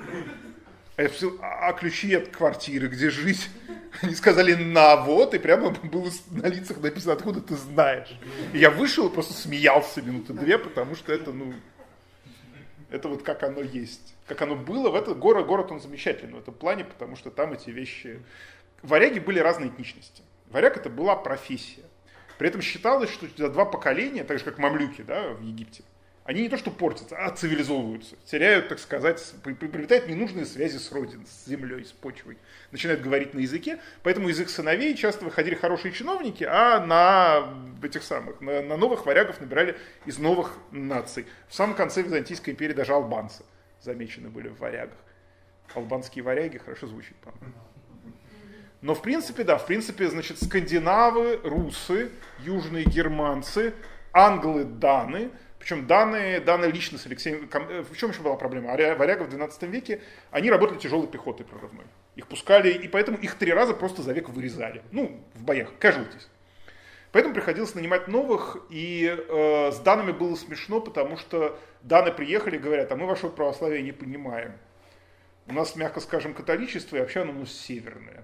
[0.97, 3.49] А я спросил, а ключи от квартиры, где жить?
[4.03, 8.19] Они сказали, на вот, и прямо было на лицах написано, откуда ты знаешь.
[8.53, 11.55] И я вышел и просто смеялся минуты две, потому что это, ну,
[12.95, 14.15] это вот как оно есть.
[14.27, 17.53] Как оно было, в этот город, город он замечательный в этом плане, потому что там
[17.53, 18.21] эти вещи...
[18.81, 20.21] Варяги были разной этничности.
[20.49, 21.83] Варяг это была профессия.
[22.37, 25.83] При этом считалось, что за два поколения, так же как мамлюки да, в Египте,
[26.25, 31.27] они не то что портятся, а цивилизовываются, теряют, так сказать, приобретают ненужные связи с родиной,
[31.27, 32.39] с землей, с почвой,
[32.71, 37.53] начинают говорить на языке, поэтому из их сыновей часто выходили хорошие чиновники, а на
[37.83, 39.77] этих самых, на, на новых варягов набирали
[40.07, 41.27] из новых наций.
[41.47, 43.43] В самом конце Византийской империи даже албанцы
[43.83, 44.97] замечены были в варягах.
[45.75, 47.53] Албанские варяги хорошо звучит, по-моему.
[48.81, 53.75] Но в принципе, да, в принципе, значит, скандинавы, русы, южные германцы,
[54.11, 55.29] англы, даны–
[55.65, 57.49] причем данные, данные лично с Алексеем...
[57.51, 58.69] Э, в чем еще была проблема?
[58.69, 61.85] Варяга в 12 веке, они работали тяжелой пехотой прорывной.
[62.15, 64.83] Их пускали, и поэтому их три раза просто за век вырезали.
[64.91, 66.29] Ну, в боях, кажутесь.
[67.11, 72.59] Поэтому приходилось нанимать новых, и э, с данными было смешно, потому что даны приехали и
[72.59, 74.53] говорят, а мы вашего православия не понимаем.
[75.47, 78.23] У нас, мягко скажем, католичество, и вообще оно у нас северное.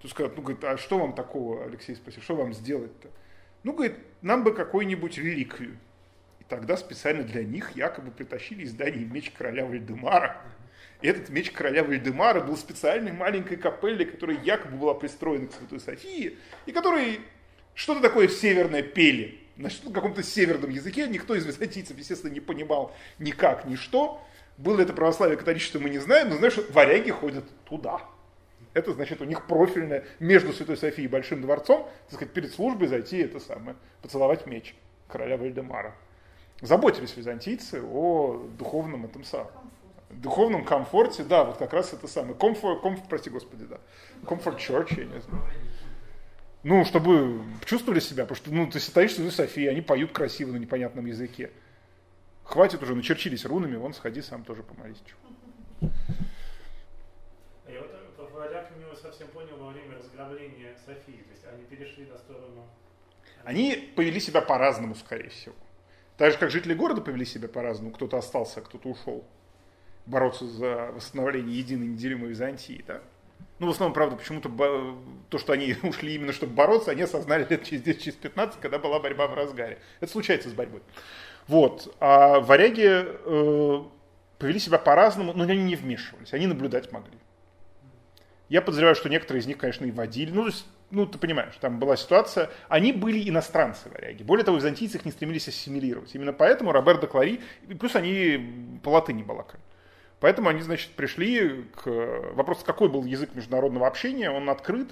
[0.00, 3.08] Тут скажут, ну, говорит, а что вам такого, Алексей спросил, что вам сделать-то?
[3.64, 5.76] Ну, говорит, нам бы какую-нибудь реликвию
[6.50, 10.36] тогда специально для них якобы притащили издание «Меч короля Вальдемара».
[11.00, 15.80] И этот меч короля Вальдемара был специальной маленькой капелле, которая якобы была пристроена к Святой
[15.80, 16.36] Софии,
[16.66, 17.20] и которой
[17.74, 19.38] что-то такое северное пели.
[19.56, 24.22] На что каком-то северном языке никто из византийцев, естественно, не понимал никак, ни что.
[24.58, 28.02] Было это православие, католичество, мы не знаем, но знаешь, варяги ходят туда.
[28.74, 32.88] Это значит у них профильное между Святой Софией и Большим дворцом, так сказать, перед службой
[32.88, 34.74] зайти это самое, поцеловать меч
[35.08, 35.94] короля Вальдемара
[36.60, 39.50] заботились византийцы о духовном этом самом.
[40.10, 42.34] Духовном комфорте, да, вот как раз это самое.
[42.34, 43.78] Комфорт, комфорт, прости господи, да.
[44.26, 45.44] Комфорт church, я не знаю.
[46.62, 50.58] Ну, чтобы чувствовали себя, потому что, ну, ты стоишь в Софии, они поют красиво на
[50.58, 51.50] непонятном языке.
[52.44, 55.02] Хватит уже, начерчились рунами, вон, сходи сам тоже помолись.
[55.80, 62.04] Я вот по варягам не совсем понял во время разграбления Софии, то есть они перешли
[62.06, 62.66] на сторону...
[63.44, 65.54] Они повели себя по-разному, скорее всего.
[66.20, 69.24] Так же, как жители города повели себя по-разному, кто-то остался, а кто-то ушел
[70.04, 72.84] бороться за восстановление единой неделимой Византии.
[72.86, 73.00] Да?
[73.58, 74.50] Ну, в основном, правда, почему-то
[75.30, 78.78] то, что они ушли именно чтобы бороться, они осознали лет через 10, через 15, когда
[78.78, 79.78] была борьба в разгаре.
[80.00, 80.82] Это случается с борьбой.
[81.48, 81.96] Вот.
[82.00, 83.84] А варяги э,
[84.38, 87.16] повели себя по-разному, но они не вмешивались, они наблюдать могли.
[88.50, 90.32] Я подозреваю, что некоторые из них, конечно, и водили.
[90.32, 94.22] Ну, то есть ну, ты понимаешь, там была ситуация, они были иностранцы варяги.
[94.22, 96.14] Более того, византийцы их не стремились ассимилировать.
[96.14, 97.40] Именно поэтому Роберт де Клари,
[97.78, 99.62] плюс они по латыни балакали.
[100.18, 101.86] Поэтому они, значит, пришли к
[102.34, 104.90] вопросу, какой был язык международного общения, он открыт.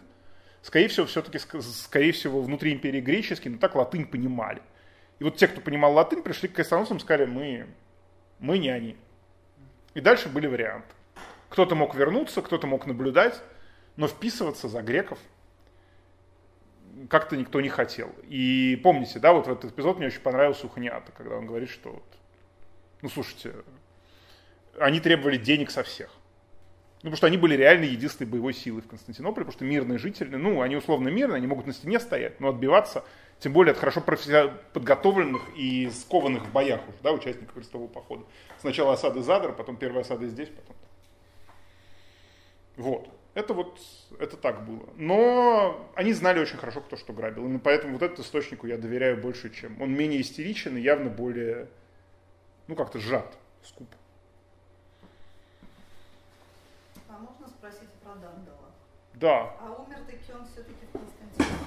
[0.62, 4.62] Скорее всего, все-таки, скорее всего, внутри империи греческий, но так латынь понимали.
[5.18, 7.66] И вот те, кто понимал латынь, пришли к крестоносцам и сказали, мы,
[8.38, 8.96] мы не они.
[9.94, 10.88] И дальше были варианты.
[11.48, 13.40] Кто-то мог вернуться, кто-то мог наблюдать,
[13.96, 15.18] но вписываться за греков–
[17.08, 18.14] как-то никто не хотел.
[18.24, 21.70] И помните, да, вот в этот эпизод мне очень понравился у Ханиата, когда он говорит,
[21.70, 22.04] что вот,
[23.02, 23.54] ну слушайте,
[24.78, 26.10] они требовали денег со всех.
[27.02, 30.34] Ну, потому что они были реально единственной боевой силой в Константинополе, потому что мирные жители,
[30.34, 33.04] ну, они условно мирные, они могут на стене стоять, но отбиваться,
[33.38, 38.24] тем более от хорошо подготовленных и скованных в боях уже, да, участников крестового похода.
[38.58, 40.74] Сначала осады Задра, потом первая осада здесь, потом.
[42.76, 43.08] Вот.
[43.34, 43.78] Это вот,
[44.18, 44.88] это так было.
[44.96, 47.46] Но они знали очень хорошо, кто что грабил.
[47.52, 49.80] И поэтому вот этому источнику я доверяю больше, чем...
[49.80, 51.68] Он менее истеричен и явно более,
[52.66, 53.88] ну как-то сжат, скуп.
[57.08, 58.70] А можно спросить про Дандала?
[59.14, 59.56] Да.
[59.60, 61.58] А умер таки он все-таки в Константинополе?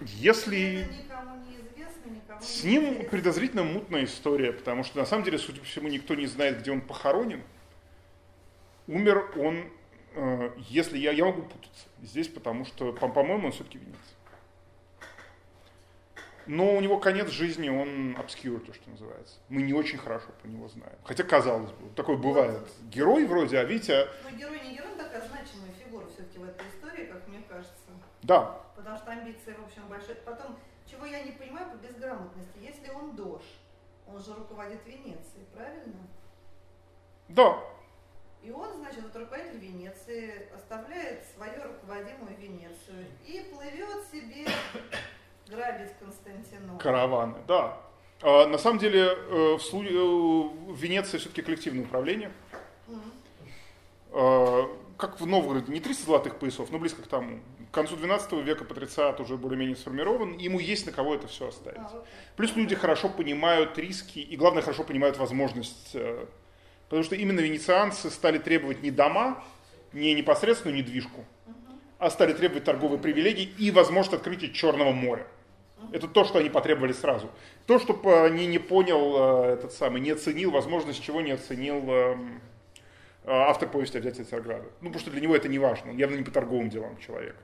[0.00, 0.56] Если...
[0.56, 3.10] Не известно, никому С ним интересно.
[3.10, 6.72] подозрительно мутная история, потому что на самом деле, судя по всему, никто не знает, где
[6.72, 7.42] он похоронен.
[8.88, 9.70] Умер он
[10.68, 13.96] если я, я могу путаться здесь, потому что, по- по-моему, он все-таки венец.
[16.46, 19.36] Но у него конец жизни, он obscure, то, что называется.
[19.48, 20.96] Мы не очень хорошо про него знаем.
[21.04, 22.68] Хотя, казалось бы, такой бывает.
[22.90, 24.08] Герой вроде, а Витя...
[24.24, 26.82] Ну, герой не герой, такая значимая фигура все-таки в этой истории.
[28.22, 30.14] Да, Потому что амбиции, в общем, большие.
[30.14, 30.56] Потом,
[30.88, 33.42] чего я не понимаю по безграмотности, если он дож,
[34.06, 36.06] он же руководит Венецией, правильно?
[37.28, 37.58] да,
[38.42, 44.46] И он, значит, вот руководитель Венеции, оставляет свою руководимую Венецию и плывет себе
[45.48, 46.82] грабить Константинополь.
[46.82, 47.78] караваны, да.
[48.20, 52.32] А, на самом деле э, в, слу- э, в Венеции все-таки коллективное управление.
[52.88, 53.12] Мгм.
[54.12, 57.40] А, как в Новгороде, не 300 золотых поясов, но близко к тому.
[57.70, 61.78] К концу 12 века патрициат уже более-менее сформирован, ему есть на кого это все оставить.
[61.80, 62.04] А.
[62.36, 65.96] Плюс люди хорошо понимают риски и, главное, хорошо понимают возможность.
[66.92, 69.42] Потому что именно венецианцы стали требовать не дома,
[69.94, 71.24] не непосредственную недвижку,
[71.98, 75.26] а стали требовать торговые привилегии и возможность открытия Черного моря.
[75.90, 77.30] Это то, что они потребовали сразу.
[77.66, 82.42] То, что по- не, понял э, этот самый, не оценил, возможность чего не оценил эм,
[83.24, 84.66] э, автор повести о взятии Царграда.
[84.82, 87.36] Ну, потому что для него это не важно, он явно не по торговым делам человек.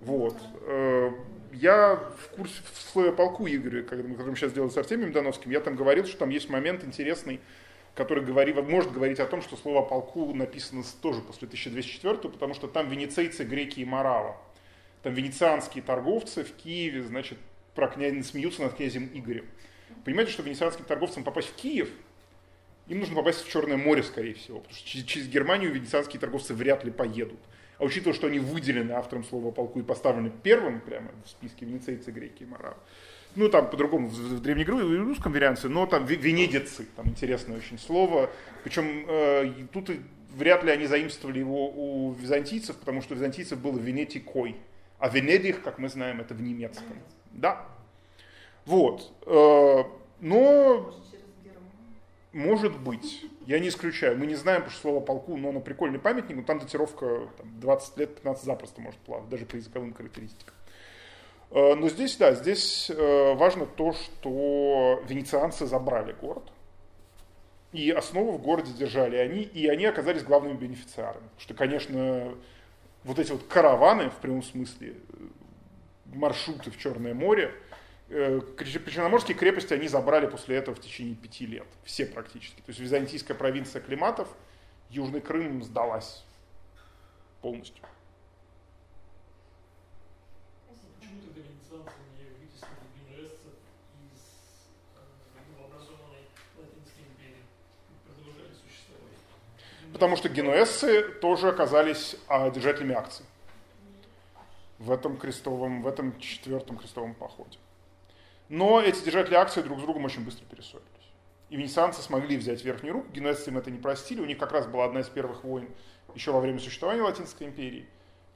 [0.00, 0.36] Вот.
[0.66, 1.12] Э,
[1.54, 2.60] Я в курсе
[2.94, 6.28] в полку Игоря, когда мы сейчас делали с Артемием Доновским, я там говорил, что там
[6.28, 7.40] есть момент интересный,
[7.96, 12.52] который говори, может говорить о том, что слово о полку написано тоже после 1204, потому
[12.52, 14.36] что там венецийцы, греки и морава.
[15.02, 17.38] Там венецианские торговцы в Киеве, значит,
[17.74, 19.46] про князя смеются над князем Игорем.
[20.04, 21.88] Понимаете, что венецианским торговцам попасть в Киев,
[22.86, 26.84] им нужно попасть в Черное море, скорее всего, потому что через, Германию венецианские торговцы вряд
[26.84, 27.40] ли поедут.
[27.78, 32.10] А учитывая, что они выделены автором слова полку и поставлены первым прямо в списке венецийцы,
[32.10, 32.76] греки и моравы,
[33.36, 38.30] ну, там по-другому, в, в древнерусском варианте, но там ве- венедицы, там интересное очень слово.
[38.64, 39.90] Причем э, тут
[40.34, 44.56] вряд ли они заимствовали его у византийцев, потому что у византийцев было венетикой.
[44.98, 46.96] А Венедих, как мы знаем, это в немецком.
[47.32, 47.66] Да.
[48.64, 49.12] Вот.
[49.26, 49.84] Э,
[50.20, 50.94] но
[52.32, 53.24] Может, быть.
[53.46, 54.18] Я не исключаю.
[54.18, 57.60] Мы не знаем, потому что слово полку, но оно прикольный памятник, но там датировка там,
[57.60, 60.54] 20 лет, 15 запросто может плавать, даже по языковым характеристикам.
[61.50, 66.44] Э, Но здесь, да, здесь э, важно то, что венецианцы забрали город,
[67.72, 71.28] и основу в городе держали они, и они оказались главными бенефициарами.
[71.38, 72.34] Что, конечно,
[73.04, 74.94] вот эти вот караваны, в прямом смысле, э,
[76.14, 77.52] маршруты в Черное море,
[78.08, 81.66] Причерноморские крепости они забрали после этого в течение пяти лет.
[81.82, 82.60] Все практически.
[82.60, 84.28] То есть византийская провинция Климатов,
[84.90, 86.24] Южный Крым сдалась
[87.42, 87.84] полностью.
[90.68, 93.54] Почему тогда венецианцы не вытеснили генуэзцев
[94.14, 94.22] из
[94.94, 97.42] э, новообразованной Латинской империи
[97.90, 99.18] и продолжали существовать?
[99.96, 103.24] Потому что генуэзцы тоже оказались а, держателями акций
[104.78, 107.56] в этом крестовом, в этом четвертом крестовом походе.
[108.50, 110.84] Но эти держатели акций друг с другом очень быстро перессорились.
[111.48, 114.20] И венецианцы смогли взять верхнюю руку, генуэзцы им это не простили.
[114.20, 115.66] У них как раз была одна из первых войн
[116.14, 117.88] еще во время существования Латинской империи.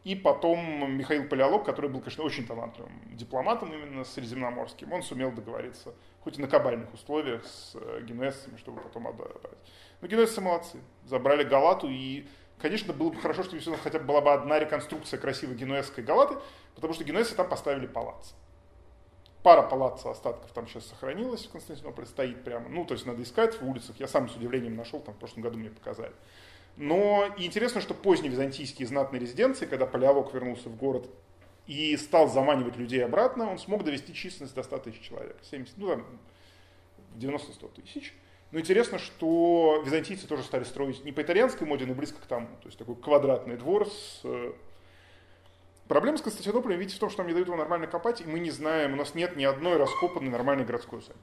[0.04, 5.92] И потом Михаил Палеолог, который был, конечно, очень талантливым дипломатом именно средиземноморским, он сумел договориться,
[6.22, 9.30] хоть и на кабальных условиях, с э, генуэзцами, чтобы потом отдать.
[10.00, 10.78] Но генуэзцы молодцы.
[11.04, 12.26] Забрали Галату, и,
[12.58, 16.36] конечно, было бы хорошо, что если хотя бы была бы одна реконструкция красивой генуэзской Галаты,
[16.74, 18.32] потому что генуэзцы там поставили палац.
[19.42, 22.68] Пара палаца остатков там сейчас сохранилась в Константинополе, стоит прямо.
[22.68, 23.96] Ну, то есть надо искать в улицах.
[23.98, 26.12] Я сам с удивлением нашел, там в прошлом году мне показали.
[26.76, 31.08] Но и интересно, что поздние византийские знатные резиденции, когда Палеолог вернулся в город
[31.70, 35.36] и стал заманивать людей обратно, он смог довести численность до 100 тысяч человек.
[35.48, 36.04] 70, ну там
[37.14, 38.12] 90-100 тысяч.
[38.50, 42.48] Но интересно, что византийцы тоже стали строить не по итальянской моде, но близко к тому.
[42.60, 44.20] То есть такой квадратный двор с...
[44.24, 44.52] э,
[45.86, 48.40] Проблема с Константинополем, видите, в том, что нам не дают его нормально копать, и мы
[48.40, 51.20] не знаем, у нас нет ни одной раскопанной нормальной городской усадьбы.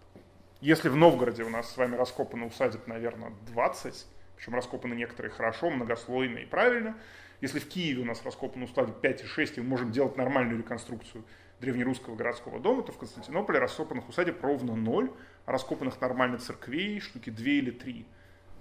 [0.61, 4.05] Если в Новгороде у нас с вами раскопано усадеб, наверное, 20,
[4.37, 6.97] причем раскопаны некоторые хорошо, многослойно и правильно,
[7.41, 10.57] если в Киеве у нас раскопано усадеб 5 и 6, и мы можем делать нормальную
[10.57, 11.23] реконструкцию
[11.59, 15.11] древнерусского городского дома, то в Константинополе раскопанных усадеб ровно ноль,
[15.45, 18.05] а раскопанных нормально церквей штуки 2 или 3.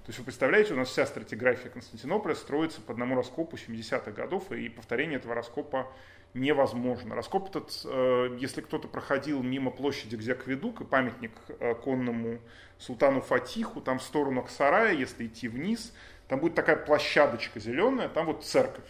[0.07, 4.53] То есть вы представляете, у нас вся стратиграфия Константинополя строится по одному раскопу 70-х годов,
[4.53, 5.89] и повторение этого раскопа
[6.33, 7.15] невозможно.
[7.15, 12.39] Раскоп этот, э, если кто-то проходил мимо площади, где акведук и памятник э, конному
[12.79, 15.93] султану Фатиху, там в сторону Аксарая, если идти вниз,
[16.29, 18.85] там будет такая площадочка зеленая, там вот церковь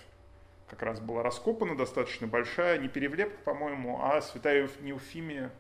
[0.69, 5.53] как раз была раскопана, достаточно большая, не перевлепка, по-моему, а святая Неуфимия.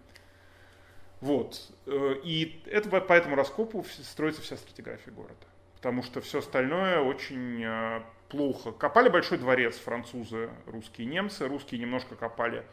[1.20, 1.70] Вот.
[1.86, 5.35] Э, И это по этому раскопу строится вся стратиграфия города.
[5.77, 8.73] Потому что все остальное очень э, плохо.
[8.73, 11.47] Копали большой дворец французы, русские немцы.
[11.47, 12.65] Русские немножко копали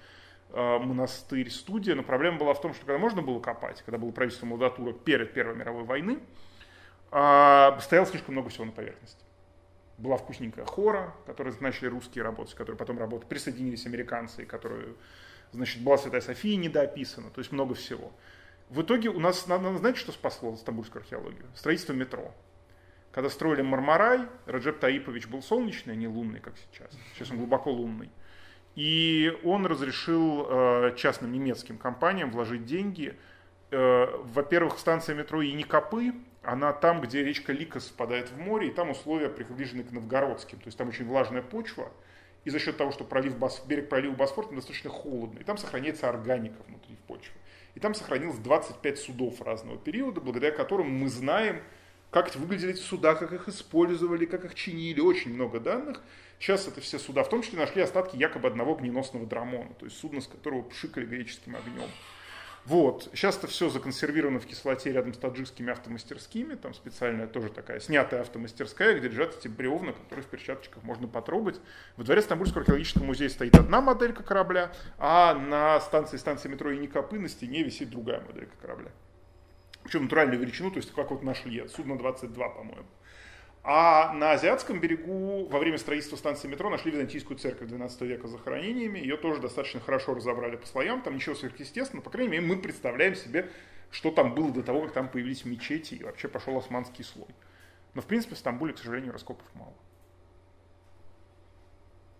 [0.50, 1.96] э, монастырь, студия.
[1.96, 5.34] Но проблема была в том, что когда можно было копать, когда было правительство Младатура перед
[5.34, 6.20] Первой мировой войны,
[7.16, 9.24] а, стояло слишком много всего на поверхности.
[10.00, 14.96] была вкусненькая хора, которые начали русские работать, которые потом работали, присоединились американцы, которые,
[15.52, 18.12] значит, была Святая София недоописана, то есть много всего.
[18.70, 21.46] В итоге у нас, надо, знаете, что спасло стамбульскую археологию?
[21.54, 22.34] Строительство метро.
[23.12, 26.90] Когда строили Мармарай, Раджеп Таипович был солнечный, а не лунный, как сейчас.
[27.14, 28.10] Сейчас он глубоко лунный.
[28.74, 33.16] И он разрешил э, частным немецким компаниям вложить деньги.
[33.70, 36.14] Э, во-первых, станция метро Яникопы,
[36.44, 40.60] она там, где речка Лика спадает в море, и там условия приближены к Новгородским.
[40.60, 41.92] То есть там очень влажная почва,
[42.44, 45.58] и за счет того, что пролив Бос, берег пролива Босфор там достаточно холодно, и там
[45.58, 47.34] сохраняется органика внутри в почве.
[47.76, 51.62] И там сохранилось 25 судов разного периода, благодаря которым мы знаем,
[52.12, 56.04] как выглядели эти суда, как их использовали, как их чинили, очень много данных.
[56.40, 59.98] Сейчас это все суда, в том числе нашли остатки якобы одного гненосного драмона, то есть
[59.98, 61.90] судна, с которого пшикали греческим огнем.
[62.66, 63.10] Вот.
[63.14, 66.56] Сейчас это все законсервировано в кислоте рядом с таджикскими автомастерскими.
[66.56, 71.60] Там специальная тоже такая снятая автомастерская, где лежат эти бревна, которые в перчаточках можно потрогать.
[71.98, 77.20] В дворе Стамбульского археологического музея стоит одна моделька корабля, а на станции станции метро Яникопы
[77.20, 78.92] на стене висит другая моделька корабля.
[79.84, 82.86] Причем натуральную величину, то есть как вот нашли, судно 22, по-моему.
[83.66, 88.32] А на Азиатском берегу во время строительства станции метро нашли византийскую церковь 12 века с
[88.32, 89.00] захоронениями.
[89.00, 91.02] Ее тоже достаточно хорошо разобрали по слоям.
[91.02, 92.04] Там ничего сверхъестественного.
[92.04, 93.50] По крайней мере, мы представляем себе,
[93.90, 97.30] что там было до того, как там появились мечети и вообще пошел османский слой.
[97.94, 99.74] Но, в принципе, в Стамбуле, к сожалению, раскопов мало.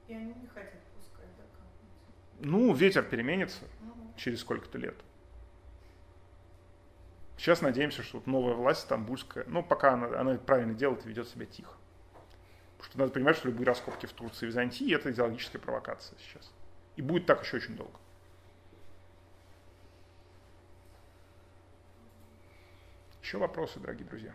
[0.08, 1.44] И они не хотят пускать, да,
[2.40, 4.14] Ну, ветер переменится угу.
[4.16, 4.96] через сколько-то лет.
[7.38, 11.28] Сейчас надеемся, что вот новая власть стамбульская, ну, пока она, она правильно делает и ведет
[11.28, 11.74] себя тихо.
[12.78, 16.52] Потому что надо понимать, что любые раскопки в Турции и Византии– это идеологическая провокация сейчас.
[16.96, 17.98] И будет так еще очень долго.
[23.22, 24.34] Еще вопросы, дорогие друзья?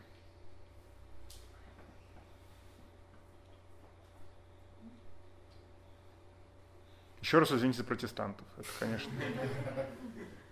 [7.20, 8.46] Еще раз извините за протестантов.
[8.56, 9.12] Это, конечно.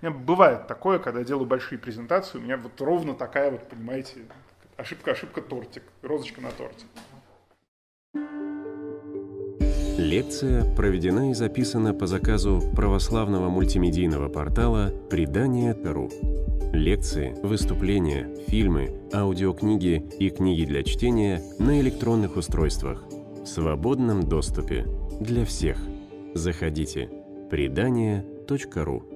[0.07, 4.21] Меня бывает такое, когда я делаю большие презентации, у меня вот ровно такая вот, понимаете,
[4.77, 6.87] ошибка, ошибка, тортик, розочка на торте.
[9.99, 16.09] Лекция проведена и записана по заказу православного мультимедийного портала «Предание.ру».
[16.73, 23.03] Лекции, выступления, фильмы, аудиокниги и книги для чтения на электронных устройствах
[23.43, 24.87] в свободном доступе
[25.19, 25.79] для всех.
[26.35, 27.11] Заходите.
[27.51, 29.16] Предание.ру